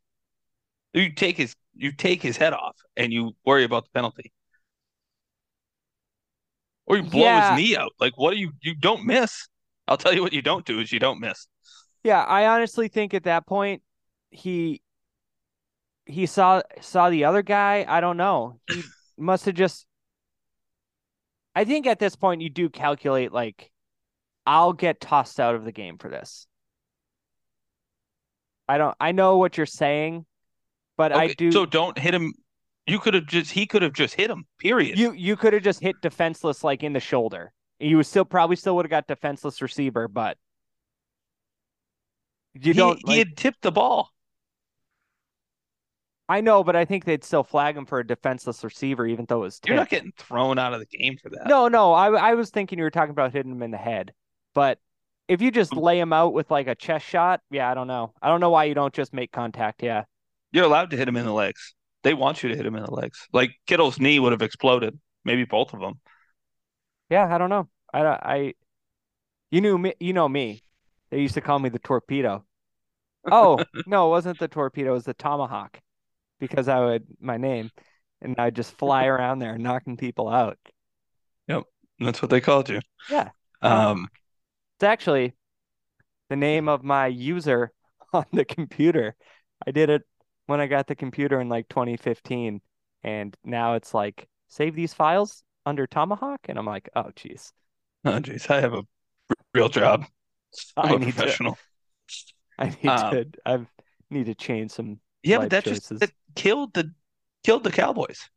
You 0.94 1.14
take 1.14 1.38
his 1.38 1.56
you 1.76 1.92
take 1.94 2.22
his 2.24 2.38
head 2.38 2.54
off 2.54 2.78
and 2.98 3.14
you 3.14 3.34
worry 3.46 3.64
about 3.66 3.86
the 3.86 3.92
penalty. 3.92 4.34
Or 6.88 6.98
you 6.98 7.04
blow 7.04 7.36
Yeah. 7.36 7.38
his 7.38 7.52
knee 7.52 7.78
out. 7.78 7.94
Like 8.00 8.18
what 8.18 8.32
do 8.32 8.38
you 8.40 8.52
you 8.62 8.76
don't 8.76 9.06
miss. 9.06 9.48
I'll 9.88 9.98
tell 9.98 10.14
you 10.14 10.22
what 10.24 10.34
you 10.34 10.42
don't 10.42 10.66
do 10.66 10.80
is 10.80 10.92
you 10.92 11.00
don't 11.00 11.20
miss. 11.20 11.48
Yeah, 12.04 12.24
I 12.24 12.46
honestly 12.48 12.88
think 12.88 13.14
at 13.14 13.24
that 13.24 13.48
point 13.48 13.82
he 14.32 14.82
he 16.06 16.26
saw 16.26 16.62
saw 16.82 17.10
the 17.10 17.26
other 17.26 17.42
guy. 17.42 17.86
I 17.88 18.02
don't 18.02 18.18
know. 18.18 18.60
He 18.68 18.94
must 19.18 19.46
have 19.46 19.56
just 19.56 19.86
I 21.56 21.64
think 21.66 21.88
at 21.88 22.00
this 22.00 22.16
point 22.16 22.42
you 22.42 22.50
do 22.50 22.70
calculate 22.70 23.32
like 23.32 23.72
I'll 24.46 24.74
get 24.74 25.02
tossed 25.02 25.40
out 25.40 25.56
of 25.56 25.66
the 25.66 25.72
game 25.72 25.98
for 25.98 26.10
this. 26.10 26.48
I 28.68 28.78
don't 28.78 28.96
I 29.00 29.12
know 29.12 29.38
what 29.38 29.58
you're 29.58 29.66
saying, 29.66 30.26
but 30.98 31.12
I 31.12 31.28
do 31.28 31.52
So 31.52 31.66
don't 31.66 31.98
hit 31.98 32.14
him. 32.14 32.34
You 32.88 33.00
could 33.00 33.14
have 33.14 33.26
just 33.26 33.52
he 33.52 33.66
could 33.66 33.82
have 33.82 33.94
just 33.94 34.14
hit 34.14 34.30
him. 34.30 34.46
Period. 34.60 34.98
you 34.98 35.12
you 35.14 35.36
could 35.36 35.54
have 35.54 35.64
just 35.64 35.82
hit 35.82 35.96
defenseless 36.02 36.64
like 36.64 36.84
in 36.84 36.94
the 36.94 37.00
shoulder. 37.00 37.52
You 37.80 37.98
was 37.98 38.08
still 38.08 38.26
probably 38.26 38.56
still 38.56 38.76
would 38.76 38.86
have 38.86 38.92
got 38.92 39.08
defenseless 39.08 39.62
receiver, 39.62 40.08
but 40.08 40.38
you 42.54 42.74
he, 42.74 42.74
don't 42.74 43.00
he 43.06 43.18
like, 43.18 43.18
had 43.18 43.38
tipped 43.38 43.62
the 43.62 43.72
ball. 43.72 44.12
I 46.28 46.42
know, 46.42 46.64
but 46.64 46.76
I 46.76 46.86
think 46.86 47.06
they'd 47.06 47.24
still 47.24 47.44
flag 47.44 47.78
him 47.78 47.86
for 47.86 48.00
a 48.00 48.08
defenseless 48.08 48.64
receiver, 48.64 49.06
even 49.06 49.26
though 49.26 49.40
it 49.40 49.42
was 49.42 49.62
You're 49.66 49.76
not 49.76 49.90
getting 49.90 50.12
thrown 50.18 50.58
out 50.58 50.74
of 50.74 50.80
the 50.80 50.98
game 50.98 51.18
for 51.22 51.30
that. 51.30 51.48
No, 51.48 51.68
no, 51.68 51.94
I 51.94 52.32
I 52.32 52.34
was 52.34 52.50
thinking 52.50 52.80
you 52.80 52.84
were 52.84 52.92
talking 52.92 53.12
about 53.12 53.34
hitting 53.34 53.52
him 53.52 53.62
in 53.62 53.72
the 53.72 53.78
head, 53.78 54.14
but 54.56 54.80
if 55.28 55.42
you 55.42 55.52
just 55.52 55.76
lay 55.76 56.00
him 56.00 56.14
out 56.14 56.34
with 56.34 56.50
like 56.52 56.68
a 56.68 56.76
chest 56.76 57.06
shot, 57.08 57.42
yeah, 57.52 57.70
I 57.70 57.76
don't 57.76 57.88
know. 57.88 58.14
I 58.22 58.30
don't 58.30 58.42
know 58.42 58.50
why 58.52 58.66
you 58.66 58.74
don't 58.76 58.94
just 58.94 59.14
make 59.14 59.32
contact. 59.32 59.84
Yeah, 59.84 60.06
You're 60.52 60.66
allowed 60.66 60.92
to 60.92 60.98
hit 60.98 61.08
him 61.08 61.18
in 61.18 61.26
the 61.26 61.34
legs. 61.34 61.76
They 62.04 62.14
want 62.16 62.44
you 62.44 62.50
to 62.50 62.56
hit 62.56 62.66
him 62.66 62.76
in 62.76 62.84
the 62.84 62.92
legs. 62.94 63.28
Like 63.34 63.52
Kittle's 63.68 64.00
knee 64.00 64.20
would 64.20 64.32
have 64.34 64.42
exploded. 64.44 65.00
Maybe 65.26 65.46
both 65.46 65.74
of 65.74 65.80
them. 65.82 66.00
yeah, 67.10 67.34
I 67.34 67.38
don't 67.38 67.50
know. 67.50 67.70
I 67.94 68.02
I, 68.04 68.54
you 69.52 69.62
knew 69.62 69.78
me. 69.78 69.94
You 70.00 70.14
know 70.14 70.28
me. 70.30 70.64
They 71.12 71.22
used 71.22 71.36
to 71.36 71.42
call 71.42 71.60
me 71.60 71.70
the 71.70 71.80
torpedo. 71.80 72.46
Oh 73.32 73.60
no, 73.86 74.08
it 74.08 74.10
wasn't 74.12 74.40
the 74.40 74.48
torpedo. 74.48 74.92
It 74.92 74.94
was 74.94 75.06
the 75.06 75.14
tomahawk, 75.14 75.80
because 76.40 76.68
I 76.68 76.80
would 76.80 77.06
my 77.20 77.38
name, 77.38 77.72
and 78.22 78.36
I'd 78.40 78.56
just 78.56 78.78
fly 78.78 79.06
around 79.06 79.40
there 79.40 79.58
knocking 79.58 79.98
people 79.98 80.30
out. 80.30 80.58
Yep. 81.48 81.64
That's 82.00 82.22
what 82.22 82.30
they 82.32 82.42
called 82.42 82.70
you. 82.70 82.82
Yeah. 83.10 83.30
Um, 83.62 84.10
It's 84.78 84.84
actually 84.84 85.34
the 86.30 86.36
name 86.36 86.70
of 86.70 86.84
my 86.84 87.08
user 87.08 87.72
on 88.14 88.26
the 88.34 88.46
computer. 88.46 89.16
I 89.68 89.72
did 89.72 89.90
it 89.90 90.04
when 90.48 90.62
I 90.62 90.68
got 90.68 90.88
the 90.88 90.96
computer 90.96 91.42
in 91.42 91.50
like 91.50 91.70
2015, 91.70 92.62
and 93.04 93.38
now 93.44 93.76
it's 93.76 93.94
like 93.94 94.28
save 94.48 94.76
these 94.76 94.94
files 94.94 95.44
under 95.66 95.88
Tomahawk, 95.88 96.42
and 96.50 96.60
I'm 96.60 96.66
like, 96.66 96.90
oh 96.96 97.12
geez, 97.16 97.54
oh 98.06 98.20
jeez, 98.20 98.50
I 98.50 98.62
have 98.62 98.74
a 98.74 98.84
real 99.56 99.70
job. 99.70 100.06
I'm 100.78 100.90
I 100.90 100.96
need 100.96 101.18
to. 101.18 101.36
I 102.58 102.76
need 102.84 102.98
Um, 102.98 103.12
to, 103.12 103.26
I 103.46 103.66
need 104.10 104.26
to 104.28 104.36
change 104.36 104.72
some. 104.72 105.00
Yeah, 105.24 105.40
but 105.40 105.50
that 105.50 105.66
just 105.66 105.98
that 106.00 106.12
killed 106.36 106.74
the 106.74 106.94
killed 107.44 107.64
the 107.64 107.72
Cowboys. 107.72 108.30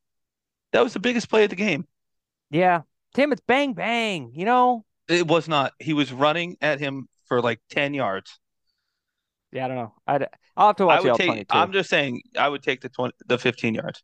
That 0.72 0.82
was 0.84 0.94
the 0.94 1.00
biggest 1.00 1.30
play 1.30 1.44
of 1.44 1.50
the 1.50 1.56
game. 1.56 1.86
Yeah, 2.50 2.82
Tim, 3.14 3.32
it's 3.32 3.40
bang 3.46 3.74
bang. 3.74 4.32
You 4.34 4.44
know, 4.44 4.84
It 5.08 5.26
was 5.26 5.48
not. 5.48 5.72
He 5.78 5.92
was 5.94 6.12
running 6.12 6.56
at 6.60 6.80
him 6.80 7.08
for 7.26 7.40
like 7.42 7.60
10 7.70 7.94
yards. 7.94 8.38
yeah, 9.52 9.64
I 9.64 9.68
don't 9.68 9.76
know. 9.76 9.94
I'd, 10.06 10.26
I'll 10.56 10.68
have 10.68 10.76
to 10.76 10.86
watch 10.86 11.02
the 11.02 11.08
would 11.10 11.14
take 11.14 11.26
22. 11.26 11.46
I'm 11.50 11.72
just 11.72 11.90
saying 11.90 12.22
I 12.38 12.48
would 12.48 12.62
take 12.62 12.80
the 12.80 12.88
20 12.88 13.14
the 13.26 13.38
15 13.38 13.74
yards. 13.74 14.02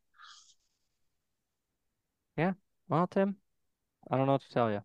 Yeah. 2.36 2.54
Well, 2.88 3.06
Tim, 3.08 3.36
I 4.10 4.16
don't 4.16 4.26
know 4.26 4.32
what 4.32 4.42
to 4.42 4.50
tell 4.50 4.70
you. 4.70 4.82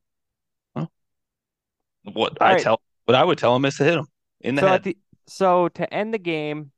What 2.04 2.38
All 2.42 2.48
I 2.48 2.56
right. 2.56 2.64
tell 2.64 2.82
what 3.06 3.16
I 3.16 3.24
would 3.24 3.38
tell 3.38 3.56
him 3.56 3.64
is 3.66 3.78
to 3.78 3.84
hit 3.86 3.98
him 3.98 4.08
in 4.42 4.56
the 4.56 4.62
so 4.62 4.68
head. 4.68 4.76
at 4.76 4.84
the 4.84 4.98
so 5.28 5.70
to 5.70 5.94
end 5.94 6.14
the 6.14 6.18
game, 6.20 6.72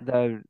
the 0.00 0.42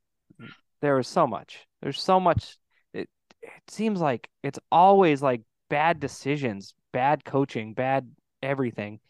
there 0.82 0.96
was 0.96 1.08
so 1.08 1.26
much. 1.26 1.66
There's 1.82 2.00
so 2.00 2.20
much. 2.20 2.56
It 2.92 3.08
it 3.42 3.50
seems 3.68 4.00
like 4.00 4.28
it's 4.42 4.58
always 4.72 5.22
like 5.22 5.42
bad 5.68 6.00
decisions, 6.00 6.74
bad 6.92 7.24
coaching, 7.24 7.74
bad 7.74 8.10
everything, 8.42 9.00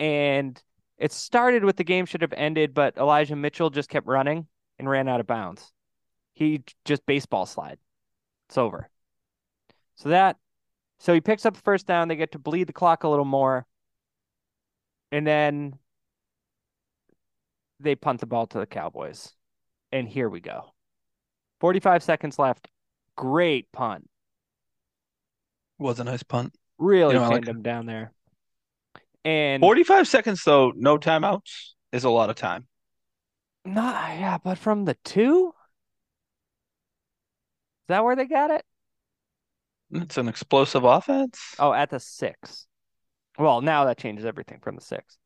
and 0.00 0.62
it 0.98 1.12
started 1.12 1.64
with 1.64 1.76
the 1.76 1.84
game 1.84 2.06
should 2.06 2.22
have 2.22 2.32
ended, 2.32 2.74
but 2.74 2.96
Elijah 2.96 3.36
Mitchell 3.36 3.70
just 3.70 3.90
kept 3.90 4.06
running 4.06 4.46
and 4.78 4.88
ran 4.88 5.08
out 5.08 5.20
of 5.20 5.26
bounds. 5.26 5.72
He 6.32 6.62
just 6.84 7.04
baseball 7.06 7.46
slide. 7.46 7.78
It's 8.48 8.58
over. 8.58 8.88
So 9.96 10.10
that 10.10 10.36
so 10.98 11.12
he 11.12 11.20
picks 11.20 11.44
up 11.44 11.54
the 11.54 11.60
first 11.60 11.86
down. 11.86 12.08
They 12.08 12.16
get 12.16 12.32
to 12.32 12.38
bleed 12.38 12.66
the 12.66 12.72
clock 12.72 13.04
a 13.04 13.08
little 13.08 13.24
more. 13.24 13.66
And 15.12 15.26
then 15.26 15.78
they 17.80 17.94
punt 17.94 18.20
the 18.20 18.26
ball 18.26 18.46
to 18.48 18.58
the 18.58 18.66
Cowboys. 18.66 19.34
And 19.92 20.08
here 20.08 20.28
we 20.28 20.40
go. 20.40 20.72
45 21.60 22.02
seconds 22.02 22.38
left. 22.38 22.68
Great 23.16 23.70
punt. 23.72 24.08
Was 25.78 26.00
a 26.00 26.04
nice 26.04 26.22
punt. 26.22 26.54
Really 26.78 27.14
You 27.14 27.20
know, 27.20 27.26
I 27.26 27.28
like 27.28 27.46
him 27.46 27.62
down 27.62 27.86
there. 27.86 28.12
And 29.24 29.60
45 29.60 30.06
seconds 30.06 30.44
though, 30.44 30.72
no 30.76 30.98
timeouts 30.98 31.72
is 31.92 32.04
a 32.04 32.10
lot 32.10 32.30
of 32.30 32.36
time. 32.36 32.66
not 33.64 34.18
yeah, 34.18 34.38
but 34.38 34.58
from 34.58 34.84
the 34.84 34.94
two? 35.04 35.48
Is 37.86 37.88
that 37.88 38.04
where 38.04 38.16
they 38.16 38.26
got 38.26 38.50
it? 38.50 38.64
It's 39.92 40.18
an 40.18 40.28
explosive 40.28 40.84
offense. 40.84 41.54
Oh, 41.58 41.72
at 41.72 41.90
the 41.90 42.00
six. 42.00 42.66
Well, 43.38 43.60
now 43.60 43.84
that 43.84 43.98
changes 43.98 44.24
everything 44.24 44.60
from 44.60 44.74
the 44.74 44.80
six. 44.80 45.18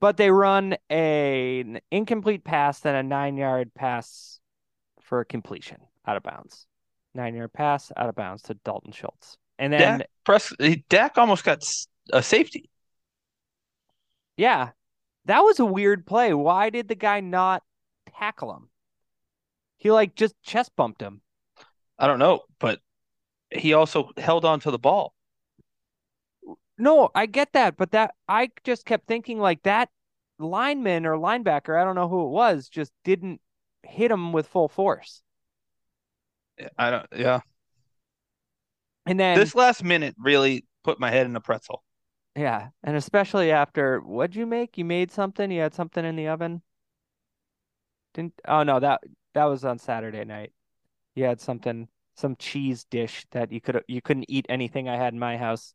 But 0.00 0.16
they 0.16 0.30
run 0.30 0.76
a, 0.90 1.60
an 1.60 1.80
incomplete 1.90 2.44
pass, 2.44 2.80
then 2.80 2.94
a 2.94 3.02
nine 3.02 3.36
yard 3.36 3.74
pass 3.74 4.40
for 5.00 5.20
a 5.20 5.24
completion 5.24 5.78
out 6.06 6.16
of 6.16 6.22
bounds. 6.22 6.66
Nine 7.14 7.34
yard 7.34 7.52
pass 7.52 7.90
out 7.96 8.08
of 8.08 8.14
bounds 8.14 8.42
to 8.44 8.54
Dalton 8.54 8.92
Schultz. 8.92 9.36
And 9.58 9.72
then, 9.72 9.98
Dak, 9.98 10.10
press, 10.24 10.52
Dak 10.88 11.18
almost 11.18 11.44
got 11.44 11.64
a 12.12 12.22
safety. 12.22 12.70
yeah, 14.36 14.70
that 15.24 15.40
was 15.40 15.58
a 15.58 15.64
weird 15.64 16.06
play. 16.06 16.32
Why 16.32 16.70
did 16.70 16.88
the 16.88 16.94
guy 16.94 17.20
not 17.20 17.62
tackle 18.18 18.54
him? 18.54 18.70
He 19.76 19.90
like 19.90 20.14
just 20.14 20.40
chest 20.42 20.72
bumped 20.76 21.00
him. 21.02 21.22
I 21.98 22.06
don't 22.06 22.18
know, 22.18 22.42
but 22.58 22.80
he 23.50 23.72
also 23.72 24.10
held 24.16 24.44
on 24.44 24.60
to 24.60 24.70
the 24.70 24.78
ball. 24.78 25.14
No, 26.78 27.10
I 27.14 27.26
get 27.26 27.52
that, 27.52 27.76
but 27.76 27.90
that 27.92 28.14
I 28.28 28.50
just 28.64 28.84
kept 28.84 29.06
thinking 29.06 29.38
like 29.38 29.62
that 29.64 29.90
lineman 30.38 31.06
or 31.06 31.16
linebacker, 31.16 31.80
I 31.80 31.84
don't 31.84 31.96
know 31.96 32.08
who 32.08 32.26
it 32.26 32.30
was, 32.30 32.68
just 32.68 32.92
didn't 33.04 33.40
hit 33.82 34.10
him 34.10 34.32
with 34.32 34.46
full 34.46 34.68
force. 34.68 35.22
I 36.76 36.90
don't. 36.90 37.06
Yeah, 37.14 37.40
And 39.08 39.18
then 39.18 39.38
this 39.38 39.54
last 39.54 39.82
minute 39.82 40.14
really 40.18 40.64
put 40.84 41.00
my 41.00 41.10
head 41.10 41.26
in 41.26 41.34
a 41.36 41.40
pretzel. 41.40 41.82
yeah, 42.36 42.68
and 42.84 42.96
especially 42.96 43.50
after 43.50 44.00
what'd 44.00 44.36
you 44.36 44.46
make? 44.46 44.78
You 44.78 44.84
made 44.84 45.10
something? 45.10 45.50
You 45.50 45.60
had 45.62 45.74
something 45.74 46.04
in 46.04 46.14
the 46.16 46.28
oven? 46.28 46.62
Didn't 48.14 48.34
oh 48.46 48.62
no, 48.62 48.80
that 48.80 49.00
that 49.34 49.44
was 49.44 49.64
on 49.64 49.78
Saturday 49.78 50.24
night. 50.24 50.52
You 51.14 51.24
had 51.24 51.40
something 51.40 51.88
some 52.16 52.36
cheese 52.36 52.84
dish 52.84 53.26
that 53.32 53.52
you 53.52 53.60
could 53.60 53.82
you 53.88 54.00
couldn't 54.02 54.26
eat 54.28 54.46
anything 54.48 54.88
I 54.88 54.96
had 54.96 55.12
in 55.12 55.18
my 55.18 55.36
house. 55.36 55.74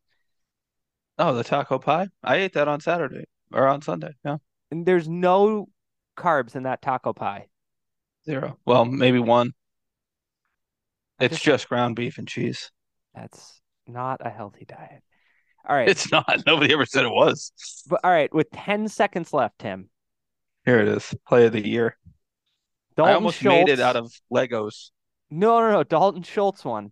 Oh, 1.17 1.34
the 1.36 1.43
taco 1.43 1.77
pie. 1.79 2.07
I 2.23 2.38
ate 2.38 2.53
that 2.53 2.67
on 2.67 2.79
Saturday 2.81 3.25
or 3.51 3.67
on 3.67 3.81
Sunday. 3.81 4.13
Yeah, 4.25 4.38
And 4.71 4.86
there's 4.86 5.07
no 5.07 5.69
carbs 6.17 6.55
in 6.55 6.63
that 6.63 6.81
taco 6.81 7.13
pie. 7.13 7.47
zero. 8.25 8.57
Well, 8.65 8.86
maybe 8.86 9.19
one. 9.19 9.53
It's 11.19 11.36
just- 11.36 11.43
just 11.45 11.69
ground 11.69 11.95
beef 11.95 12.17
and 12.17 12.27
cheese. 12.27 12.71
That's 13.16 13.61
not 13.88 14.22
a 14.26 14.30
healthy 14.30 14.66
diet. 14.66 15.01
All 15.68 15.76
right. 15.76 15.88
It's 15.88 16.11
not. 16.11 16.43
Nobody 16.45 16.74
ever 16.74 16.86
said 16.86 17.05
it 17.05 17.09
was. 17.11 17.51
But 17.89 18.01
all 18.03 18.11
right, 18.11 18.34
with 18.34 18.49
10 18.51 18.88
seconds 18.89 19.32
left, 19.34 19.59
Tim. 19.59 19.89
Here 20.66 20.80
it 20.80 20.88
is. 20.88 21.14
Play 21.28 21.45
of 21.45 21.53
the 21.53 21.66
year. 21.66 21.97
Dalton 22.95 23.11
I 23.11 23.16
almost 23.16 23.39
Schultz. 23.39 23.66
made 23.66 23.70
it 23.74 23.80
out 23.80 23.95
of 23.95 24.11
Legos. 24.32 24.89
No, 25.30 25.59
no, 25.59 25.72
no. 25.72 25.84
Dalton 25.84 26.24
Schultz 26.24 26.64
one. 26.64 26.91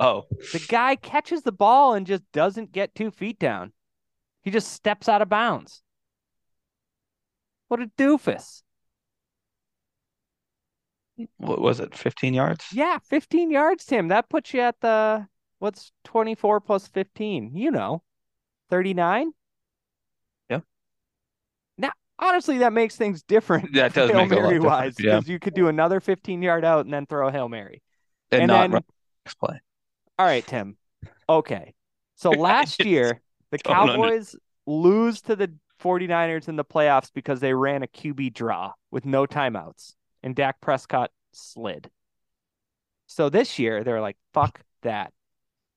Oh, 0.00 0.24
The 0.52 0.64
guy 0.68 0.96
catches 0.96 1.42
the 1.42 1.52
ball 1.52 1.94
and 1.94 2.06
just 2.06 2.22
doesn't 2.32 2.72
get 2.72 2.94
two 2.94 3.10
feet 3.12 3.38
down. 3.38 3.72
He 4.42 4.50
just 4.50 4.72
steps 4.72 5.08
out 5.08 5.22
of 5.22 5.28
bounds. 5.28 5.82
What 7.68 7.80
a 7.80 7.86
doofus. 7.96 8.62
what 11.38 11.60
was 11.60 11.78
it? 11.80 11.94
15 11.94 12.34
yards? 12.34 12.66
Yeah, 12.72 12.98
15 13.08 13.50
yards, 13.50 13.84
Tim. 13.84 14.08
That 14.08 14.28
puts 14.28 14.52
you 14.52 14.60
at 14.60 14.80
the 14.80 15.26
what's 15.58 15.92
24 16.04 16.60
plus 16.60 16.86
15? 16.88 17.52
You 17.54 17.70
know, 17.70 18.02
39? 18.70 19.32
Yeah. 20.50 20.60
Now, 21.78 21.90
honestly, 22.18 22.58
that 22.58 22.72
makes 22.72 22.96
things 22.96 23.22
different. 23.22 23.72
That 23.74 23.94
does 23.94 24.10
Hail 24.10 24.18
make 24.26 24.32
it 24.32 24.38
a 24.38 24.40
lot 24.40 24.48
Mary 24.48 24.60
wise, 24.60 24.94
yeah. 24.98 25.16
because 25.16 25.28
you 25.28 25.38
could 25.38 25.54
do 25.54 25.68
another 25.68 26.00
15 26.00 26.42
yard 26.42 26.64
out 26.64 26.84
and 26.84 26.92
then 26.92 27.06
throw 27.06 27.28
a 27.28 27.32
Hail 27.32 27.48
Mary. 27.48 27.82
And, 28.30 28.42
And 28.42 28.48
not 28.48 28.70
then- 28.70 28.82
next 29.24 29.34
play. 29.38 29.60
All 30.18 30.26
right, 30.26 30.46
Tim. 30.46 30.76
Okay. 31.28 31.74
So 32.16 32.30
last 32.30 32.84
year, 32.84 33.20
the 33.50 33.58
Cowboys 33.58 34.36
lose 34.66 35.20
to 35.22 35.36
the 35.36 35.52
49ers 35.82 36.48
in 36.48 36.56
the 36.56 36.64
playoffs 36.64 37.10
because 37.12 37.40
they 37.40 37.52
ran 37.52 37.82
a 37.82 37.86
QB 37.86 38.32
draw 38.34 38.72
with 38.90 39.04
no 39.04 39.26
timeouts 39.26 39.94
and 40.22 40.34
Dak 40.34 40.60
Prescott 40.60 41.10
slid. 41.32 41.90
So 43.06 43.28
this 43.28 43.58
year 43.58 43.84
they're 43.84 44.00
like, 44.00 44.16
fuck 44.32 44.60
that. 44.82 45.12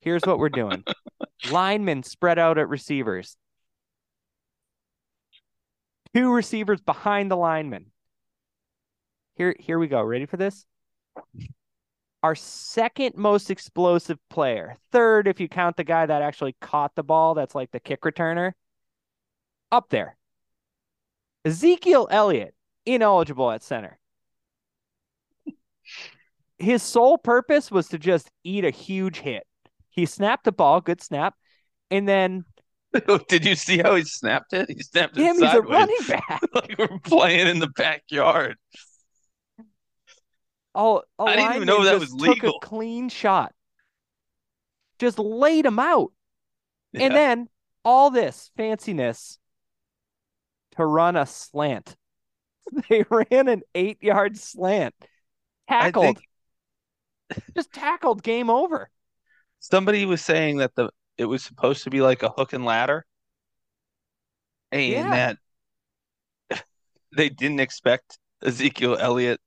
Here's 0.07 0.23
what 0.23 0.39
we're 0.39 0.47
doing. 0.47 0.85
Linemen 1.51 2.01
spread 2.01 2.39
out 2.39 2.57
at 2.57 2.69
receivers. 2.69 3.35
Two 6.15 6.31
receivers 6.31 6.79
behind 6.79 7.29
the 7.29 7.35
linemen. 7.35 7.87
Here, 9.35 9.53
here 9.59 9.77
we 9.77 9.89
go. 9.89 10.01
Ready 10.01 10.25
for 10.25 10.37
this? 10.37 10.65
Our 12.23 12.35
second 12.35 13.15
most 13.17 13.51
explosive 13.51 14.17
player, 14.29 14.77
third 14.93 15.27
if 15.27 15.41
you 15.41 15.49
count 15.49 15.75
the 15.75 15.83
guy 15.83 16.05
that 16.05 16.21
actually 16.21 16.55
caught 16.61 16.95
the 16.95 17.03
ball, 17.03 17.33
that's 17.33 17.53
like 17.53 17.71
the 17.71 17.81
kick 17.81 18.03
returner, 18.03 18.53
up 19.73 19.89
there. 19.89 20.15
Ezekiel 21.43 22.07
Elliott, 22.09 22.55
ineligible 22.85 23.51
at 23.51 23.61
center. 23.61 23.99
His 26.59 26.81
sole 26.81 27.17
purpose 27.17 27.69
was 27.69 27.89
to 27.89 27.97
just 27.97 28.31
eat 28.45 28.63
a 28.63 28.71
huge 28.71 29.19
hit. 29.19 29.45
He 29.97 30.05
snapped 30.05 30.43
the 30.43 30.51
ball, 30.51 30.79
good 30.79 31.01
snap, 31.01 31.33
and 31.89 32.07
then 32.07 32.45
Did 33.27 33.43
you 33.43 33.55
see 33.55 33.79
how 33.79 33.95
he 33.95 34.03
snapped 34.03 34.53
it? 34.53 34.69
He 34.69 34.81
snapped 34.83 35.17
it 35.17 35.21
him, 35.23 35.37
he's 35.39 35.53
a 35.53 35.61
running 35.61 35.97
back. 36.07 36.39
like 36.53 36.75
we're 36.77 36.99
playing 36.99 37.47
in 37.47 37.57
the 37.57 37.67
backyard. 37.75 38.57
Oh, 40.75 41.01
I 41.17 41.35
didn't 41.35 41.55
even 41.55 41.65
know 41.65 41.83
that 41.83 41.99
was 41.99 42.11
took 42.11 42.21
legal. 42.21 42.57
a 42.57 42.65
clean 42.65 43.09
shot, 43.09 43.55
just 44.99 45.17
laid 45.17 45.65
him 45.65 45.79
out, 45.79 46.11
Yeah. 46.93 47.05
and 47.05 47.15
then 47.15 47.49
all 47.83 48.11
this 48.11 48.51
fanciness 48.55 49.39
to 50.75 50.85
run 50.85 51.15
a 51.15 51.25
slant. 51.25 51.95
They 52.89 53.03
ran 53.09 53.47
an 53.47 53.63
eight-yard 53.73 54.37
slant, 54.37 54.93
tackled, 55.67 56.17
think 56.17 57.43
just 57.55 57.73
tackled. 57.73 58.21
Game 58.21 58.51
over. 58.51 58.91
Somebody 59.59 60.05
was 60.05 60.21
saying 60.21 60.57
that 60.57 60.75
the 60.75 60.89
it 61.17 61.25
was 61.25 61.43
supposed 61.43 61.83
to 61.83 61.89
be 61.89 62.01
like 62.01 62.23
a 62.23 62.29
hook 62.29 62.53
and 62.53 62.65
ladder, 62.65 63.05
and 64.71 64.91
Yeah. 64.91 65.35
that 66.49 66.63
they 67.15 67.29
didn't 67.29 67.59
expect 67.59 68.19
Ezekiel 68.43 68.97
Elliott 68.99 69.39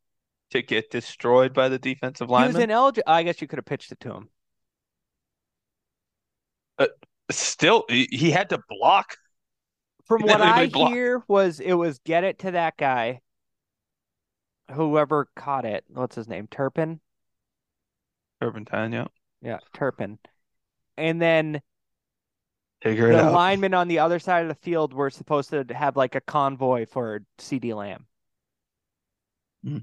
to 0.50 0.62
get 0.62 0.90
destroyed 0.90 1.54
by 1.54 1.68
the 1.68 1.78
defensive 1.78 2.28
He 2.28 2.34
was 2.34 2.56
ineligible. 2.56 3.04
I 3.06 3.22
guess 3.22 3.40
you 3.40 3.46
could 3.46 3.58
have 3.58 3.66
pitched 3.66 3.92
it 3.92 4.00
to 4.00 4.14
him. 4.14 4.28
Uh, 6.78 6.86
still, 7.30 7.84
he, 7.88 8.30
had 8.30 8.48
to 8.50 8.60
block. 8.68 9.16
From 10.06 10.22
what 10.26 10.40
I 10.40 10.66
blocked. 10.66 10.92
hear, 10.92 11.22
was 11.28 11.60
it 11.60 11.74
was 11.74 12.00
get 12.00 12.24
it 12.24 12.40
to 12.40 12.50
that 12.52 12.76
guy, 12.76 13.20
whoever 14.72 15.28
caught 15.36 15.64
it. 15.64 15.84
What's 15.88 16.16
his 16.16 16.26
name? 16.26 16.48
Turpin. 16.48 17.00
Turpentine, 18.40 18.92
yeah. 18.92 19.06
Yeah, 19.42 19.58
Turpin. 19.72 20.18
And 20.96 21.20
then 21.20 21.62
Figure 22.82 23.10
it 23.10 23.12
the 23.12 23.24
out. 23.24 23.32
linemen 23.32 23.74
on 23.74 23.88
the 23.88 23.98
other 23.98 24.18
side 24.18 24.42
of 24.42 24.48
the 24.48 24.54
field 24.54 24.94
were 24.94 25.10
supposed 25.10 25.50
to 25.50 25.64
have 25.74 25.96
like 25.96 26.14
a 26.14 26.20
convoy 26.20 26.86
for 26.86 27.20
CeeDee 27.38 27.74
Lamb. 27.74 28.06
Hmm. 29.64 29.78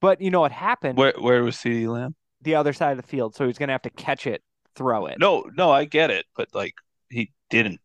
But 0.00 0.20
you 0.20 0.30
know 0.30 0.40
what 0.40 0.52
happened? 0.52 0.96
Where 0.98 1.14
where 1.18 1.42
was 1.42 1.56
CeeDee 1.56 1.88
Lamb? 1.88 2.14
The 2.42 2.54
other 2.54 2.72
side 2.72 2.92
of 2.92 2.96
the 2.98 3.08
field, 3.08 3.34
so 3.34 3.46
he's 3.46 3.58
gonna 3.58 3.72
have 3.72 3.82
to 3.82 3.90
catch 3.90 4.26
it, 4.26 4.42
throw 4.76 5.06
it. 5.06 5.18
No, 5.18 5.44
no, 5.56 5.70
I 5.70 5.84
get 5.84 6.10
it, 6.10 6.26
but 6.36 6.48
like 6.54 6.74
he 7.10 7.32
didn't. 7.50 7.80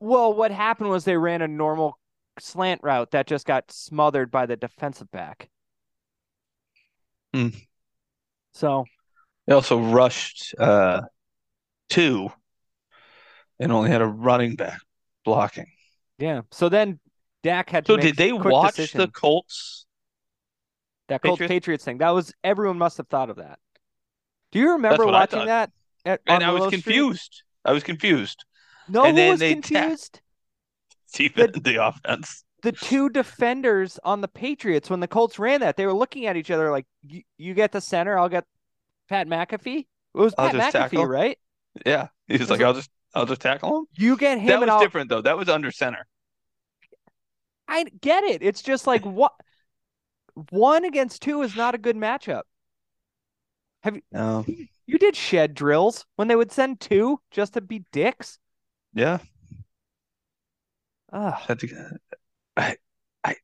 Well, 0.00 0.32
what 0.32 0.50
happened 0.50 0.90
was 0.90 1.04
they 1.04 1.16
ran 1.16 1.42
a 1.42 1.48
normal 1.48 1.98
slant 2.38 2.82
route 2.82 3.10
that 3.10 3.26
just 3.26 3.46
got 3.46 3.70
smothered 3.72 4.30
by 4.30 4.46
the 4.46 4.56
defensive 4.56 5.10
back. 5.10 5.48
Hmm. 7.34 7.48
So 8.52 8.86
They 9.46 9.54
also 9.54 9.80
rushed 9.80 10.54
uh 10.58 11.02
two 11.88 12.30
and 13.58 13.72
only 13.72 13.90
had 13.90 14.02
a 14.02 14.06
running 14.06 14.56
back 14.56 14.78
blocking. 15.24 15.66
yeah. 16.18 16.42
So 16.50 16.68
then 16.68 16.98
Dak 17.42 17.70
had 17.70 17.86
to 17.86 17.92
So 17.92 17.96
did 17.96 18.16
they 18.16 18.32
watch 18.32 18.76
decision. 18.76 19.00
the 19.00 19.08
Colts? 19.08 19.86
that 21.08 21.22
Colts 21.22 21.38
Patriots? 21.40 21.50
Patriots 21.50 21.84
thing? 21.84 21.98
That 21.98 22.10
was 22.10 22.32
everyone 22.42 22.78
must 22.78 22.96
have 22.96 23.08
thought 23.08 23.30
of 23.30 23.36
that. 23.36 23.58
Do 24.52 24.58
you 24.58 24.72
remember 24.72 25.06
watching 25.06 25.46
that? 25.46 25.70
At, 26.04 26.20
And 26.26 26.42
I 26.44 26.50
was 26.52 26.62
Street? 26.66 26.82
confused. 26.84 27.42
I 27.64 27.72
was 27.72 27.82
confused. 27.82 28.44
No, 28.88 29.04
And 29.04 29.16
who 29.18 29.28
was 29.28 29.40
confused? 29.40 30.20
Defend 31.12 31.64
the 31.64 31.84
offense. 31.84 32.44
the 32.62 32.72
two 32.72 33.08
defenders 33.08 33.98
on 34.04 34.20
the 34.20 34.28
Patriots 34.28 34.90
when 34.90 35.00
the 35.00 35.08
Colts 35.08 35.38
ran 35.38 35.60
that, 35.60 35.76
they 35.76 35.86
were 35.86 35.92
looking 35.94 36.26
at 36.26 36.36
each 36.36 36.50
other 36.50 36.70
like, 36.70 36.86
"You, 37.02 37.22
you 37.38 37.54
get 37.54 37.72
the 37.72 37.80
center, 37.80 38.18
I'll 38.18 38.28
get 38.28 38.44
Pat 39.08 39.26
McAfee." 39.28 39.78
It 39.80 39.86
was 40.18 40.34
I'll 40.38 40.50
Pat 40.50 40.54
just 40.54 40.68
McAfee, 40.68 40.72
tackle. 40.72 41.06
right? 41.06 41.38
Yeah. 41.84 42.08
he's 42.26 42.40
was 42.40 42.50
like, 42.50 42.60
I'll 42.62 42.74
just 42.74 42.90
I'll 43.14 43.26
just 43.26 43.40
tackle 43.40 43.78
him. 43.80 43.84
You 43.94 44.16
get 44.16 44.38
him 44.38 44.46
That 44.46 44.60
was 44.60 44.68
I'll. 44.70 44.80
different 44.80 45.10
though. 45.10 45.22
That 45.22 45.36
was 45.36 45.48
under 45.48 45.70
center. 45.70 46.06
I 47.68 47.84
get 48.00 48.24
it. 48.24 48.42
It's 48.42 48.62
just 48.62 48.86
like 48.86 49.04
what 49.04 49.32
one 50.50 50.84
against 50.84 51.22
two 51.22 51.42
is 51.42 51.56
not 51.56 51.74
a 51.74 51.78
good 51.78 51.96
matchup. 51.96 52.42
Have 53.82 53.96
you? 53.96 54.02
No. 54.12 54.44
You 54.86 54.98
did 54.98 55.16
shed 55.16 55.54
drills 55.54 56.06
when 56.16 56.28
they 56.28 56.36
would 56.36 56.52
send 56.52 56.80
two 56.80 57.20
just 57.30 57.54
to 57.54 57.60
be 57.60 57.84
dicks. 57.92 58.38
Yeah. 58.94 59.18
Ugh. 61.12 61.58
To- 61.58 61.98
I 62.56 62.76
I 63.24 63.36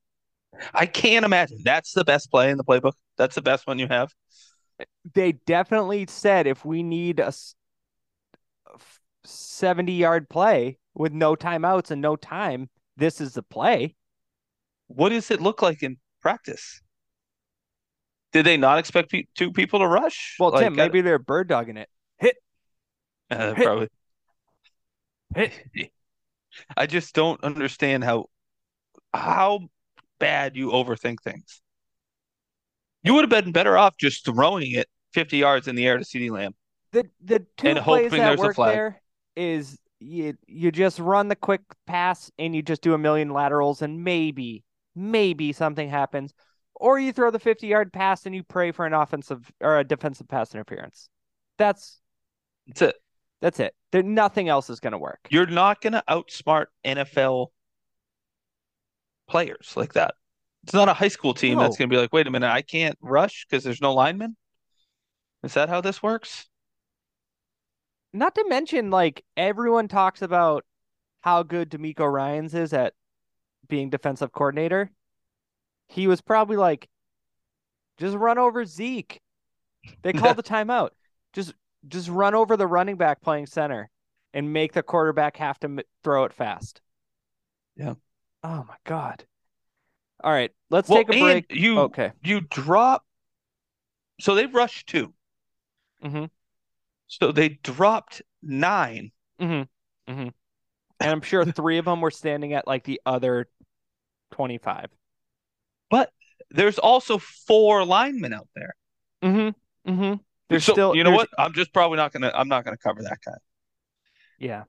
I 0.75 0.87
can't 0.87 1.25
imagine. 1.25 1.59
That's 1.65 1.93
the 1.93 2.05
best 2.05 2.31
play 2.31 2.51
in 2.51 2.57
the 2.59 2.65
playbook. 2.65 2.93
That's 3.17 3.35
the 3.35 3.43
best 3.43 3.67
one 3.67 3.79
you 3.79 3.89
have. 3.89 4.13
They 5.15 5.33
definitely 5.33 6.07
said 6.09 6.47
if 6.47 6.65
we 6.65 6.83
need 6.83 7.19
a 7.21 7.33
70 9.25 9.93
yard 9.93 10.29
play 10.29 10.79
with 10.95 11.13
no 11.13 11.35
timeouts 11.35 11.91
and 11.91 12.01
no 12.01 12.17
time, 12.17 12.69
this 12.97 13.21
is 13.21 13.35
the 13.35 13.43
play. 13.43 13.97
What 14.89 15.09
does 15.09 15.31
it 15.31 15.41
look 15.41 15.63
like 15.63 15.83
in 15.83 15.97
practice? 16.21 16.81
Did 18.33 18.47
they 18.47 18.57
not 18.57 18.79
expect 18.79 19.11
pe- 19.11 19.27
two 19.35 19.53
people 19.53 19.81
to 19.81 19.87
rush? 19.87 20.37
Well, 20.39 20.51
Like, 20.51 20.65
Tim, 20.65 20.75
I- 20.75 20.77
maybe 20.77 21.01
they're 21.01 21.19
bird 21.19 21.49
dogging 21.49 21.77
it. 21.77 21.89
Uh, 23.31 23.55
Hit. 23.55 23.65
probably. 23.65 23.89
Hit. 25.35 25.53
I 26.77 26.85
just 26.85 27.15
don't 27.15 27.43
understand 27.43 28.05
how 28.05 28.27
how 29.15 29.61
bad 30.19 30.55
you 30.55 30.69
overthink 30.71 31.23
things. 31.23 31.62
You 33.03 33.15
would 33.15 33.31
have 33.31 33.45
been 33.45 33.53
better 33.53 33.77
off 33.77 33.97
just 33.99 34.25
throwing 34.25 34.73
it 34.73 34.89
50 35.13 35.37
yards 35.37 35.69
in 35.69 35.75
the 35.75 35.87
air 35.87 35.99
to 35.99 36.05
CeeDee 36.05 36.31
Lamb. 36.31 36.55
The 36.93 37.09
the 37.25 37.47
two 37.57 37.75
plays 37.77 38.11
that 38.11 38.39
work 38.39 38.57
there 38.57 39.01
is 39.35 39.79
you 39.99 40.35
you 40.47 40.71
just 40.71 40.99
run 40.99 41.29
the 41.29 41.37
quick 41.37 41.63
pass 41.87 42.31
and 42.39 42.55
you 42.55 42.63
just 42.63 42.83
do 42.83 42.95
a 42.95 42.99
million 42.99 43.31
laterals 43.31 43.83
and 43.83 44.05
maybe 44.05 44.65
maybe 44.95 45.53
something 45.53 45.89
happens, 45.89 46.35
or 46.75 46.99
you 46.99 47.13
throw 47.13 47.31
the 47.31 47.39
fifty 47.39 47.67
yard 47.67 47.93
pass 47.93 48.27
and 48.27 48.35
you 48.35 48.43
pray 48.43 48.73
for 48.73 48.85
an 48.85 48.93
offensive 48.93 49.51
or 49.61 49.79
a 49.79 49.85
defensive 49.85 50.29
pass 50.29 50.55
interference. 50.55 51.09
That's 51.57 52.01
That's 52.67 52.83
it. 52.83 52.97
that's 53.41 53.61
it. 53.61 53.75
There 53.91 54.03
nothing 54.03 54.49
else 54.49 54.69
is 54.69 54.81
going 54.81 54.93
to 54.93 54.99
work. 54.99 55.21
You're 55.31 55.47
not 55.47 55.81
going 55.81 55.95
to 55.95 56.05
outsmart 56.09 56.67
NFL 56.85 57.49
players 59.29 59.73
like 59.77 59.95
that. 59.95 60.15
It's 60.65 60.75
not 60.75 60.89
a 60.89 60.95
high 60.95 61.09
school 61.09 61.35
team 61.35 61.59
that's 61.59 61.77
going 61.77 61.91
to 61.91 61.95
be 61.95 62.01
like, 62.01 62.13
wait 62.13 62.27
a 62.27 62.31
minute, 62.31 62.51
I 62.51 62.63
can't 62.63 62.97
rush 63.01 63.47
because 63.49 63.65
there's 63.65 63.81
no 63.81 63.95
linemen. 63.95 64.37
Is 65.43 65.55
that 65.55 65.69
how 65.69 65.81
this 65.81 66.03
works? 66.03 66.47
Not 68.13 68.35
to 68.37 68.45
mention, 68.49 68.91
like 68.91 69.25
everyone 69.37 69.89
talks 69.89 70.23
about 70.23 70.65
how 71.23 71.43
good 71.43 71.71
DeMeco 71.71 72.11
Ryans 72.11 72.55
is 72.55 72.73
at 72.73 72.95
being 73.69 73.91
defensive 73.91 74.33
coordinator. 74.33 74.91
He 75.89 76.07
was 76.07 76.21
probably 76.21 76.57
like, 76.57 76.89
just 77.99 78.17
run 78.17 78.39
over 78.39 78.65
Zeke. 78.65 79.21
They 80.03 80.13
called 80.13 80.37
the 80.37 80.43
timeout. 80.45 80.91
Just 81.33 81.55
just 81.89 82.09
run 82.09 82.35
over 82.35 82.57
the 82.57 82.67
running 82.67 82.97
back 82.97 83.21
playing 83.21 83.47
center 83.47 83.91
and 84.33 84.53
make 84.53 84.73
the 84.73 84.83
quarterback 84.83 85.37
have 85.39 85.59
to 85.61 85.67
m- 85.67 85.81
throw 86.05 86.25
it 86.25 86.33
fast. 86.33 86.81
Yeah. 87.77 87.95
Oh 88.45 88.65
my 88.69 88.77
god. 88.85 89.25
All 90.23 90.33
right, 90.33 90.51
let's 90.70 90.89
Well, 90.89 90.99
take 91.05 91.14
a 91.14 91.20
break. 91.20 91.53
You 91.53 91.81
Okay. 91.81 92.12
you 92.23 92.41
drop. 92.41 93.05
So 94.20 94.35
they 94.35 94.47
rushed 94.47 94.89
two. 94.89 95.12
Mhm. 96.05 96.31
So 97.09 97.33
they 97.33 97.51
dropped 97.51 98.23
nine. 98.43 99.12
Mm-hmm. 99.41 100.12
Mm-hmm. 100.12 100.29
And 101.01 101.11
I'm 101.11 101.23
sure 101.23 101.45
three 101.45 101.79
of 101.79 101.85
them 101.85 102.01
were 102.01 102.11
standing 102.11 102.53
at 102.53 102.66
like 102.66 102.85
the 102.85 103.01
other 103.05 103.49
25. 104.33 104.91
But 105.91 106.12
there's 106.51 106.79
also 106.79 107.18
four 107.18 107.85
linemen 107.85 108.33
out 108.33 108.49
there. 108.55 108.75
Mm-hmm. 109.23 109.91
Mm-hmm. 109.93 110.14
There's 110.49 110.64
so 110.64 110.73
still 110.73 110.97
you 110.97 111.05
know 111.05 111.11
what? 111.11 111.29
I'm 111.39 111.53
just 111.55 111.73
probably 111.73 111.97
not 111.97 112.12
gonna. 112.12 112.31
I'm 112.35 112.49
not 112.49 112.64
gonna 112.64 112.77
cover 112.77 113.03
that 113.03 113.18
guy. 113.25 113.33
Yeah. 114.39 114.64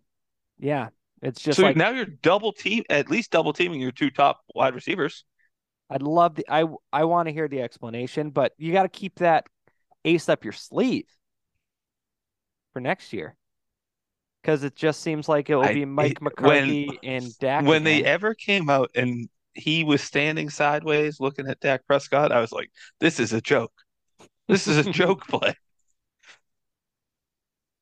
Yeah. 0.60 0.90
It's 1.22 1.42
just 1.42 1.58
so 1.58 1.64
like 1.64 1.78
now 1.78 1.90
you're 1.90 2.06
double 2.06 2.52
team, 2.52 2.84
at 2.90 3.10
least 3.10 3.32
double 3.32 3.54
teaming 3.54 3.80
your 3.80 3.92
two 3.92 4.10
top 4.10 4.42
wide 4.54 4.76
receivers. 4.76 5.24
I'd 5.90 6.02
love 6.02 6.36
the 6.36 6.46
I 6.50 6.66
I 6.92 7.06
want 7.06 7.28
to 7.28 7.34
hear 7.34 7.48
the 7.48 7.62
explanation, 7.62 8.30
but 8.32 8.54
you 8.58 8.72
got 8.72 8.84
to 8.84 8.90
keep 8.90 9.16
that 9.16 9.46
ace 10.06 10.30
up 10.30 10.44
your 10.44 10.54
sleeve 10.54 11.06
for 12.74 12.80
next 12.80 13.14
year? 13.14 13.36
Because 14.42 14.64
it 14.64 14.76
just 14.76 15.02
seems 15.02 15.30
like 15.30 15.50
it 15.50 15.56
will 15.56 15.74
be 15.74 15.86
Mike 15.86 16.22
McCarthy 16.22 16.88
when- 16.88 16.98
and 17.04 17.40
Dak. 17.40 17.64
when 17.66 17.84
they 17.84 18.04
ever 18.04 18.34
came 18.34 18.70
out 18.70 18.92
and 18.96 19.30
he 19.54 19.84
was 19.84 20.02
standing 20.02 20.50
sideways 20.50 21.20
looking 21.20 21.48
at 21.48 21.60
Dak 21.60 21.86
Prescott, 21.86 22.32
I 22.32 22.42
was 22.42 22.52
like, 22.52 22.72
this 23.00 23.20
is 23.20 23.34
a 23.34 23.40
joke. 23.42 23.72
This 24.48 24.68
is 24.68 24.86
a 24.86 24.92
joke 24.92 25.28
play. 25.28 25.56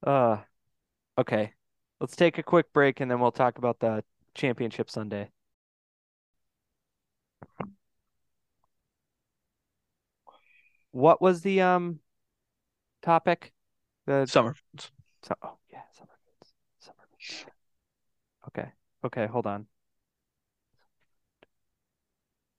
Uh, 0.05 0.37
okay. 1.17 1.53
Let's 1.99 2.15
take 2.15 2.37
a 2.37 2.43
quick 2.43 2.73
break 2.73 2.99
and 2.99 3.09
then 3.09 3.19
we'll 3.19 3.31
talk 3.31 3.57
about 3.57 3.79
the 3.79 4.03
championship 4.35 4.89
Sunday. 4.89 5.31
What 10.91 11.21
was 11.21 11.41
the 11.41 11.61
um 11.61 11.99
topic? 13.01 13.53
The 14.05 14.25
Summer. 14.25 14.55
so, 15.23 15.35
oh 15.41 15.57
yeah, 15.71 15.81
summer 15.91 16.17
foods. 16.25 16.53
Summer 16.79 17.07
foods. 17.11 17.45
Okay. 18.47 18.69
Okay, 19.03 19.27
hold 19.27 19.47
on. 19.47 19.67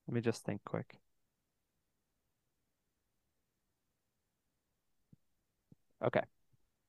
Let 0.07 0.15
me 0.15 0.21
just 0.21 0.45
think 0.45 0.63
quick. 0.65 0.99
Okay. 6.05 6.23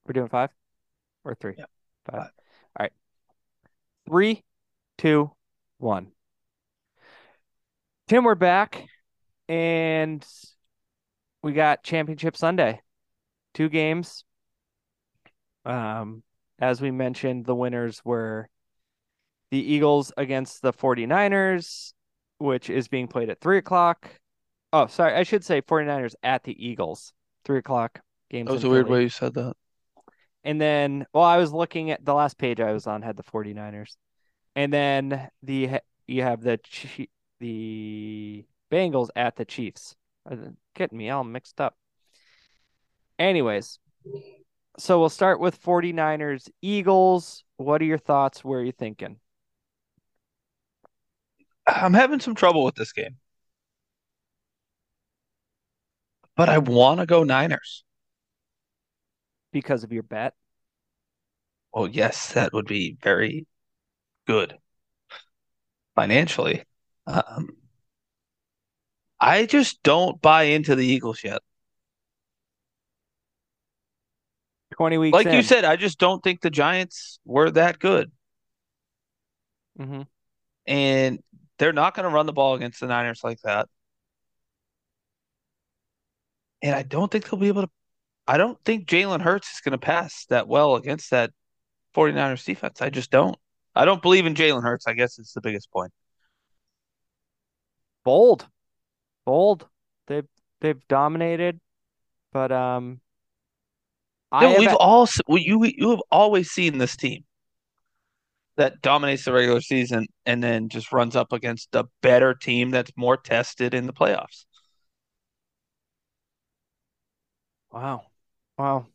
We're 0.06 0.14
doing 0.14 0.28
five 0.30 0.50
or 1.24 1.36
three? 1.36 1.54
Yep. 1.58 1.70
Five. 2.06 2.16
Five. 2.16 2.32
All 2.80 2.84
right. 2.84 2.92
Three, 4.08 4.44
two, 4.98 5.32
one. 5.78 6.12
Tim, 8.08 8.24
we're 8.26 8.36
back 8.36 8.86
and 9.48 10.26
we 11.44 11.52
got 11.52 11.84
Championship 11.84 12.36
Sunday. 12.36 12.82
Two 13.54 13.70
games. 13.70 14.24
Um, 15.66 16.24
as 16.60 16.82
we 16.82 16.90
mentioned, 16.90 17.46
the 17.46 17.56
winners 17.56 18.02
were 18.04 18.50
the 19.52 19.60
Eagles 19.60 20.12
against 20.18 20.62
the 20.62 20.74
49ers, 20.74 21.94
which 22.40 22.70
is 22.70 22.88
being 22.88 23.08
played 23.08 23.30
at 23.30 23.40
three 23.40 23.60
o'clock. 23.60 24.10
Oh, 24.72 24.88
sorry, 24.88 25.14
I 25.14 25.24
should 25.24 25.44
say 25.44 25.62
49ers 25.62 26.16
at 26.24 26.44
the 26.44 26.66
Eagles. 26.66 27.14
Three 27.46 27.60
o'clock 27.60 28.00
game. 28.32 28.46
That 28.46 28.54
was 28.54 28.64
a 28.64 28.70
weird 28.70 28.90
way 28.90 29.04
you 29.04 29.10
said 29.10 29.34
that. 29.36 29.54
And 30.46 30.60
then, 30.60 31.06
well, 31.14 31.24
I 31.24 31.38
was 31.38 31.54
looking 31.54 31.92
at 31.92 32.04
the 32.04 32.14
last 32.14 32.38
page 32.38 32.60
I 32.60 32.74
was 32.74 32.88
on 32.88 33.02
had 33.02 33.18
the 33.18 33.24
49ers. 33.24 33.96
And 34.56 34.72
then 34.74 35.30
the 35.42 35.80
you 36.08 36.24
have 36.24 36.42
the 36.42 36.60
the 37.40 38.46
Bengals 38.72 39.10
at 39.16 39.36
the 39.36 39.46
Chiefs. 39.46 39.96
Getting 40.76 40.98
me 40.98 41.10
all 41.10 41.24
mixed 41.24 41.60
up. 41.60 41.76
Anyways, 43.20 43.80
so 44.78 45.00
we'll 45.00 45.10
start 45.10 45.40
with 45.40 45.62
49ers 45.62 46.50
Eagles. 46.62 47.44
What 47.58 47.82
are 47.82 47.86
your 47.86 47.98
thoughts? 47.98 48.44
Where 48.44 48.60
are 48.60 48.64
you 48.64 48.72
thinking? 48.72 49.20
I'm 51.68 51.94
having 51.94 52.20
some 52.20 52.36
trouble 52.36 52.64
with 52.64 52.76
this 52.76 52.92
game. 52.92 53.18
But 56.36 56.50
I 56.50 56.58
want 56.58 57.00
to 57.00 57.06
go 57.06 57.24
Niners. 57.24 57.84
Because 59.52 59.84
of 59.84 59.92
your 59.94 60.04
bet? 60.04 60.34
Oh, 61.74 61.86
yes, 61.86 62.34
that 62.34 62.54
would 62.54 62.66
be 62.66 62.98
very 63.02 63.46
good 64.26 64.58
financially. 65.96 66.64
Um, 67.06 67.50
I 69.24 69.46
just 69.46 69.82
don't 69.84 70.22
buy 70.22 70.44
into 70.44 70.76
the 70.76 70.86
Eagles 70.86 71.24
yet. 71.24 71.42
20 74.72 74.98
weeks 74.98 75.14
Like 75.14 75.28
you 75.28 75.44
said, 75.44 75.64
I 75.64 75.78
just 75.78 75.98
don't 75.98 76.22
think 76.22 76.42
the 76.42 76.50
Giants 76.50 77.20
were 77.24 77.50
that 77.52 77.80
good. 77.80 78.12
Mhm. 79.80 80.08
And 80.68 81.24
they're 81.58 81.72
not 81.72 81.96
going 81.96 82.04
to 82.04 82.14
run 82.14 82.26
the 82.26 82.34
ball 82.34 82.56
against 82.56 82.82
the 82.82 82.88
Niners 82.88 83.24
like 83.24 83.40
that. 83.44 83.70
And 86.62 86.76
I 86.76 86.84
don't 86.84 87.10
think 87.10 87.30
they'll 87.30 87.40
be 87.40 87.48
able 87.48 87.62
to. 87.62 87.70
I 88.28 88.38
don't 88.38 88.62
think 88.66 88.88
Jalen 88.88 89.22
Hurts 89.22 89.54
is 89.54 89.62
going 89.62 89.72
to 89.72 89.78
pass 89.78 90.26
that 90.26 90.50
well 90.50 90.76
against 90.76 91.12
that 91.12 91.32
49ers 91.94 92.44
defense. 92.44 92.82
I 92.82 92.90
just 92.90 93.10
don't. 93.10 93.38
I 93.74 93.86
don't 93.86 94.02
believe 94.02 94.26
in 94.26 94.34
Jalen 94.36 94.64
Hurts. 94.64 94.86
I 94.86 94.94
guess 94.94 95.18
it's 95.18 95.34
the 95.34 95.42
biggest 95.42 95.72
point. 95.72 95.94
Bold. 98.04 98.48
Bold. 99.26 99.68
They've 100.08 100.28
they've 100.62 100.88
dominated. 100.88 101.60
But 102.32 102.52
um 102.52 103.00
I 104.32 104.48
have 104.48 104.60
we've 104.60 104.72
a- 104.72 104.78
all 104.78 105.08
you 105.28 105.64
you 105.64 105.90
have 105.92 106.02
always 106.12 106.52
seen 106.52 106.78
this 106.78 106.96
team 106.96 107.24
that 108.56 108.82
dominates 108.82 109.26
the 109.26 109.34
regular 109.34 109.62
season 109.62 110.06
and 110.26 110.44
then 110.44 110.70
just 110.70 110.92
runs 110.92 111.16
up 111.16 111.34
against 111.34 111.74
a 111.76 111.88
better 112.02 112.34
team 112.34 112.70
that's 112.70 112.92
more 112.96 113.18
tested 113.18 113.74
in 113.74 113.88
the 113.88 113.94
playoffs. 113.94 114.46
Wow. 117.72 118.04
Wow. 118.58 118.86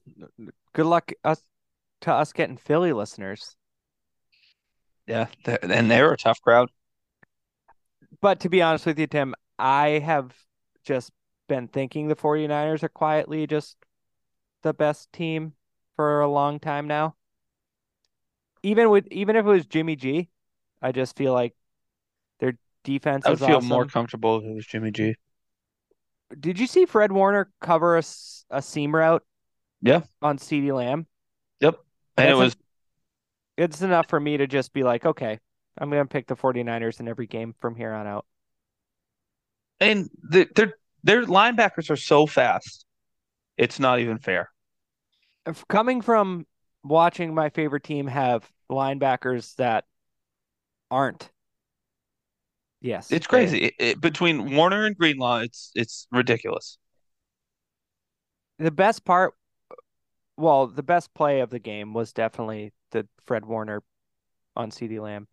Good 0.73 0.87
luck 0.87 1.13
us 1.25 1.43
to 2.03 2.13
us 2.13 2.33
getting 2.33 2.57
Philly 2.57 2.93
listeners. 2.93 3.57
Yeah, 5.07 5.27
and 5.63 5.91
they're 5.91 6.13
a 6.13 6.17
tough 6.17 6.41
crowd. 6.43 6.71
But 8.21 8.41
to 8.41 8.49
be 8.49 8.63
honest 8.63 8.87
with 8.87 8.99
you, 8.99 9.07
Tim, 9.07 9.35
I 9.59 9.99
have 9.99 10.35
just 10.85 11.13
been 11.49 11.69
thinking 11.69 12.09
the 12.09 12.17
49ers 12.17 12.83
are 12.83 12.89
quietly 12.89 13.47
just 13.47 13.77
the 14.63 14.75
best 14.75 15.13
team 15.13 15.55
for 15.97 16.21
a 16.21 16.29
long 16.29 16.61
time 16.61 16.87
now. 16.87 17.15
Even 18.63 18.91
with 18.91 19.07
even 19.11 19.37
if 19.37 19.45
it 19.47 19.49
was 19.49 19.67
Jimmy 19.67 19.97
G, 19.97 20.29
I 20.83 20.93
just 20.93 21.17
feel 21.17 21.33
like 21.33 21.55
their 22.41 22.59
defense 22.85 23.25
I 23.27 23.31
would 23.31 23.39
feel 23.41 23.61
more 23.61 23.87
comfortable 23.87 24.39
if 24.39 24.45
it 24.45 24.55
was 24.55 24.67
Jimmy 24.67 24.91
G. 24.91 25.15
Did 26.39 26.59
you 26.59 26.67
see 26.67 26.85
Fred 26.85 27.11
Warner 27.13 27.51
cover 27.61 27.97
a, 27.97 28.03
a 28.51 28.61
seam 28.63 28.95
route? 28.95 29.25
Yeah. 29.81 30.03
On 30.21 30.39
CeeDee 30.39 30.75
Lamb? 30.75 31.07
Yep. 31.61 31.79
And 32.17 32.27
it 32.27 32.29
That's 32.31 32.37
a- 32.37 32.39
was 32.39 32.57
It's 33.57 33.83
enough 33.83 34.09
for 34.09 34.21
me 34.21 34.37
to 34.37 34.47
just 34.47 34.73
be 34.73 34.83
like, 34.83 35.07
okay, 35.07 35.39
I'm 35.79 35.91
going 35.91 36.03
to 36.03 36.09
pick 36.09 36.27
the 36.27 36.37
49ers 36.37 37.01
in 37.01 37.09
every 37.09 37.27
game 37.27 37.55
from 37.61 37.77
here 37.77 37.93
on 37.93 38.07
out. 38.07 38.27
And 39.81 40.11
the, 40.23 40.49
their 40.55 40.75
their 41.05 41.25
linebackers 41.25 41.91
are 41.91 41.97
so 41.97 42.27
fast. 42.27 42.85
It's 43.57 43.79
not 43.79 44.01
even 44.01 44.19
fair. 44.19 44.51
Coming 45.69 46.01
from 46.03 46.47
watching 46.85 47.35
my 47.35 47.49
favorite 47.49 47.85
team 47.85 48.07
have 48.07 48.51
linebackers 48.71 49.55
that 49.57 49.85
aren't. 50.91 51.31
Yes. 52.81 53.11
It's 53.11 53.27
crazy. 53.27 53.65
It- 53.65 53.75
it- 53.79 54.01
between 54.01 54.55
Warner 54.55 54.85
and 54.87 54.97
Greenlaw, 54.97 55.39
it's 55.39 55.73
it's 55.75 56.07
ridiculous. 56.13 56.79
The 58.59 58.71
best 58.71 59.05
part, 59.05 59.35
well, 60.37 60.67
the 60.67 60.83
best 60.83 61.15
play 61.15 61.41
of 61.41 61.51
the 61.51 61.59
game 61.59 61.93
was 61.93 62.13
definitely 62.13 62.73
the 62.91 63.07
Fred 63.27 63.45
Warner 63.45 63.83
on 64.57 64.71
CeeDee 64.71 65.01
Lamb. 65.01 65.29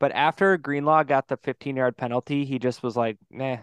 But 0.00 0.12
after 0.12 0.56
Greenlaw 0.56 1.04
got 1.04 1.28
the 1.28 1.36
15 1.36 1.76
yard 1.76 1.96
penalty, 1.96 2.44
he 2.44 2.58
just 2.58 2.82
was 2.82 2.96
like, 2.96 3.18
nah, 3.30 3.58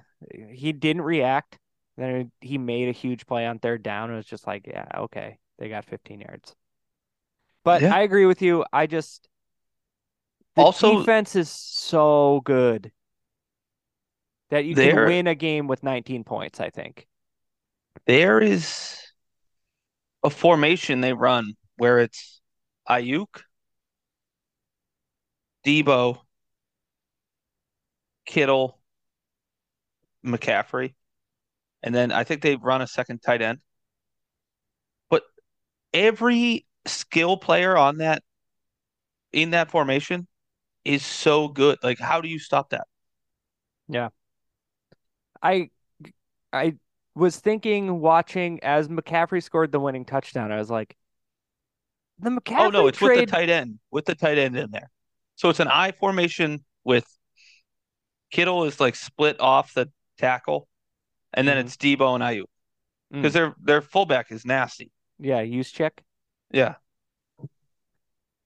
he 0.51 0.71
didn't 0.71 1.01
react. 1.01 1.57
Then 1.97 2.31
he 2.41 2.59
made 2.59 2.89
a 2.89 2.91
huge 2.91 3.25
play 3.25 3.47
on 3.47 3.57
third 3.57 3.81
down. 3.81 4.11
It 4.11 4.15
was 4.15 4.25
just 4.27 4.45
like, 4.45 4.67
yeah, 4.67 4.85
okay, 4.95 5.39
they 5.57 5.67
got 5.67 5.83
15 5.85 6.21
yards. 6.21 6.55
But 7.63 7.81
Yeah. 7.81 7.93
I 7.93 8.01
agree 8.01 8.27
with 8.27 8.43
you. 8.43 8.63
I 8.71 8.85
just, 8.85 9.27
the 10.55 10.61
Also- 10.61 10.99
defense 10.99 11.35
is 11.35 11.49
so 11.49 12.41
good 12.45 12.91
that 14.49 14.63
you 14.63 14.75
can 14.75 14.95
win 14.95 15.27
a 15.27 15.35
game 15.35 15.67
with 15.67 15.83
19 15.83 16.23
points, 16.23 16.59
I 16.59 16.69
think. 16.69 17.07
There 18.05 18.39
is 18.39 19.01
a 20.23 20.29
formation 20.29 21.01
they 21.01 21.13
run 21.13 21.55
where 21.77 21.97
it's 21.99 22.39
Aiyuk, 22.87 23.41
Deebo, 25.65 26.21
Kittle, 28.27 28.77
McCaffrey, 30.23 30.93
and 31.83 31.95
then 31.95 32.11
I 32.11 32.23
think 32.23 32.41
they 32.41 32.55
run 32.57 32.81
a 32.81 32.87
second 32.87 33.19
tight 33.19 33.41
end. 33.41 33.59
But 35.09 35.23
every 35.93 36.65
skill 36.85 37.37
player 37.37 37.77
on 37.77 37.97
that 37.99 38.23
in 39.31 39.51
that 39.51 39.71
formation 39.71 40.27
is 40.85 41.05
so 41.05 41.47
good. 41.47 41.77
Like, 41.83 41.99
how 41.99 42.21
do 42.21 42.29
you 42.29 42.39
stop 42.39 42.71
that? 42.71 42.87
Yeah, 43.87 44.09
I 45.41 45.69
I 46.53 46.75
was 47.15 47.39
thinking 47.39 47.99
watching 47.99 48.63
as 48.63 48.87
McCaffrey 48.89 49.43
scored 49.43 49.71
the 49.71 49.79
winning 49.79 50.05
touchdown. 50.05 50.51
I 50.51 50.57
was 50.57 50.69
like, 50.69 50.95
the 52.19 52.29
McCaffrey 52.29 52.59
Oh 52.59 52.69
no, 52.69 52.87
it's 52.87 53.01
with 53.01 53.13
the 53.13 53.25
tight 53.25 53.49
end, 53.49 53.79
with 53.91 54.05
the 54.05 54.15
tight 54.15 54.37
end 54.37 54.57
in 54.57 54.71
there. 54.71 54.89
So 55.35 55.49
it's 55.49 55.59
an 55.59 55.67
I 55.67 55.91
formation 55.91 56.63
with 56.83 57.05
Kittle 58.31 58.63
is 58.65 58.79
like 58.79 58.95
split 58.95 59.39
off 59.39 59.73
the 59.73 59.89
tackle, 60.17 60.67
and 61.33 61.47
then 61.47 61.57
Mhm. 61.57 61.61
it's 61.65 61.77
Deebo 61.77 62.15
and 62.15 62.23
Aiyuk. 62.23 62.45
because 63.11 63.33
their 63.33 63.55
their 63.59 63.81
fullback 63.81 64.31
is 64.31 64.45
nasty. 64.45 64.91
Yeah, 65.19 65.41
Juszczyk. 65.43 65.99
Yeah, 66.51 66.75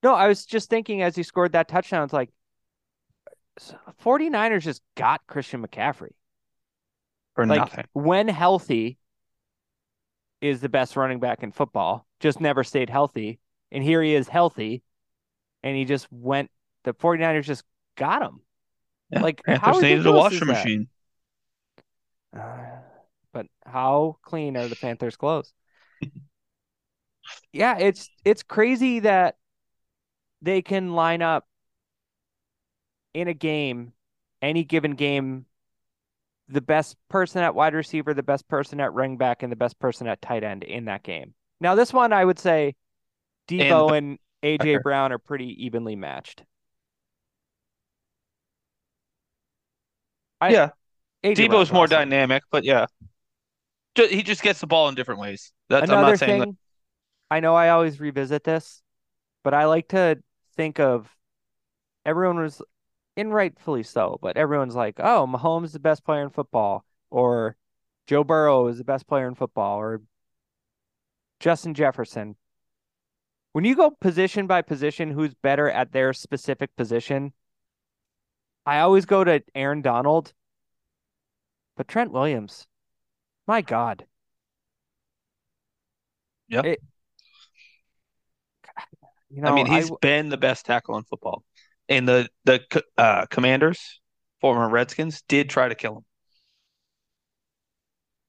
No, 0.03 0.15
I 0.15 0.27
was 0.27 0.45
just 0.45 0.69
thinking 0.69 1.01
as 1.03 1.15
he 1.15 1.23
scored 1.23 1.51
that 1.51 1.67
touchdown, 1.67 2.03
it's 2.03 2.13
like 2.13 2.31
49ers 4.03 4.63
just 4.63 4.81
got 4.95 5.25
Christian 5.27 5.65
McCaffrey. 5.65 6.11
for 7.35 7.45
Like 7.45 7.59
nothing. 7.59 7.85
when 7.93 8.27
healthy 8.27 8.97
is 10.41 10.59
the 10.61 10.67
best 10.69 10.95
running 10.97 11.19
back 11.19 11.43
in 11.43 11.51
football. 11.51 12.05
Just 12.19 12.41
never 12.41 12.63
stayed 12.63 12.89
healthy. 12.89 13.39
And 13.71 13.83
here 13.83 14.01
he 14.01 14.13
is 14.15 14.27
healthy. 14.27 14.83
And 15.63 15.77
he 15.77 15.85
just 15.85 16.11
went 16.11 16.49
the 16.83 16.93
49ers 16.93 17.45
just 17.45 17.63
got 17.95 18.21
him. 18.23 18.41
Yeah, 19.11 19.21
like, 19.21 19.41
how 19.45 19.57
Panthers 19.59 19.81
needed 19.83 20.07
a 20.07 20.11
washer 20.11 20.45
machine. 20.45 20.87
Uh, 22.35 22.57
but 23.33 23.47
how 23.65 24.17
clean 24.21 24.55
are 24.57 24.67
the 24.67 24.75
Panthers' 24.75 25.15
clothes? 25.15 25.53
yeah, 27.53 27.77
it's 27.77 28.09
it's 28.23 28.43
crazy 28.43 28.99
that 28.99 29.35
they 30.41 30.61
can 30.61 30.93
line 30.93 31.21
up 31.21 31.45
in 33.13 33.27
a 33.27 33.33
game, 33.33 33.93
any 34.41 34.63
given 34.63 34.95
game, 34.95 35.45
the 36.47 36.61
best 36.61 36.97
person 37.09 37.41
at 37.41 37.55
wide 37.55 37.73
receiver, 37.73 38.13
the 38.13 38.23
best 38.23 38.47
person 38.47 38.79
at 38.79 38.93
running 38.93 39.17
back, 39.17 39.43
and 39.43 39.51
the 39.51 39.57
best 39.57 39.79
person 39.79 40.07
at 40.07 40.21
tight 40.21 40.43
end 40.43 40.63
in 40.63 40.85
that 40.85 41.03
game. 41.03 41.33
Now, 41.59 41.75
this 41.75 41.93
one, 41.93 42.13
I 42.13 42.25
would 42.25 42.39
say 42.39 42.75
Deebo 43.47 43.97
and, 43.97 44.17
AJ 44.43 44.81
Brown 44.81 45.11
are 45.11 45.19
pretty 45.19 45.65
evenly 45.65 45.95
matched. 45.95 46.43
I- 50.41 50.49
yeah, 50.51 50.69
AJ 51.23 51.35
Deebo's 51.35 51.49
Brown's 51.49 51.71
more 51.71 51.83
awesome. 51.85 52.09
dynamic, 52.09 52.43
but 52.51 52.63
yeah, 52.63 52.87
Ju- 53.95 54.07
he 54.07 54.23
just 54.23 54.41
gets 54.41 54.59
the 54.59 54.67
ball 54.67 54.89
in 54.89 54.95
different 54.95 55.19
ways. 55.21 55.51
That's 55.69 55.83
I'm 55.83 55.89
Another 55.89 56.11
not 56.11 56.19
saying. 56.19 56.41
thing, 56.41 56.57
I 57.29 57.39
know 57.39 57.55
I 57.55 57.69
always 57.69 57.99
revisit 57.99 58.43
this, 58.43 58.81
but 59.43 59.53
I 59.53 59.65
like 59.65 59.89
to 59.89 60.17
think 60.55 60.79
of 60.79 61.09
everyone 62.05 62.39
was, 62.39 62.61
and 63.15 63.33
rightfully 63.33 63.83
so, 63.83 64.19
but 64.21 64.37
everyone's 64.37 64.75
like, 64.75 64.99
oh, 64.99 65.27
Mahomes 65.27 65.65
is 65.65 65.73
the 65.73 65.79
best 65.79 66.03
player 66.03 66.23
in 66.23 66.29
football, 66.29 66.83
or 67.09 67.55
Joe 68.07 68.23
Burrow 68.23 68.67
is 68.67 68.77
the 68.79 68.83
best 68.83 69.07
player 69.07 69.27
in 69.27 69.35
football, 69.35 69.79
or 69.79 70.01
Justin 71.39 71.73
Jefferson. 71.73 72.35
When 73.53 73.65
you 73.65 73.75
go 73.75 73.91
position 73.91 74.47
by 74.47 74.61
position, 74.61 75.11
who's 75.11 75.33
better 75.33 75.69
at 75.69 75.91
their 75.91 76.13
specific 76.13 76.75
position, 76.75 77.33
I 78.65 78.79
always 78.79 79.05
go 79.05 79.23
to 79.23 79.43
Aaron 79.55 79.81
Donald, 79.81 80.33
but 81.75 81.87
Trent 81.87 82.11
Williams, 82.11 82.67
my 83.47 83.61
God. 83.61 84.05
Yeah. 86.47 86.61
It- 86.63 86.81
you 89.29 89.41
know, 89.41 89.49
I 89.49 89.55
mean, 89.55 89.67
I 89.67 89.75
he's 89.75 89.85
w- 89.85 89.97
been 90.01 90.29
the 90.29 90.37
best 90.37 90.65
tackle 90.65 90.97
in 90.97 91.03
football, 91.03 91.43
and 91.87 92.07
the 92.07 92.29
the 92.43 92.83
uh, 92.97 93.25
Commanders, 93.27 94.01
former 94.41 94.67
Redskins, 94.67 95.21
did 95.27 95.49
try 95.49 95.69
to 95.69 95.75
kill 95.75 95.97
him. 95.97 96.05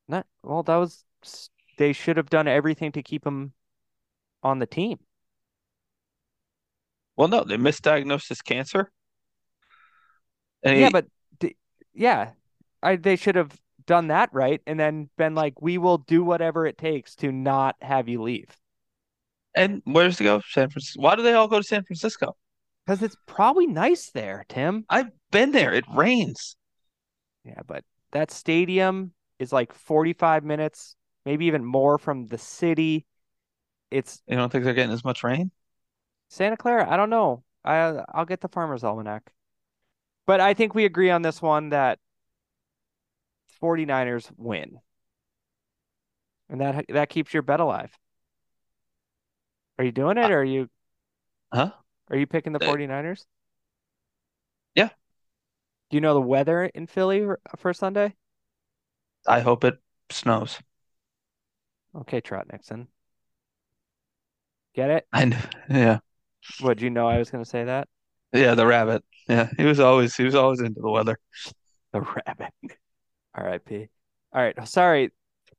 not 0.08 0.26
well. 0.42 0.62
That 0.62 0.76
was 0.76 1.04
they 1.76 1.92
should 1.92 2.16
have 2.16 2.30
done 2.30 2.46
everything 2.46 2.92
to 2.92 3.02
keep 3.02 3.26
him 3.26 3.52
on 4.42 4.58
the 4.60 4.66
team. 4.66 5.00
Well, 7.16 7.28
no, 7.28 7.44
they 7.44 7.56
misdiagnosed 7.56 8.28
his 8.28 8.42
cancer. 8.42 8.90
And 10.64 10.76
Yeah, 10.76 10.90
he- 10.90 10.90
but 10.90 11.06
d- 11.38 11.56
yeah, 11.94 12.32
I 12.82 12.96
they 12.96 13.16
should 13.16 13.36
have 13.36 13.60
done 13.86 14.08
that 14.08 14.30
right, 14.32 14.62
and 14.66 14.78
then 14.78 15.10
been 15.16 15.34
like, 15.34 15.60
we 15.62 15.78
will 15.78 15.98
do 15.98 16.22
whatever 16.24 16.66
it 16.66 16.78
takes 16.78 17.14
to 17.16 17.32
not 17.32 17.76
have 17.82 18.08
you 18.08 18.22
leave, 18.22 18.56
and 19.54 19.82
where's 19.84 20.18
he 20.18 20.24
go? 20.24 20.40
San 20.50 20.70
Francisco. 20.70 21.00
Why 21.02 21.14
do 21.16 21.22
they 21.22 21.34
all 21.34 21.48
go 21.48 21.58
to 21.58 21.64
San 21.66 21.84
Francisco? 21.84 22.36
because 22.84 23.02
it's 23.02 23.16
probably 23.26 23.66
nice 23.66 24.10
there, 24.10 24.44
Tim. 24.48 24.86
I've 24.88 25.10
been 25.32 25.50
there. 25.50 25.74
It 25.74 25.84
rains. 25.92 26.54
Yeah, 27.44 27.60
but 27.66 27.84
that 28.12 28.30
stadium 28.30 29.12
is 29.38 29.52
like 29.52 29.72
45 29.72 30.44
minutes, 30.44 30.94
maybe 31.24 31.46
even 31.46 31.64
more 31.64 31.98
from 31.98 32.26
the 32.26 32.38
city. 32.38 33.06
It's 33.90 34.22
You 34.26 34.36
don't 34.36 34.50
think 34.50 34.64
they're 34.64 34.74
getting 34.74 34.92
as 34.92 35.04
much 35.04 35.22
rain? 35.24 35.52
Santa 36.28 36.56
Clara. 36.56 36.88
I 36.90 36.96
don't 36.96 37.10
know. 37.10 37.44
I 37.64 38.02
I'll 38.12 38.24
get 38.24 38.40
the 38.40 38.48
Farmer's 38.48 38.84
Almanac. 38.84 39.32
But 40.26 40.40
I 40.40 40.54
think 40.54 40.74
we 40.74 40.84
agree 40.84 41.10
on 41.10 41.22
this 41.22 41.42
one 41.42 41.70
that 41.70 41.98
49ers 43.62 44.30
win. 44.36 44.78
And 46.48 46.60
that 46.60 46.84
that 46.90 47.08
keeps 47.08 47.32
your 47.32 47.42
bet 47.42 47.60
alive. 47.60 47.96
Are 49.78 49.84
you 49.84 49.92
doing 49.92 50.18
it 50.18 50.30
or 50.30 50.40
are 50.40 50.44
you 50.44 50.68
Huh? 51.52 51.72
are 52.10 52.16
you 52.16 52.26
picking 52.26 52.52
the 52.52 52.62
Uh, 52.62 52.68
49ers? 52.68 53.24
Yeah. 54.74 54.88
Do 55.90 55.96
you 55.96 56.00
know 56.00 56.14
the 56.14 56.20
weather 56.20 56.64
in 56.64 56.86
Philly 56.86 57.26
for- 57.56 57.72
Sunday? 57.74 58.14
I 59.26 59.40
hope 59.40 59.64
it 59.64 59.80
snows. 60.10 60.58
Okay, 61.94 62.20
Trot 62.20 62.46
Nixon. 62.50 62.88
Get 64.74 64.90
it? 64.90 65.06
I 65.12 65.28
kn- 65.28 65.50
yeah. 65.68 65.98
What, 66.60 66.78
do 66.78 66.84
you 66.84 66.90
know 66.90 67.06
I 67.06 67.18
was 67.18 67.30
going 67.30 67.44
to 67.44 67.48
say 67.48 67.64
that? 67.64 67.88
Yeah, 68.32 68.54
the 68.54 68.66
rabbit. 68.66 69.04
Yeah, 69.28 69.48
he 69.56 69.64
was 69.64 69.80
always 69.80 70.16
he 70.16 70.24
was 70.24 70.34
always 70.34 70.60
into 70.60 70.80
the 70.80 70.90
weather. 70.90 71.18
The 71.92 72.00
rabbit. 72.00 72.52
R.I.P. 73.34 73.88
All 74.32 74.42
right. 74.42 74.68
Sorry 74.68 75.10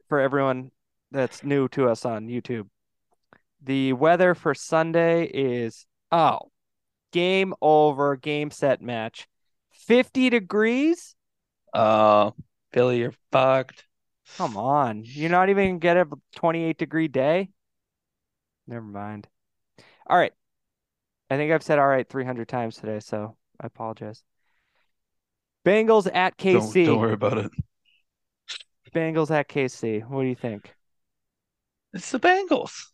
for 0.10 0.20
everyone 0.20 0.72
that's 1.12 1.44
new 1.44 1.68
to 1.70 1.90
us 1.90 2.06
on 2.06 2.28
YouTube. 2.28 2.68
The 3.62 3.94
weather 3.94 4.36
for 4.36 4.54
Sunday 4.54 5.26
is 5.26 5.86
oh, 6.12 6.52
game 7.12 7.54
over, 7.62 8.16
game 8.16 8.52
set 8.52 8.82
match. 8.82 9.28
50 9.72 10.30
degrees? 10.30 11.16
Uh, 11.74 12.32
Billy, 12.72 13.00
you're 13.00 13.14
fucked. 13.32 13.86
Come 14.38 14.58
on. 14.58 15.04
You're 15.06 15.30
not 15.30 15.50
even 15.50 15.80
gonna 15.80 15.80
get 15.80 15.98
a 15.98 16.08
28 16.36 16.78
degree 16.78 17.08
day? 17.08 17.50
Never 18.68 18.86
mind. 18.86 19.28
All 20.08 20.18
right. 20.18 20.34
I 21.30 21.38
think 21.38 21.52
I've 21.52 21.64
said 21.64 21.80
all 21.80 21.88
right 21.88 22.08
300 22.08 22.48
times 22.48 22.78
today, 22.78 23.00
so 23.00 23.36
I 23.60 23.68
apologize. 23.68 24.24
Bengals 25.66 26.10
at 26.14 26.38
Don't, 26.38 26.62
KC. 26.62 26.86
don't 26.86 27.00
worry 27.00 27.14
about 27.14 27.38
it. 27.38 27.52
Bengals 28.94 29.32
at 29.32 29.48
KC. 29.48 30.08
What 30.08 30.22
do 30.22 30.28
you 30.28 30.36
think? 30.36 30.74
It's 31.94 32.12
the 32.12 32.20
Bengals. 32.20 32.88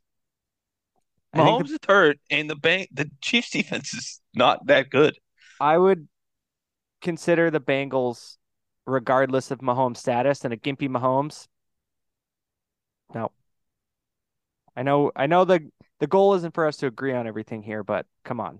I 1.34 1.43
think 1.43 1.62
Mahomes 1.62 1.72
is 1.72 1.80
hurt, 1.88 2.20
and 2.30 2.49
the 2.49 2.55
bang 2.55 2.88
the 2.91 3.10
Chiefs 3.22 3.51
defense 3.51 3.93
is 3.93 4.22
not 4.34 4.66
that 4.68 4.89
good. 4.89 5.18
I 5.60 5.78
would 5.78 6.07
consider 7.01 7.51
the 7.51 7.62
Bengals, 7.62 8.38
regardless 8.86 9.51
of 9.51 9.60
Mahomes' 9.60 9.97
status, 9.97 10.43
and 10.43 10.53
a 10.53 10.57
gimpy 10.57 10.89
Mahomes. 10.89 11.47
No. 13.14 13.32
I 14.76 14.84
know 14.84 15.12
I 15.16 15.28
know 15.28 15.45
the 15.45 15.70
the 15.99 16.07
goal 16.07 16.34
isn't 16.36 16.53
for 16.53 16.66
us 16.66 16.78
to 16.78 16.88
agree 16.88 17.14
on 17.14 17.28
everything 17.28 17.62
here, 17.62 17.84
but 17.84 18.05
come 18.24 18.39
on. 18.39 18.60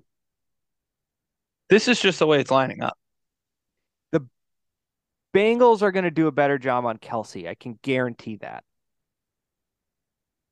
This 1.70 1.88
is 1.88 2.00
just 2.00 2.20
the 2.20 2.28
way 2.28 2.40
it's 2.40 2.52
lining 2.52 2.82
up. 2.82 2.98
The 4.12 4.28
Bengals 5.34 5.82
are 5.82 5.92
going 5.92 6.06
to 6.06 6.12
do 6.12 6.28
a 6.28 6.32
better 6.32 6.58
job 6.58 6.86
on 6.86 6.98
Kelce. 6.98 7.48
I 7.48 7.56
can 7.56 7.78
guarantee 7.82 8.38
that. 8.38 8.64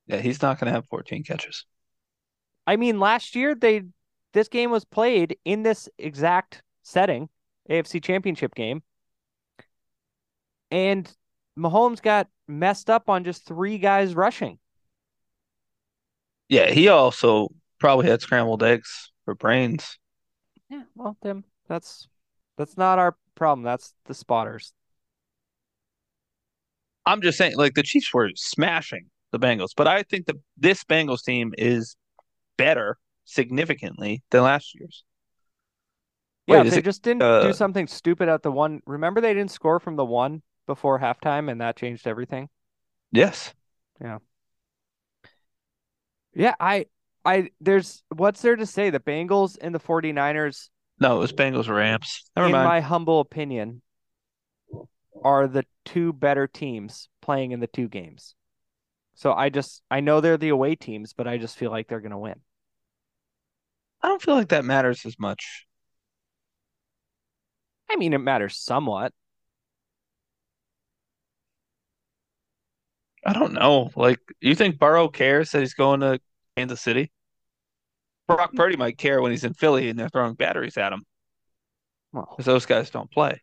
Yeah, 0.05 0.17
he's 0.17 0.41
not 0.41 0.59
going 0.59 0.67
to 0.67 0.73
have 0.73 0.85
14 0.87 1.23
catches. 1.23 1.65
I 2.65 2.75
mean, 2.75 2.99
last 2.99 3.35
year 3.35 3.55
they 3.55 3.83
this 4.33 4.49
game 4.49 4.71
was 4.71 4.85
played 4.85 5.37
in 5.45 5.63
this 5.63 5.89
exact 5.97 6.61
setting, 6.83 7.29
AFC 7.69 8.03
Championship 8.03 8.53
game. 8.53 8.83
And 10.69 11.11
Mahomes 11.57 12.01
got 12.01 12.27
messed 12.47 12.89
up 12.89 13.09
on 13.09 13.23
just 13.23 13.45
three 13.45 13.77
guys 13.77 14.15
rushing. 14.15 14.59
Yeah, 16.49 16.69
he 16.69 16.87
also 16.87 17.49
probably 17.79 18.07
had 18.07 18.21
scrambled 18.21 18.63
eggs 18.63 19.11
for 19.25 19.33
brains. 19.33 19.97
Yeah, 20.69 20.83
well, 20.95 21.17
Tim, 21.21 21.43
that's 21.67 22.07
that's 22.57 22.77
not 22.77 22.99
our 22.99 23.15
problem. 23.35 23.63
That's 23.63 23.93
the 24.05 24.13
spotters. 24.13 24.73
I'm 27.05 27.21
just 27.21 27.37
saying, 27.37 27.55
like 27.55 27.73
the 27.73 27.83
Chiefs 27.83 28.13
were 28.13 28.31
smashing 28.35 29.05
the 29.31 29.39
Bengals, 29.39 29.69
but 29.75 29.87
I 29.87 30.03
think 30.03 30.25
that 30.25 30.35
this 30.57 30.83
Bengals 30.83 31.23
team 31.23 31.53
is 31.57 31.95
better 32.57 32.97
significantly 33.23 34.23
than 34.31 34.43
last 34.43 34.75
year's. 34.75 35.03
Yeah, 36.47 36.57
Wait, 36.57 36.67
is 36.67 36.73
they 36.73 36.79
it, 36.79 36.85
just 36.85 37.03
didn't 37.03 37.23
uh, 37.23 37.47
do 37.47 37.53
something 37.53 37.87
stupid 37.87 38.29
at 38.29 38.43
the 38.43 38.51
one. 38.51 38.81
Remember, 38.85 39.21
they 39.21 39.33
didn't 39.33 39.51
score 39.51 39.79
from 39.79 39.95
the 39.95 40.05
one 40.05 40.41
before 40.65 40.99
halftime, 40.99 41.51
and 41.51 41.61
that 41.61 41.77
changed 41.77 42.07
everything. 42.07 42.49
Yes. 43.11 43.53
Yeah. 44.01 44.19
Yeah, 46.33 46.55
I, 46.59 46.85
I, 47.27 47.49
there's 47.59 48.03
what's 48.15 48.41
there 48.41 48.55
to 48.55 48.65
say? 48.65 48.89
The 48.89 49.01
Bengals 49.01 49.57
and 49.59 49.75
the 49.75 49.79
49ers, 49.79 50.69
No, 50.99 51.17
it 51.17 51.19
was 51.19 51.33
Bengals 51.33 51.67
Rams. 51.67 52.23
Never 52.37 52.47
in 52.47 52.53
mind. 52.53 52.63
my 52.65 52.79
humble 52.79 53.19
opinion, 53.19 53.81
are 55.23 55.47
the 55.47 55.65
two 55.83 56.13
better 56.13 56.47
teams 56.47 57.09
playing 57.21 57.51
in 57.51 57.59
the 57.59 57.67
two 57.67 57.89
games. 57.89 58.33
So 59.15 59.33
I 59.33 59.49
just 59.49 59.81
I 59.91 59.99
know 59.99 60.21
they're 60.21 60.37
the 60.37 60.49
away 60.49 60.75
teams, 60.75 61.11
but 61.11 61.27
I 61.27 61.37
just 61.37 61.57
feel 61.57 61.69
like 61.69 61.89
they're 61.89 61.99
gonna 61.99 62.17
win. 62.17 62.39
I 64.01 64.07
don't 64.07 64.21
feel 64.21 64.35
like 64.35 64.49
that 64.49 64.63
matters 64.63 65.05
as 65.05 65.19
much. 65.19 65.65
I 67.89 67.97
mean, 67.97 68.13
it 68.13 68.19
matters 68.19 68.57
somewhat. 68.57 69.11
I 73.25 73.33
don't 73.33 73.53
know. 73.53 73.89
Like, 73.95 74.19
you 74.39 74.55
think 74.55 74.79
Burrow 74.79 75.09
cares 75.09 75.51
that 75.51 75.59
he's 75.59 75.73
going 75.73 75.99
to 76.01 76.19
Kansas 76.55 76.79
City? 76.79 77.11
Brock 78.27 78.53
Purdy 78.53 78.75
might 78.75 78.97
care 78.97 79.21
when 79.21 79.31
he's 79.31 79.43
in 79.43 79.53
Philly 79.53 79.89
and 79.89 79.97
they're 79.97 80.09
throwing 80.09 80.33
batteries 80.33 80.77
at 80.77 80.93
him 80.93 81.05
Well, 82.11 82.27
because 82.29 82.45
those 82.45 82.65
guys 82.65 82.89
don't 82.89 83.09
play. 83.09 83.41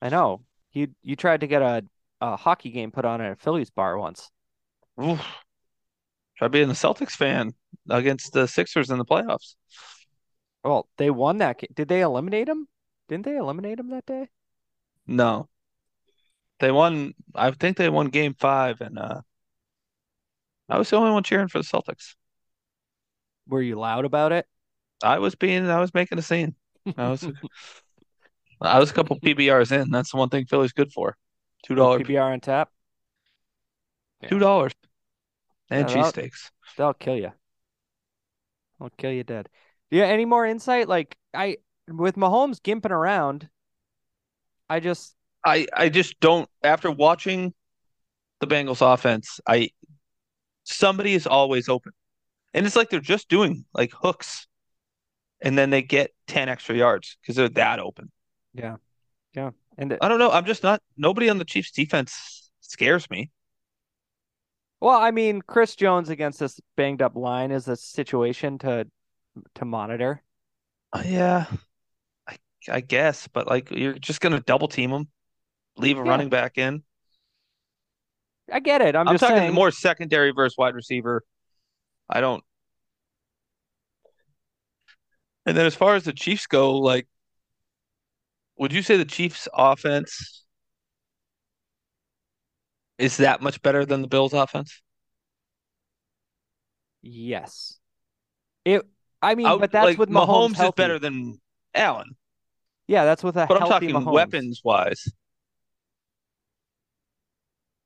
I 0.00 0.08
know 0.08 0.42
you 0.72 0.88
you 1.02 1.16
tried 1.16 1.40
to 1.40 1.46
get 1.46 1.62
a, 1.62 1.84
a 2.20 2.36
hockey 2.36 2.70
game 2.70 2.90
put 2.90 3.04
on 3.04 3.20
at 3.20 3.32
a 3.32 3.36
Phillies 3.36 3.70
bar 3.70 3.98
once. 3.98 4.30
Oof. 5.02 5.24
Try 6.36 6.48
being 6.48 6.70
a 6.70 6.74
Celtics 6.74 7.12
fan 7.12 7.54
against 7.88 8.32
the 8.32 8.46
Sixers 8.46 8.90
in 8.90 8.98
the 8.98 9.04
playoffs. 9.04 9.54
Well, 10.64 10.88
they 10.96 11.10
won 11.10 11.38
that. 11.38 11.58
Game. 11.58 11.70
Did 11.74 11.88
they 11.88 12.00
eliminate 12.00 12.48
him? 12.48 12.68
Didn't 13.08 13.24
they 13.24 13.36
eliminate 13.36 13.78
him 13.78 13.90
that 13.90 14.06
day? 14.06 14.28
No. 15.06 15.48
They 16.60 16.70
won, 16.70 17.14
I 17.34 17.50
think 17.50 17.76
they 17.76 17.88
won 17.90 18.06
game 18.08 18.34
five, 18.34 18.80
and 18.80 18.98
uh, 18.98 19.20
I 20.68 20.78
was 20.78 20.90
the 20.90 20.96
only 20.96 21.12
one 21.12 21.22
cheering 21.22 21.48
for 21.48 21.58
the 21.58 21.64
Celtics. 21.64 22.14
Were 23.48 23.62
you 23.62 23.78
loud 23.78 24.04
about 24.04 24.32
it? 24.32 24.46
I 25.02 25.18
was 25.18 25.34
being, 25.34 25.68
I 25.68 25.80
was 25.80 25.92
making 25.94 26.18
a 26.18 26.22
scene. 26.22 26.54
I 26.96 27.10
was, 27.10 27.24
I 28.60 28.78
was 28.78 28.90
a 28.90 28.94
couple 28.94 29.18
PBRs 29.20 29.72
in. 29.72 29.90
That's 29.90 30.12
the 30.12 30.16
one 30.16 30.28
thing 30.28 30.46
Philly's 30.46 30.72
good 30.72 30.92
for. 30.92 31.16
Two 31.64 31.74
dollars, 31.74 32.02
PBR 32.02 32.32
on 32.32 32.40
tap. 32.40 32.70
two 34.28 34.38
dollars, 34.38 34.72
and 35.70 35.88
Yeah, 35.88 36.02
that- 36.02 36.14
cheesesteaks. 36.14 36.50
They'll 36.76 36.94
kill 36.94 37.16
you. 37.16 37.30
I'll 38.80 38.90
kill 38.98 39.12
you 39.12 39.22
dead. 39.24 39.48
Yeah. 39.90 40.04
Any 40.06 40.24
more 40.24 40.44
insight? 40.46 40.88
Like 40.88 41.16
I 41.34 41.58
with 41.88 42.16
Mahomes 42.16 42.58
gimping 42.60 42.90
around, 42.90 43.48
I 44.68 44.80
just 44.80 45.14
I 45.44 45.66
I 45.72 45.88
just 45.88 46.18
don't. 46.18 46.48
After 46.64 46.90
watching 46.90 47.54
the 48.40 48.46
Bengals 48.48 48.80
offense, 48.82 49.38
I 49.46 49.70
somebody 50.64 51.14
is 51.14 51.26
always 51.28 51.68
open, 51.68 51.92
and 52.54 52.66
it's 52.66 52.76
like 52.76 52.90
they're 52.90 53.00
just 53.00 53.28
doing 53.28 53.64
like 53.74 53.92
hooks, 53.92 54.46
and 55.40 55.56
then 55.58 55.70
they 55.70 55.82
get 55.82 56.12
ten 56.26 56.48
extra 56.48 56.76
yards 56.76 57.16
because 57.22 57.36
they're 57.36 57.48
that 57.50 57.80
open. 57.80 58.10
yeah 58.54 58.76
yeah 59.34 59.50
and 59.78 59.96
I 60.00 60.08
don't 60.08 60.18
know. 60.18 60.30
I'm 60.30 60.44
just 60.44 60.62
not. 60.62 60.82
Nobody 60.96 61.28
on 61.30 61.38
the 61.38 61.44
Chiefs 61.44 61.70
defense 61.70 62.50
scares 62.60 63.08
me. 63.10 63.30
well, 64.80 64.98
I 65.00 65.10
mean, 65.12 65.40
Chris 65.42 65.76
Jones 65.76 66.08
against 66.08 66.40
this 66.40 66.60
banged 66.76 67.02
up 67.02 67.14
line 67.16 67.50
is 67.50 67.68
a 67.68 67.76
situation 67.76 68.58
to 68.58 68.86
to 69.54 69.64
monitor. 69.64 70.22
Uh, 70.92 71.02
yeah, 71.06 71.46
I 72.28 72.36
I 72.68 72.80
guess, 72.80 73.28
but 73.28 73.46
like 73.46 73.70
you're 73.70 73.94
just 73.94 74.20
gonna 74.20 74.40
double 74.40 74.68
team 74.68 74.90
them, 74.90 75.08
leave 75.76 75.98
a 75.98 76.04
Yeah. 76.04 76.10
running 76.10 76.30
back 76.30 76.58
in. 76.58 76.84
I 78.52 78.60
get 78.60 78.82
it. 78.82 78.94
I'm, 78.96 79.06
I'm 79.06 79.14
just 79.14 79.20
talking 79.20 79.36
saying. 79.36 79.54
more 79.54 79.70
secondary 79.70 80.32
versus 80.32 80.56
wide 80.58 80.74
receiver. 80.74 81.22
I 82.08 82.20
don't. 82.20 82.42
And 85.46 85.56
then 85.56 85.66
as 85.66 85.74
far 85.74 85.94
as 85.96 86.04
the 86.04 86.12
Chiefs 86.12 86.46
go, 86.46 86.76
like, 86.78 87.08
would 88.58 88.72
you 88.72 88.82
say 88.82 88.96
the 88.96 89.04
Chiefs 89.04 89.48
offense 89.52 90.44
is 92.98 93.16
that 93.16 93.42
much 93.42 93.60
better 93.62 93.84
than 93.84 94.02
the 94.02 94.08
Bills 94.08 94.32
offense? 94.32 94.80
Yes. 97.02 97.78
It. 98.64 98.82
I 99.20 99.34
mean, 99.34 99.46
Out- 99.46 99.60
but 99.60 99.72
that's 99.72 99.86
like, 99.86 99.98
with 99.98 100.08
Mahomes, 100.10 100.54
Mahomes 100.54 100.64
is 100.64 100.70
better 100.76 100.98
than 100.98 101.40
Allen, 101.74 102.16
Yeah, 102.86 103.04
that's 103.04 103.22
with 103.24 103.36
a 103.36 103.46
but 103.46 103.60
I'm 103.60 103.68
talking 103.68 103.90
Mahomes. 103.90 104.12
weapons 104.12 104.60
wise. 104.64 105.08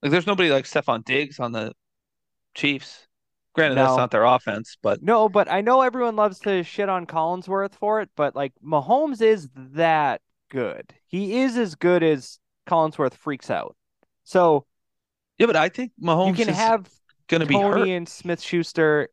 Like, 0.03 0.13
there's 0.13 0.27
nobody 0.27 0.51
like 0.51 0.65
Stefon 0.65 1.05
Diggs 1.05 1.41
on 1.41 1.53
the 1.53 1.73
Chiefs. 2.55 3.06
Granted, 3.57 3.77
that's 3.77 3.97
not 3.97 4.11
their 4.11 4.25
offense, 4.25 4.77
but 4.83 5.03
No, 5.03 5.31
but 5.31 5.51
I 5.51 5.63
know 5.63 5.81
everyone 5.81 6.15
loves 6.15 6.39
to 6.41 6.63
shit 6.63 6.91
on 6.91 7.07
Collinsworth 7.07 7.75
for 7.75 8.03
it, 8.03 8.11
but 8.15 8.37
like 8.37 8.53
Mahomes 8.63 9.23
is 9.23 9.49
that 9.55 10.21
good. 10.51 10.93
He 11.07 11.41
is 11.41 11.57
as 11.57 11.75
good 11.75 12.03
as 12.03 12.39
Collinsworth 12.69 13.15
freaks 13.15 13.51
out. 13.51 13.75
So 14.25 14.67
yeah, 15.39 15.47
but 15.47 15.57
I 15.57 15.71
think 15.71 15.93
Mahomes 16.01 16.29
you 16.29 16.35
can 16.45 16.49
is 16.51 16.57
have 16.57 16.91
going 17.29 17.41
to 17.41 17.47
be. 17.47 17.55
Toney 17.55 17.95
and 17.95 18.07
Smith 18.07 18.43
Schuster 18.43 19.09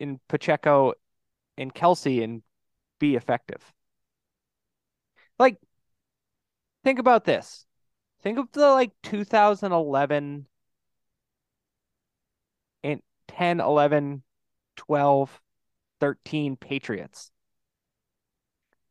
and 0.00 0.18
Pacheco 0.28 0.94
and 1.56 1.72
Kelce 1.72 2.24
and 2.24 2.42
be 2.98 3.14
effective. 3.14 3.62
Like, 5.38 5.58
think 6.82 6.98
about 6.98 7.24
this. 7.24 7.66
Think 8.22 8.38
of 8.38 8.50
the 8.52 8.68
like 8.68 8.90
2011 9.04 10.16
and 10.16 10.44
10, 13.30 13.60
11, 13.60 14.22
12, 14.76 15.40
13 16.00 16.56
Patriots. 16.56 17.30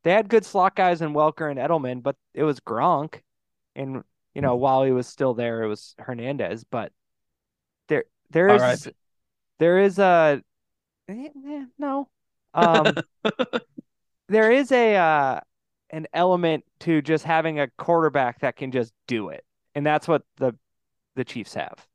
They 0.04 0.12
had 0.12 0.30
good 0.30 0.46
slot 0.46 0.76
guys 0.76 1.02
in 1.02 1.14
Welker 1.14 1.50
and 1.50 1.60
Edelman, 1.60 2.02
but 2.02 2.16
it 2.34 2.44
was 2.44 2.60
Gronk. 2.62 3.22
And, 3.76 4.04
you 4.34 4.42
know, 4.42 4.56
while 4.56 4.84
he 4.84 4.92
was 4.92 5.08
still 5.08 5.34
there, 5.34 5.64
it 5.64 5.68
was 5.68 5.94
Hernandez. 6.00 6.64
But 6.64 6.94
there, 7.90 8.06
there 8.30 8.72
is, 8.72 8.90
there 9.60 9.80
is 9.80 10.00
a, 10.00 10.42
eh, 11.10 11.28
eh, 11.48 11.66
no, 11.78 12.08
um, 12.54 12.96
there 14.30 14.52
is 14.52 14.72
a, 14.72 14.96
uh, 14.96 15.40
an 15.90 16.08
element 16.14 16.64
to 16.82 17.02
just 17.02 17.26
having 17.26 17.60
a 17.60 17.68
quarterback 17.78 18.40
that 18.40 18.56
can 18.56 18.72
just 18.72 18.94
do 19.08 19.30
it. 19.30 19.44
And 19.76 19.86
that's 19.86 20.08
what 20.08 20.22
the, 20.38 20.56
the 21.16 21.26
Chiefs 21.26 21.56
have. 21.56 21.89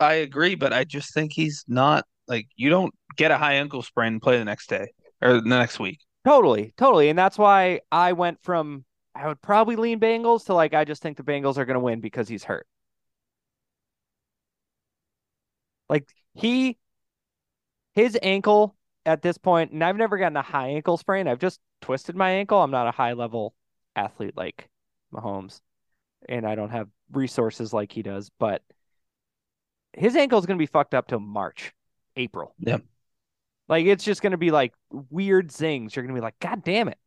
I 0.00 0.14
agree, 0.14 0.54
but 0.54 0.72
I 0.72 0.84
just 0.84 1.12
think 1.14 1.32
he's 1.32 1.64
not 1.68 2.04
like 2.26 2.48
you 2.56 2.70
don't 2.70 2.94
get 3.16 3.30
a 3.30 3.38
high 3.38 3.54
ankle 3.54 3.82
sprain 3.82 4.14
and 4.14 4.22
play 4.22 4.38
the 4.38 4.44
next 4.44 4.68
day 4.68 4.88
or 5.20 5.34
the 5.34 5.48
next 5.48 5.78
week. 5.78 6.00
Totally, 6.24 6.72
totally. 6.76 7.08
And 7.08 7.18
that's 7.18 7.38
why 7.38 7.80
I 7.92 8.12
went 8.12 8.42
from 8.42 8.84
I 9.14 9.26
would 9.26 9.42
probably 9.42 9.76
lean 9.76 10.00
Bengals 10.00 10.46
to 10.46 10.54
like 10.54 10.74
I 10.74 10.84
just 10.84 11.02
think 11.02 11.16
the 11.16 11.22
Bengals 11.22 11.58
are 11.58 11.64
going 11.64 11.74
to 11.74 11.80
win 11.80 12.00
because 12.00 12.28
he's 12.28 12.44
hurt. 12.44 12.66
Like 15.88 16.08
he 16.34 16.78
his 17.92 18.16
ankle 18.22 18.76
at 19.04 19.22
this 19.22 19.38
point, 19.38 19.72
and 19.72 19.82
I've 19.82 19.96
never 19.96 20.18
gotten 20.18 20.36
a 20.36 20.42
high 20.42 20.68
ankle 20.68 20.96
sprain. 20.96 21.26
I've 21.26 21.38
just 21.38 21.60
twisted 21.80 22.16
my 22.16 22.30
ankle. 22.30 22.62
I'm 22.62 22.70
not 22.70 22.86
a 22.86 22.92
high 22.92 23.14
level 23.14 23.54
athlete 23.96 24.36
like 24.36 24.68
Mahomes, 25.12 25.60
and 26.28 26.46
I 26.46 26.54
don't 26.54 26.70
have 26.70 26.88
resources 27.12 27.72
like 27.72 27.92
he 27.92 28.02
does, 28.02 28.30
but 28.38 28.62
his 29.92 30.16
ankle 30.16 30.38
is 30.38 30.46
going 30.46 30.58
to 30.58 30.62
be 30.62 30.66
fucked 30.66 30.94
up 30.94 31.08
till 31.08 31.20
March, 31.20 31.72
April. 32.16 32.54
Yeah. 32.58 32.78
Like 33.68 33.86
it's 33.86 34.04
just 34.04 34.22
going 34.22 34.32
to 34.32 34.38
be 34.38 34.50
like 34.50 34.72
weird 35.10 35.52
zings. 35.52 35.94
You're 35.94 36.04
going 36.04 36.14
to 36.14 36.20
be 36.20 36.24
like, 36.24 36.38
God 36.40 36.64
damn 36.64 36.88
it. 36.88 36.98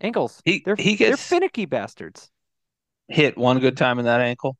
Ankles. 0.00 0.40
He 0.44 0.62
They're 0.64 0.76
he 0.76 0.96
they're 0.96 1.16
finicky 1.16 1.66
bastards. 1.66 2.30
hit 3.08 3.36
one 3.36 3.58
good 3.58 3.76
time 3.76 3.98
in 3.98 4.04
that 4.04 4.20
ankle. 4.20 4.56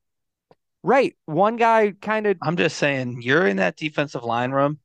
Right. 0.83 1.17
One 1.27 1.57
guy 1.57 1.93
kind 2.01 2.27
of 2.27 2.37
I'm 2.43 2.57
just 2.57 2.77
saying, 2.77 3.23
you're 3.23 3.47
in 3.47 3.59
that 3.59 3.77
defensive 3.77 4.25
line 4.25 4.51
room. 4.51 4.79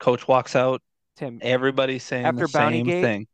Coach 0.00 0.26
walks 0.26 0.56
out. 0.56 0.82
Tim. 1.16 1.38
Everybody's 1.42 2.02
saying 2.02 2.24
After 2.24 2.40
the 2.40 2.48
same 2.48 2.86
Bountygate? 2.86 3.02
thing. 3.02 3.26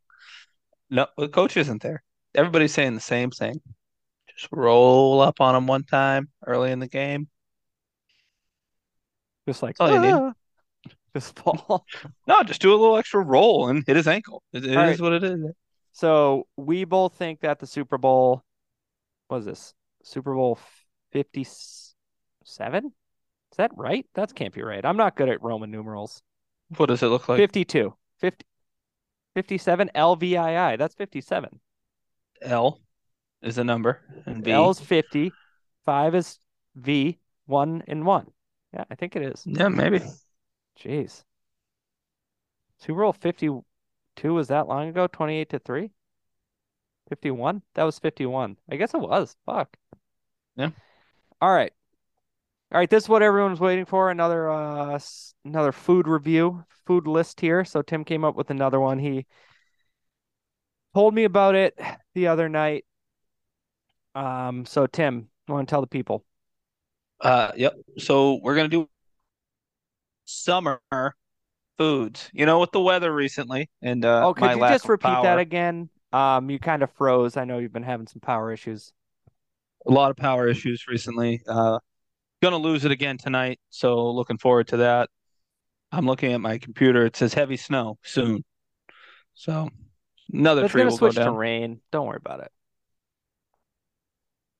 No, 0.89 1.07
the 1.17 1.29
coach 1.29 1.55
isn't 1.57 1.81
there. 1.81 2.03
Everybody's 2.35 2.73
saying 2.73 2.95
the 2.95 3.01
same 3.01 3.31
thing. 3.31 3.61
Just 4.35 4.49
roll 4.51 5.21
up 5.21 5.39
on 5.41 5.55
him 5.55 5.67
one 5.67 5.83
time 5.83 6.29
early 6.45 6.71
in 6.71 6.79
the 6.79 6.87
game. 6.87 7.27
Just 9.49 9.63
like 9.63 9.77
That's 9.77 9.91
all 9.91 9.95
you 9.95 9.99
need. 9.99 10.13
"Ah," 10.13 10.33
just 11.15 11.35
fall. 11.39 11.83
No, 12.27 12.43
just 12.43 12.61
do 12.61 12.69
a 12.71 12.77
little 12.77 12.97
extra 12.97 13.19
roll 13.19 13.67
and 13.67 13.83
hit 13.87 13.95
his 13.95 14.07
ankle. 14.07 14.43
It, 14.53 14.63
it 14.63 14.69
is 14.69 14.75
right. 14.75 15.01
what 15.01 15.13
it 15.13 15.23
is. 15.23 15.39
So 15.91 16.45
we 16.55 16.83
both 16.83 17.15
think 17.15 17.39
that 17.39 17.57
the 17.57 17.65
Super 17.65 17.97
Bowl, 17.97 18.43
what 19.27 19.39
is 19.39 19.45
this? 19.45 19.73
Super 20.03 20.35
Bowl 20.35 20.59
57? 21.13 22.85
Is 22.85 23.57
that 23.57 23.71
right? 23.75 24.05
That 24.13 24.35
can't 24.35 24.53
be 24.53 24.61
right. 24.61 24.85
I'm 24.85 24.97
not 24.97 25.15
good 25.15 25.29
at 25.29 25.41
Roman 25.41 25.71
numerals. 25.71 26.21
What 26.77 26.85
does 26.85 27.01
it 27.01 27.07
look 27.07 27.27
like? 27.27 27.39
52. 27.39 27.91
50, 28.19 28.45
57 29.33 29.89
LVII. 29.95 30.77
That's 30.77 30.93
57. 30.93 31.59
L 32.43 32.79
is 33.41 33.57
a 33.57 33.63
number 33.63 33.99
and 34.27 34.45
V. 34.45 34.51
L 34.51 34.69
is 34.69 34.79
50. 34.79 35.31
5 35.85 36.13
is 36.13 36.37
V. 36.75 37.17
1 37.47 37.83
and 37.87 38.05
1. 38.05 38.27
Yeah, 38.73 38.83
I 38.89 38.95
think 38.95 39.15
it 39.15 39.23
is. 39.23 39.43
Yeah, 39.45 39.69
maybe. 39.69 40.01
Jeez. 40.79 41.23
Super 42.79 43.01
Bowl 43.01 43.13
52 43.13 44.33
was 44.33 44.47
that 44.47 44.67
long 44.67 44.89
ago? 44.89 45.07
28 45.07 45.49
to 45.49 45.59
3? 45.59 45.91
51? 47.09 47.61
That 47.75 47.83
was 47.83 47.99
51. 47.99 48.57
I 48.69 48.75
guess 48.75 48.93
it 48.93 49.01
was. 49.01 49.35
Fuck. 49.45 49.75
Yeah. 50.55 50.69
All 51.41 51.51
right. 51.51 51.73
All 52.71 52.77
right, 52.77 52.89
this 52.89 53.05
is 53.05 53.09
what 53.09 53.23
everyone's 53.23 53.59
waiting 53.59 53.85
for. 53.85 54.11
Another 54.11 54.47
uh 54.49 54.99
another 55.43 55.71
food 55.71 56.07
review, 56.07 56.63
food 56.85 57.07
list 57.07 57.41
here. 57.41 57.65
So 57.65 57.81
Tim 57.81 58.05
came 58.05 58.23
up 58.23 58.35
with 58.35 58.51
another 58.51 58.79
one. 58.79 58.99
He 58.99 59.25
told 60.93 61.15
me 61.15 61.23
about 61.23 61.55
it 61.55 61.79
the 62.13 62.27
other 62.27 62.47
night. 62.47 62.85
Um, 64.13 64.65
so 64.65 64.85
Tim, 64.85 65.29
you 65.47 65.53
want 65.53 65.67
to 65.67 65.71
tell 65.71 65.81
the 65.81 65.87
people? 65.87 66.25
Uh, 67.21 67.51
yep. 67.55 67.73
So 67.97 68.39
we're 68.41 68.55
gonna 68.55 68.69
do 68.69 68.89
summer 70.25 70.79
foods. 71.77 72.29
You 72.33 72.45
know, 72.45 72.59
with 72.59 72.71
the 72.71 72.81
weather 72.81 73.13
recently 73.13 73.69
and 73.81 74.05
uh 74.05 74.27
Oh, 74.27 74.33
could 74.33 74.51
you 74.51 74.59
just 74.59 74.87
repeat 74.87 75.21
that 75.23 75.39
again? 75.39 75.89
Um, 76.11 76.49
you 76.49 76.59
kind 76.59 76.81
of 76.83 76.91
froze. 76.93 77.37
I 77.37 77.45
know 77.45 77.59
you've 77.59 77.73
been 77.73 77.83
having 77.83 78.07
some 78.07 78.19
power 78.21 78.51
issues. 78.51 78.91
a 79.87 79.91
lot 79.91 80.11
of 80.11 80.17
power 80.17 80.47
issues 80.47 80.87
recently. 80.87 81.41
Uh, 81.47 81.79
gonna 82.41 82.57
lose 82.57 82.85
it 82.85 82.91
again 82.91 83.17
tonight, 83.17 83.59
so 83.69 84.09
looking 84.11 84.37
forward 84.37 84.67
to 84.69 84.77
that. 84.77 85.09
I'm 85.91 86.05
looking 86.05 86.33
at 86.33 86.41
my 86.41 86.57
computer. 86.57 87.05
It 87.05 87.15
says 87.15 87.33
heavy 87.33 87.57
snow 87.57 87.97
soon. 88.03 88.43
So 89.33 89.69
another 90.31 90.63
it's 90.65 90.71
tree 90.71 90.81
gonna 90.81 90.91
will 90.91 90.97
go 90.97 91.09
switch 91.11 91.23
to 91.23 91.31
rain. 91.31 91.81
Don't 91.91 92.07
worry 92.07 92.17
about 92.17 92.41
it. 92.41 92.51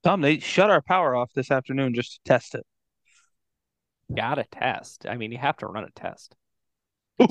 Tom, 0.03 0.21
they 0.21 0.39
shut 0.39 0.69
our 0.69 0.81
power 0.81 1.15
off 1.15 1.31
this 1.33 1.51
afternoon 1.51 1.93
just 1.93 2.13
to 2.13 2.19
test 2.25 2.55
it. 2.55 2.65
Got 4.13 4.39
a 4.39 4.45
test. 4.45 5.05
I 5.07 5.17
mean, 5.17 5.31
you 5.31 5.37
have 5.37 5.57
to 5.57 5.67
run 5.67 5.83
a 5.83 5.91
test. 5.91 6.35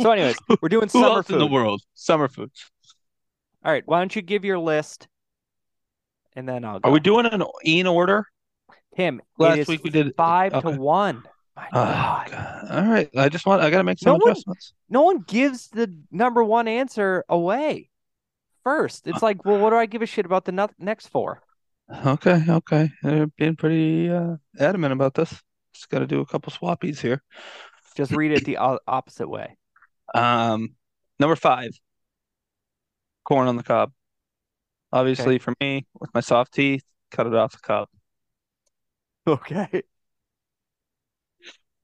So, 0.00 0.10
anyways, 0.10 0.36
we're 0.60 0.68
doing 0.68 0.84
Who 0.84 1.00
summer 1.00 1.06
else 1.16 1.30
in 1.30 1.38
the 1.38 1.46
world? 1.46 1.82
Summer 1.94 2.28
foods. 2.28 2.70
All 3.64 3.72
right, 3.72 3.82
why 3.86 3.98
don't 3.98 4.14
you 4.14 4.22
give 4.22 4.44
your 4.44 4.58
list 4.58 5.08
and 6.36 6.48
then 6.48 6.64
I'll 6.64 6.78
Are 6.84 6.90
we 6.92 7.00
doing 7.00 7.26
an 7.26 7.42
in 7.64 7.86
order? 7.86 8.26
Tim, 8.96 9.20
Last 9.38 9.66
week 9.68 9.82
we 9.82 9.90
did. 9.90 10.14
five 10.16 10.52
to 10.62 10.70
one. 10.70 11.22
Oh. 11.72 11.80
All 12.70 12.82
right. 12.84 13.08
I 13.16 13.28
just 13.28 13.44
want. 13.46 13.62
I 13.62 13.70
gotta 13.70 13.82
make 13.82 13.98
some 13.98 14.12
No 14.12 14.18
one- 14.18 14.30
adjustments. 14.30 14.72
No 14.88 15.02
one 15.02 15.24
gives 15.26 15.68
the 15.68 15.92
number 16.12 16.44
one 16.44 16.68
answer 16.68 17.24
away 17.28 17.90
first. 18.62 19.06
It's 19.08 19.22
uh, 19.22 19.26
like, 19.26 19.44
well, 19.44 19.58
what 19.58 19.70
do 19.70 19.76
I 19.76 19.86
give 19.86 20.02
a 20.02 20.06
shit 20.06 20.24
about 20.26 20.44
the 20.44 20.52
no- 20.52 20.70
next 20.78 21.08
four? 21.08 21.42
Okay. 21.90 22.42
Okay. 22.48 22.90
They're 23.02 23.26
being 23.26 23.56
pretty 23.56 24.10
uh, 24.10 24.36
adamant 24.58 24.92
about 24.92 25.14
this. 25.14 25.30
Just 25.72 25.88
got 25.88 26.00
to 26.00 26.06
do 26.06 26.20
a 26.20 26.26
couple 26.26 26.52
swappies 26.52 27.00
here. 27.00 27.22
Just 27.96 28.12
read 28.12 28.32
it 28.32 28.44
the 28.44 28.58
o- 28.58 28.80
opposite 28.86 29.28
way. 29.28 29.56
Um, 30.14 30.74
number 31.20 31.36
five, 31.36 31.70
corn 33.24 33.46
on 33.46 33.56
the 33.56 33.62
cob. 33.62 33.92
Obviously, 34.90 35.38
for 35.38 35.52
me, 35.60 35.86
with 36.00 36.08
my 36.14 36.20
soft 36.20 36.54
teeth, 36.54 36.82
cut 37.10 37.26
it 37.26 37.34
off 37.34 37.52
the 37.52 37.58
cob. 37.58 37.88
Okay. 39.26 39.82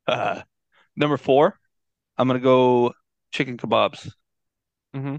Uh, 0.07 0.43
number 0.97 1.17
four, 1.17 1.59
I'm 2.19 2.27
gonna 2.29 2.39
go 2.39 2.93
chicken 3.33 3.57
kebabs, 3.57 4.11
Mhm. 4.95 5.19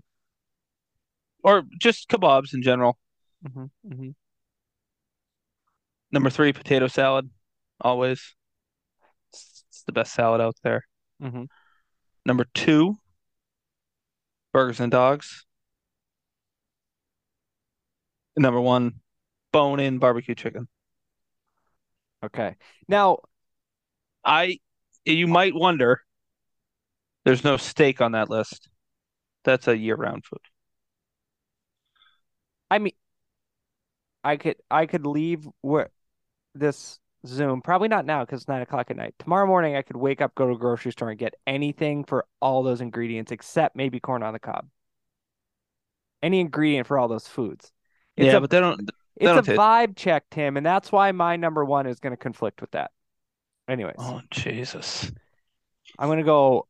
or 1.43 1.63
just 1.79 2.07
kebabs 2.09 2.53
in 2.53 2.61
general. 2.61 2.97
hmm 3.43 3.65
hmm 3.87 4.09
Number 6.15 6.29
three, 6.29 6.53
potato 6.53 6.87
salad, 6.87 7.29
always. 7.81 8.35
It's, 9.33 9.65
the 9.85 9.91
best 9.91 10.13
salad 10.13 10.39
out 10.39 10.55
there. 10.63 10.85
hmm 11.19 11.43
Number 12.25 12.45
two, 12.53 12.95
burgers 14.53 14.79
and 14.79 14.89
dogs. 14.89 15.45
And 18.37 18.43
number 18.43 18.61
one, 18.61 19.01
bone-in 19.51 19.97
barbecue 19.99 20.35
chicken. 20.35 20.69
Okay. 22.23 22.55
Now, 22.87 23.17
I, 24.23 24.59
you 25.03 25.27
might 25.27 25.53
wonder, 25.53 25.99
there's 27.25 27.43
no 27.43 27.57
steak 27.57 27.99
on 27.99 28.13
that 28.13 28.29
list. 28.29 28.69
That's 29.43 29.67
a 29.67 29.77
year-round 29.77 30.23
food. 30.23 30.39
I 32.71 32.79
mean, 32.79 32.93
I 34.23 34.37
could 34.37 34.55
I 34.71 34.85
could 34.85 35.05
leave 35.05 35.45
where 35.61 35.91
this 36.55 36.99
Zoom 37.27 37.61
probably 37.61 37.87
not 37.87 38.05
now 38.05 38.23
because 38.23 38.41
it's 38.41 38.47
nine 38.47 38.61
o'clock 38.61 38.89
at 38.91 38.97
night. 38.97 39.15
Tomorrow 39.19 39.47
morning, 39.47 39.75
I 39.75 39.81
could 39.81 39.95
wake 39.97 40.21
up, 40.21 40.35
go 40.35 40.47
to 40.47 40.53
a 40.53 40.57
grocery 40.57 40.91
store, 40.91 41.09
and 41.09 41.19
get 41.19 41.33
anything 41.45 42.03
for 42.03 42.25
all 42.39 42.63
those 42.63 42.81
ingredients 42.81 43.31
except 43.31 43.75
maybe 43.75 43.99
corn 43.99 44.23
on 44.23 44.33
the 44.33 44.39
cob. 44.39 44.67
Any 46.23 46.39
ingredient 46.39 46.87
for 46.87 46.97
all 46.97 47.07
those 47.07 47.27
foods. 47.27 47.71
It's 48.17 48.27
yeah, 48.27 48.37
a 48.37 48.41
but 48.41 48.49
they 48.49 48.59
don't. 48.59 48.79
it's 49.15 49.29
a 49.29 49.33
don't 49.35 49.43
taste- 49.45 49.59
vibe 49.59 49.95
check, 49.95 50.23
Tim, 50.31 50.57
and 50.57 50.65
that's 50.65 50.91
why 50.91 51.11
my 51.11 51.35
number 51.35 51.63
one 51.65 51.85
is 51.87 51.99
going 51.99 52.11
to 52.13 52.17
conflict 52.17 52.61
with 52.61 52.71
that. 52.71 52.91
Anyways, 53.67 53.95
Oh, 53.97 54.21
Jesus. 54.31 55.11
I'm 55.97 56.07
going 56.07 56.19
to 56.19 56.23
go 56.23 56.67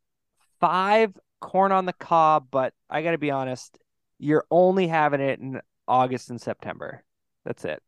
five 0.60 1.14
corn 1.42 1.72
on 1.72 1.86
the 1.86 1.94
cob, 1.94 2.48
but 2.50 2.74
I 2.90 3.02
got 3.02 3.12
to 3.12 3.18
be 3.18 3.32
honest, 3.32 3.78
you're 4.18 4.46
only 4.50 4.88
having 4.88 5.22
it 5.22 5.40
in 5.40 5.62
August 5.88 6.30
and 6.30 6.42
September. 6.42 7.04
That's 7.46 7.66
it. 7.66 7.82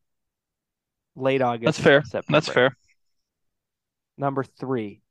Late 1.18 1.42
August. 1.42 1.66
That's 1.66 1.80
fair. 1.80 2.04
September. 2.04 2.26
That's 2.32 2.48
fair. 2.48 2.78
Number 4.20 4.44
three, 4.44 5.02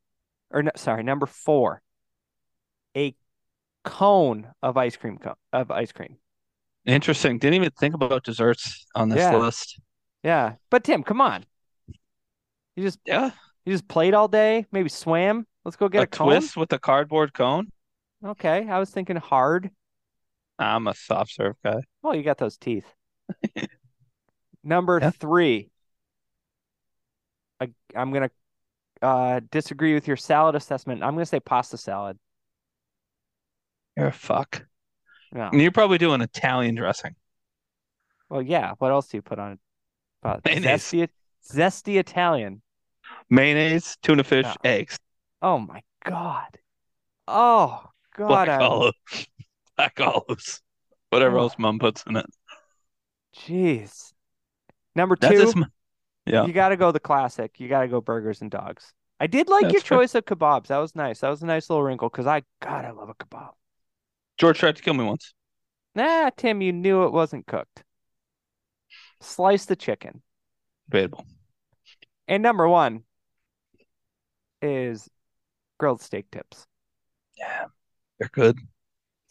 or 0.50 0.62
no, 0.62 0.70
sorry, 0.76 1.02
number 1.02 1.26
four, 1.26 1.82
a 2.96 3.14
cone 3.84 4.48
of 4.62 4.76
ice 4.76 4.96
cream 4.96 5.18
co- 5.18 5.36
of 5.52 5.70
ice 5.70 5.92
cream. 5.92 6.16
Interesting. 6.86 7.38
Didn't 7.38 7.54
even 7.54 7.70
think 7.78 7.94
about 7.94 8.22
desserts 8.24 8.86
on 8.94 9.09
this 9.09 9.18
Yeah. 9.18 9.36
list. 9.36 9.80
Yeah, 10.22 10.54
but 10.70 10.84
Tim, 10.84 11.02
come 11.02 11.20
on. 11.20 11.44
You 12.76 12.82
just 12.84 13.00
Yeah. 13.04 13.30
you 13.64 13.72
just 13.72 13.88
played 13.88 14.14
all 14.14 14.28
day, 14.28 14.66
maybe 14.72 14.88
swam. 14.88 15.46
Let's 15.64 15.76
go 15.76 15.88
get 15.88 16.00
a, 16.00 16.02
a 16.04 16.07
cone. 16.07 16.28
twist 16.28 16.57
with 16.57 16.72
a 16.72 16.78
cardboard 16.78 17.32
cone. 17.34 17.68
Okay, 18.24 18.68
I 18.68 18.78
was 18.78 18.90
thinking 18.90 19.16
hard. 19.16 19.70
I'm 20.59 20.86
a 20.86 20.94
soft 20.94 21.32
serve 21.32 21.57
guy. 21.64 21.80
Well, 22.02 22.14
you 22.14 22.22
got 22.22 22.38
those 22.38 22.57
teeth. 22.57 22.86
Number 24.64 24.98
Yeah. 25.00 25.11
three. 25.11 25.70
I, 27.61 27.68
I'm 27.94 28.12
gonna 28.12 28.30
uh, 29.02 29.40
disagree 29.50 29.94
with 29.94 30.07
your 30.09 30.16
salad 30.16 30.54
assessment. 30.54 31.02
I'm 31.02 31.14
gonna 31.14 31.26
say 31.26 31.40
pasta 31.40 31.76
salad. 31.76 32.18
You're 33.96 34.09
a 34.09 34.12
fuck. 34.12 34.66
No. 35.32 35.48
And 35.52 35.61
you're 35.61 35.72
probably 35.72 35.98
doing 35.98 36.20
Italian 36.20 36.74
dressing. 36.74 37.14
Well, 38.28 38.42
yeah. 38.42 38.72
What 38.78 38.90
else 38.92 39.09
do 39.09 39.16
you 39.18 39.22
put 39.22 39.38
on 39.38 39.52
it? 39.52 39.59
Uh, 40.22 40.36
Mayonnaise. 40.44 40.82
zesty, 40.82 41.09
zesty 41.50 41.98
Italian. 41.98 42.62
Mayonnaise, 43.30 43.96
tuna 44.02 44.24
fish, 44.24 44.44
No. 44.44 44.54
eggs. 44.64 44.98
Oh 45.42 45.59
my 45.59 45.82
God. 46.04 46.59
Oh 47.28 47.84
God. 48.16 48.28
Black 48.28 48.48
I'm- 48.48 48.92
Black 49.76 50.00
olives. 50.00 50.62
Whatever 51.11 51.38
Oh. 51.38 51.42
else 51.42 51.54
mom 51.59 51.78
puts 51.78 52.02
in 52.07 52.16
it. 52.16 52.26
Jeez. 53.36 54.12
Number 54.94 55.16
That's 55.20 55.52
two, 55.52 55.61
my- 55.61 55.66
yeah. 56.27 56.45
you 56.47 56.53
got 56.53 56.70
to 56.70 56.77
go 56.77 56.93
the 56.93 57.01
classic. 57.01 57.59
You 57.59 57.68
got 57.68 57.83
to 57.83 57.89
go 57.89 58.01
burgers 58.01 58.41
and 58.43 58.51
dogs. 58.51 58.93
I 59.18 59.27
did 59.27 59.49
like 59.49 59.62
your 59.62 59.72
That's 59.72 59.85
fair. 59.85 59.99
choice 59.99 60.14
of 60.14 60.24
kebabs. 60.27 60.66
That 60.66 60.79
was 60.79 60.95
nice. 60.95 61.20
That 61.20 61.31
was 61.31 61.43
a 61.43 61.47
nice 61.47 61.70
little 61.70 61.83
wrinkle 61.83 62.09
because 62.11 62.27
I, 62.27 62.43
God, 62.61 62.85
I 62.85 62.91
love 62.91 63.09
a 63.09 63.14
kebab. 63.14 63.51
George 64.37 64.59
tried 64.59 64.77
to 64.77 64.83
kill 64.83 64.95
me 64.95 65.05
once. 65.05 65.33
Nah, 65.95 66.31
Tim, 66.37 66.61
you 66.61 66.72
knew 66.72 67.05
it 67.05 67.12
wasn't 67.12 67.47
cooked. 67.47 67.83
Slice 69.22 69.64
the 69.64 69.77
chicken. 69.77 70.22
Debatable. 70.91 71.24
And 72.29 72.43
number 72.43 72.68
one 72.68 73.05
is 74.61 75.09
grilled 75.79 76.03
steak 76.03 76.31
tips. 76.31 76.66
Yeah. 77.39 77.66
They're 78.18 78.29
good. 78.33 78.59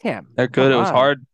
Tim, 0.00 0.28
They're 0.36 0.48
good. 0.48 0.72
It 0.72 0.76
was 0.76 0.88
on. 0.88 0.94
hard. 0.94 1.26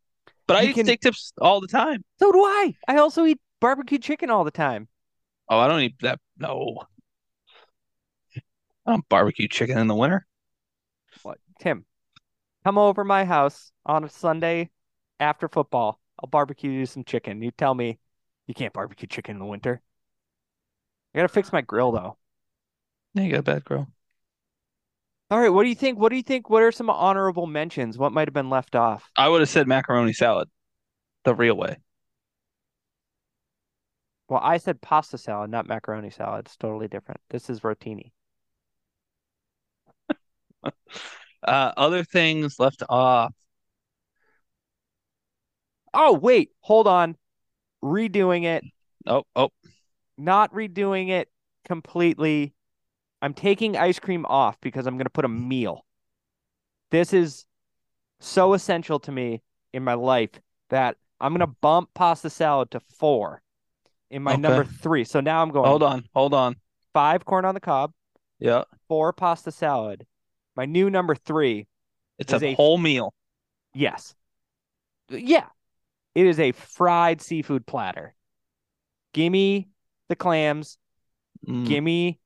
But 0.47 0.57
I 0.59 0.63
You 0.63 0.71
eat 0.71 0.75
can- 0.75 0.85
steak 0.85 1.01
tips 1.01 1.33
all 1.41 1.61
the 1.61 1.67
time. 1.69 2.05
So 2.19 2.31
do 2.33 2.39
I. 2.45 2.75
I 2.89 2.97
also 2.97 3.25
eat 3.25 3.41
barbecue 3.61 3.99
chicken 3.99 4.29
all 4.31 4.45
the 4.45 4.51
time. 4.51 4.89
Oh, 5.53 5.59
I 5.59 5.69
don't 5.69 5.83
eat 5.83 5.97
that. 6.01 6.19
No. 6.39 6.79
I 8.87 8.93
don't 8.93 9.07
barbecue 9.11 9.49
chicken 9.49 9.77
in 9.77 9.87
the 9.87 9.95
winter. 9.95 10.27
What? 11.23 11.37
Tim, 11.61 11.85
come 12.65 12.79
over 12.79 13.05
my 13.05 13.27
house 13.27 13.71
on 13.85 14.03
a 14.03 14.09
Sunday 14.09 14.71
after 15.21 15.49
football. 15.49 16.01
I'll 16.19 16.31
barbecue 16.31 16.71
you 16.71 16.87
some 16.87 17.05
chicken. 17.05 17.43
You 17.43 17.51
tell 17.51 17.75
me 17.75 17.99
you 18.47 18.55
can't 18.55 18.73
barbecue 18.73 19.07
chicken 19.07 19.37
in 19.37 19.41
the 19.41 19.45
winter. 19.45 19.83
I 21.15 21.19
gotta 21.19 21.29
fix 21.29 21.53
my 21.53 21.61
grill 21.61 21.93
though. 21.93 22.17
Yeah, 23.13 23.25
you 23.25 23.33
got 23.33 23.41
a 23.41 23.43
bad 23.43 23.65
grill. 23.67 23.89
All 25.31 25.39
right, 25.39 25.51
what 25.51 25.65
do 25.65 25.69
you 25.69 25.75
think? 25.75 25.99
What 25.99 26.09
do 26.09 26.17
you 26.17 26.23
think? 26.23 26.49
What 26.49 26.63
are 26.63 26.73
some 26.73 26.89
honorable 26.89 27.47
mentions? 27.47 27.99
What 27.99 28.13
might 28.13 28.27
have 28.27 28.33
been 28.33 28.49
left 28.49 28.75
off? 28.75 29.11
I 29.17 29.29
would 29.29 29.43
have 29.43 29.51
said 29.51 29.69
macaroni 29.69 30.15
salad 30.15 30.49
the 31.25 31.35
real 31.35 31.59
way. 31.59 31.77
Well, 34.33 34.41
I 34.43 34.57
said 34.57 34.81
pasta 34.81 35.19
salad, 35.19 35.51
not 35.51 35.67
macaroni 35.67 36.09
salad. 36.09 36.47
It's 36.47 36.57
totally 36.57 36.89
different. 36.89 37.21
This 37.29 37.51
is 37.51 37.61
rotini. 37.61 38.13
Uh, 41.45 41.73
other 41.77 42.05
things 42.05 42.61
left 42.61 42.85
off. 42.89 43.35
Oh, 45.93 46.13
wait, 46.13 46.53
hold 46.61 46.87
on. 46.87 47.17
Redoing 47.83 48.45
it, 48.45 48.63
Oh, 49.07 49.25
oh, 49.35 49.51
not 50.17 50.55
redoing 50.55 51.09
it 51.11 51.29
completely. 51.65 52.55
I'm 53.21 53.35
taking 53.35 53.77
ice 53.77 53.99
cream 53.99 54.25
off 54.27 54.57
because 54.61 54.87
I'm 54.87 54.95
going 54.95 55.07
to 55.07 55.11
put 55.11 55.25
a 55.25 55.29
meal. 55.29 55.85
This 56.93 57.13
is 57.13 57.45
so 58.21 58.55
essential 58.55 59.01
to 59.01 59.13
me 59.13 59.43
in 59.73 59.83
my 59.83 59.95
life 59.95 60.41
that 60.71 60.97
I'm 61.21 61.33
going 61.33 61.41
to 61.41 61.57
bump 61.61 61.91
pasta 61.93 62.31
salad 62.31 62.71
to 62.71 62.79
four 62.79 63.43
in 64.13 64.23
my 64.23 64.33
Okay. 64.35 64.41
number 64.43 64.65
three. 64.65 65.05
So 65.05 65.21
now 65.21 65.43
I'm 65.43 65.51
going 65.51 65.67
Hold 65.69 65.83
on, 65.83 66.05
hold 66.15 66.35
on. 66.35 66.57
five 66.93 67.25
corn 67.25 67.45
on 67.45 67.55
the 67.55 67.61
cob, 67.61 67.93
Yeah, 68.39 68.65
four 68.89 69.13
pasta 69.13 69.51
salad. 69.51 70.07
My 70.55 70.67
new 70.67 70.91
number 70.91 71.15
three, 71.15 71.67
it's 72.19 72.33
Is 72.33 72.43
a 72.43 72.47
a- 72.49 72.55
whole 72.55 72.79
meal. 72.79 73.15
yes. 73.75 74.15
Yeah. 75.09 75.47
It 76.15 76.27
is 76.27 76.39
a 76.39 76.53
fried 76.53 77.21
seafood 77.23 77.67
platter. 77.67 78.15
Gimme 79.15 79.69
the 80.09 80.17
clams, 80.17 80.79
Mm, 81.47 81.67
gimme 81.67 82.21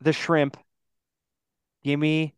the 0.00 0.12
shrimp. 0.12 0.56
Gimme 1.82 2.34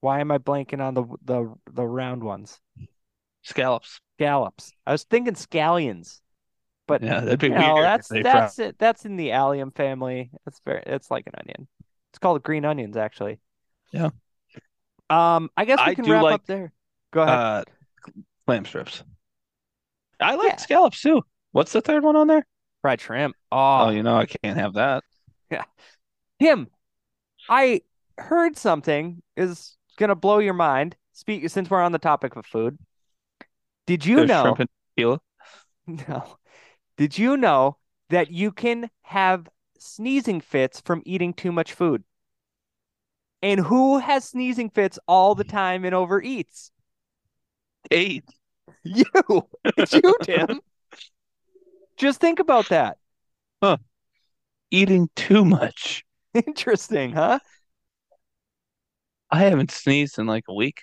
why 0.00 0.20
am 0.20 0.30
I 0.32 0.38
blanking 0.38 0.80
on 0.80 0.94
the 0.94 1.04
the 1.22 1.54
the 1.70 1.86
round 1.86 2.24
ones? 2.24 2.58
scallops. 3.42 4.00
Scallops. 4.18 4.72
I 4.86 4.92
was 4.92 5.04
thinking 5.04 5.34
scallions. 5.34 6.20
But 6.88 7.02
Yeah, 7.02 7.20
that'd 7.20 7.38
be 7.38 7.46
you 7.48 7.54
know, 7.54 7.80
that's 7.80 8.08
that's 8.08 8.58
it. 8.58 8.76
That's 8.78 9.04
in 9.04 9.16
the 9.16 9.32
allium 9.32 9.70
family. 9.70 10.30
It's 10.46 10.60
very 10.64 10.82
it's 10.86 11.10
like 11.10 11.26
an 11.26 11.34
onion. 11.38 11.68
It's 12.10 12.18
called 12.18 12.42
green 12.42 12.64
onions, 12.64 12.96
actually. 12.96 13.38
Yeah. 13.92 14.10
Um, 15.08 15.50
I 15.56 15.64
guess 15.64 15.78
we 15.78 15.92
I 15.92 15.94
can 15.94 16.10
wrap 16.10 16.22
like- 16.22 16.34
up 16.34 16.46
there. 16.46 16.72
Go 17.12 17.22
ahead. 17.22 17.34
uh, 17.38 17.64
clam 18.46 18.64
strips. 18.64 19.02
I 20.20 20.34
like 20.34 20.48
Yeah. 20.52 20.56
scallops 20.56 21.00
too. 21.00 21.22
What's 21.52 21.72
the 21.72 21.80
third 21.82 22.02
one 22.02 22.16
on 22.16 22.26
there? 22.26 22.46
Fried 22.80 23.00
shrimp. 23.00 23.36
Oh, 23.52 23.86
Oh, 23.86 23.88
you 23.90 24.02
know 24.02 24.16
I 24.16 24.26
can't 24.26 24.58
have 24.58 24.74
that. 24.74 25.04
Yeah. 25.50 25.64
Tim, 26.40 26.68
I 27.48 27.82
heard 28.18 28.56
something 28.56 29.22
is 29.36 29.76
gonna 29.98 30.14
blow 30.14 30.38
your 30.38 30.54
mind. 30.54 30.96
Speak 31.12 31.48
since 31.50 31.68
we're 31.70 31.82
on 31.82 31.92
the 31.92 31.98
topic 31.98 32.36
of 32.36 32.46
food. 32.46 32.78
Did 33.86 34.04
you 34.06 34.16
There's 34.16 34.28
know? 34.28 34.42
shrimp 34.42 34.60
and 34.60 34.68
tequila. 34.96 35.20
No. 35.86 36.38
Did 36.96 37.18
you 37.18 37.36
know 37.36 37.76
that 38.08 38.30
you 38.30 38.50
can 38.50 38.90
have 39.02 39.48
sneezing 39.78 40.40
fits 40.40 40.80
from 40.80 41.02
eating 41.04 41.34
too 41.34 41.52
much 41.52 41.74
food? 41.74 42.04
And 43.42 43.60
who 43.60 43.98
has 43.98 44.24
sneezing 44.24 44.70
fits 44.70 44.98
all 45.06 45.34
the 45.34 45.44
time 45.44 45.84
and 45.84 45.94
overeats? 45.94 46.70
Eight. 47.90 48.24
You. 48.84 49.04
It's 49.76 49.92
you, 49.92 50.16
Tim. 50.22 50.60
Just 51.96 52.20
think 52.20 52.40
about 52.40 52.68
that. 52.70 52.98
Huh. 53.62 53.76
Eating 54.70 55.08
too 55.14 55.44
much. 55.44 56.04
Interesting, 56.34 57.12
huh? 57.12 57.38
I 59.30 59.40
haven't 59.40 59.70
sneezed 59.72 60.18
in 60.18 60.26
like 60.26 60.44
a 60.48 60.54
week. 60.54 60.82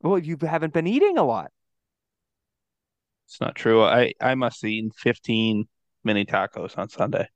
Well, 0.00 0.18
you 0.18 0.36
haven't 0.40 0.72
been 0.72 0.86
eating 0.86 1.18
a 1.18 1.24
lot. 1.24 1.52
It's 3.28 3.42
not 3.42 3.54
true. 3.54 3.84
I 3.84 4.14
I 4.22 4.34
must 4.34 4.62
have 4.62 4.70
eaten 4.70 4.90
15 4.90 5.68
mini 6.02 6.24
tacos 6.24 6.78
on 6.78 6.88
Sunday. 6.88 7.28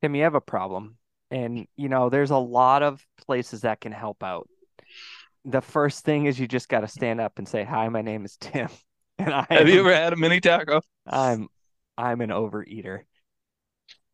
Tim, 0.00 0.14
you 0.14 0.22
have 0.22 0.34
a 0.34 0.40
problem. 0.40 0.96
And, 1.30 1.66
you 1.76 1.90
know, 1.90 2.08
there's 2.08 2.30
a 2.30 2.38
lot 2.38 2.82
of 2.82 3.04
places 3.26 3.62
that 3.62 3.82
can 3.82 3.92
help 3.92 4.22
out. 4.22 4.48
The 5.44 5.60
first 5.60 6.04
thing 6.06 6.24
is 6.24 6.40
you 6.40 6.48
just 6.48 6.70
got 6.70 6.80
to 6.80 6.88
stand 6.88 7.20
up 7.20 7.38
and 7.38 7.46
say, 7.46 7.64
"Hi, 7.64 7.88
my 7.90 8.00
name 8.00 8.24
is 8.24 8.36
Tim." 8.36 8.68
And 9.16 9.32
I 9.32 9.46
Have 9.48 9.68
you 9.68 9.78
ever 9.78 9.94
had 9.94 10.12
a 10.12 10.16
mini 10.16 10.40
taco? 10.40 10.80
I'm 11.06 11.46
I'm 11.96 12.20
an 12.20 12.30
overeater 12.30 13.02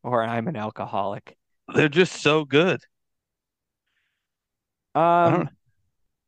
or 0.03 0.23
I'm 0.23 0.47
an 0.47 0.57
alcoholic. 0.57 1.39
They're 1.75 1.89
just 1.89 2.21
so 2.21 2.45
good. 2.45 2.81
Um 4.95 5.49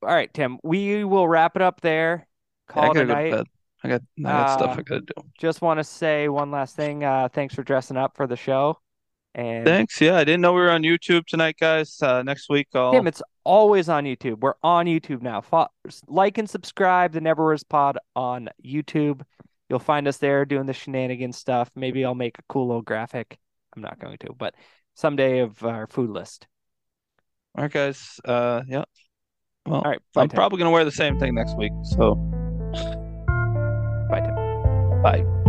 all 0.02 0.08
right, 0.08 0.32
Tim, 0.32 0.58
we 0.62 1.04
will 1.04 1.28
wrap 1.28 1.54
it 1.54 1.60
up 1.60 1.82
there. 1.82 2.26
Call 2.66 2.92
it 2.92 3.02
a 3.02 3.04
night. 3.04 3.46
I 3.84 3.88
got 3.88 4.02
I 4.18 4.22
got 4.22 4.58
stuff 4.58 4.76
Uh, 4.76 4.80
I 4.80 4.82
gotta 4.82 5.00
do. 5.00 5.14
Just 5.38 5.60
want 5.62 5.78
to 5.78 5.84
say 5.84 6.28
one 6.28 6.50
last 6.50 6.76
thing. 6.76 7.04
Uh 7.04 7.28
thanks 7.28 7.54
for 7.54 7.62
dressing 7.62 7.96
up 7.96 8.16
for 8.16 8.26
the 8.26 8.36
show. 8.36 8.78
And 9.34 9.64
Thanks. 9.64 9.98
Yeah, 10.00 10.16
I 10.16 10.24
didn't 10.24 10.42
know 10.42 10.52
we 10.52 10.60
were 10.60 10.70
on 10.70 10.82
YouTube 10.82 11.24
tonight, 11.26 11.56
guys. 11.58 11.96
Uh, 12.02 12.22
next 12.22 12.50
week 12.50 12.68
I'll 12.74 12.92
Tim, 12.92 13.06
it's 13.06 13.22
always 13.44 13.88
on 13.88 14.04
YouTube. 14.04 14.40
We're 14.40 14.54
on 14.62 14.86
YouTube 14.86 15.22
now. 15.22 15.42
Like 16.06 16.36
and 16.38 16.48
subscribe 16.48 17.12
the 17.12 17.20
Never 17.20 17.42
Words 17.42 17.64
Pod 17.64 17.98
on 18.14 18.50
YouTube. 18.64 19.22
You'll 19.70 19.78
find 19.78 20.06
us 20.06 20.18
there 20.18 20.44
doing 20.44 20.66
the 20.66 20.74
shenanigans 20.74 21.38
stuff. 21.38 21.70
Maybe 21.74 22.04
I'll 22.04 22.14
make 22.14 22.38
a 22.38 22.42
cool 22.48 22.66
little 22.66 22.82
graphic. 22.82 23.38
I'm 23.74 23.80
not 23.80 23.98
going 23.98 24.18
to, 24.18 24.34
but 24.36 24.54
someday 24.96 25.38
of 25.38 25.64
our 25.64 25.86
food 25.86 26.10
list. 26.10 26.46
All 27.56 27.62
right, 27.64 27.72
guys. 27.72 28.20
Uh, 28.24 28.62
yeah. 28.68 28.84
Well, 29.64 29.80
All 29.80 29.90
right, 29.90 30.00
bye, 30.12 30.22
I'm 30.22 30.28
Tim. 30.28 30.36
probably 30.36 30.58
gonna 30.58 30.70
wear 30.70 30.84
the 30.84 30.90
same 30.92 31.18
thing 31.18 31.34
next 31.34 31.56
week. 31.56 31.72
So. 31.84 32.41
Bye. 35.02 35.41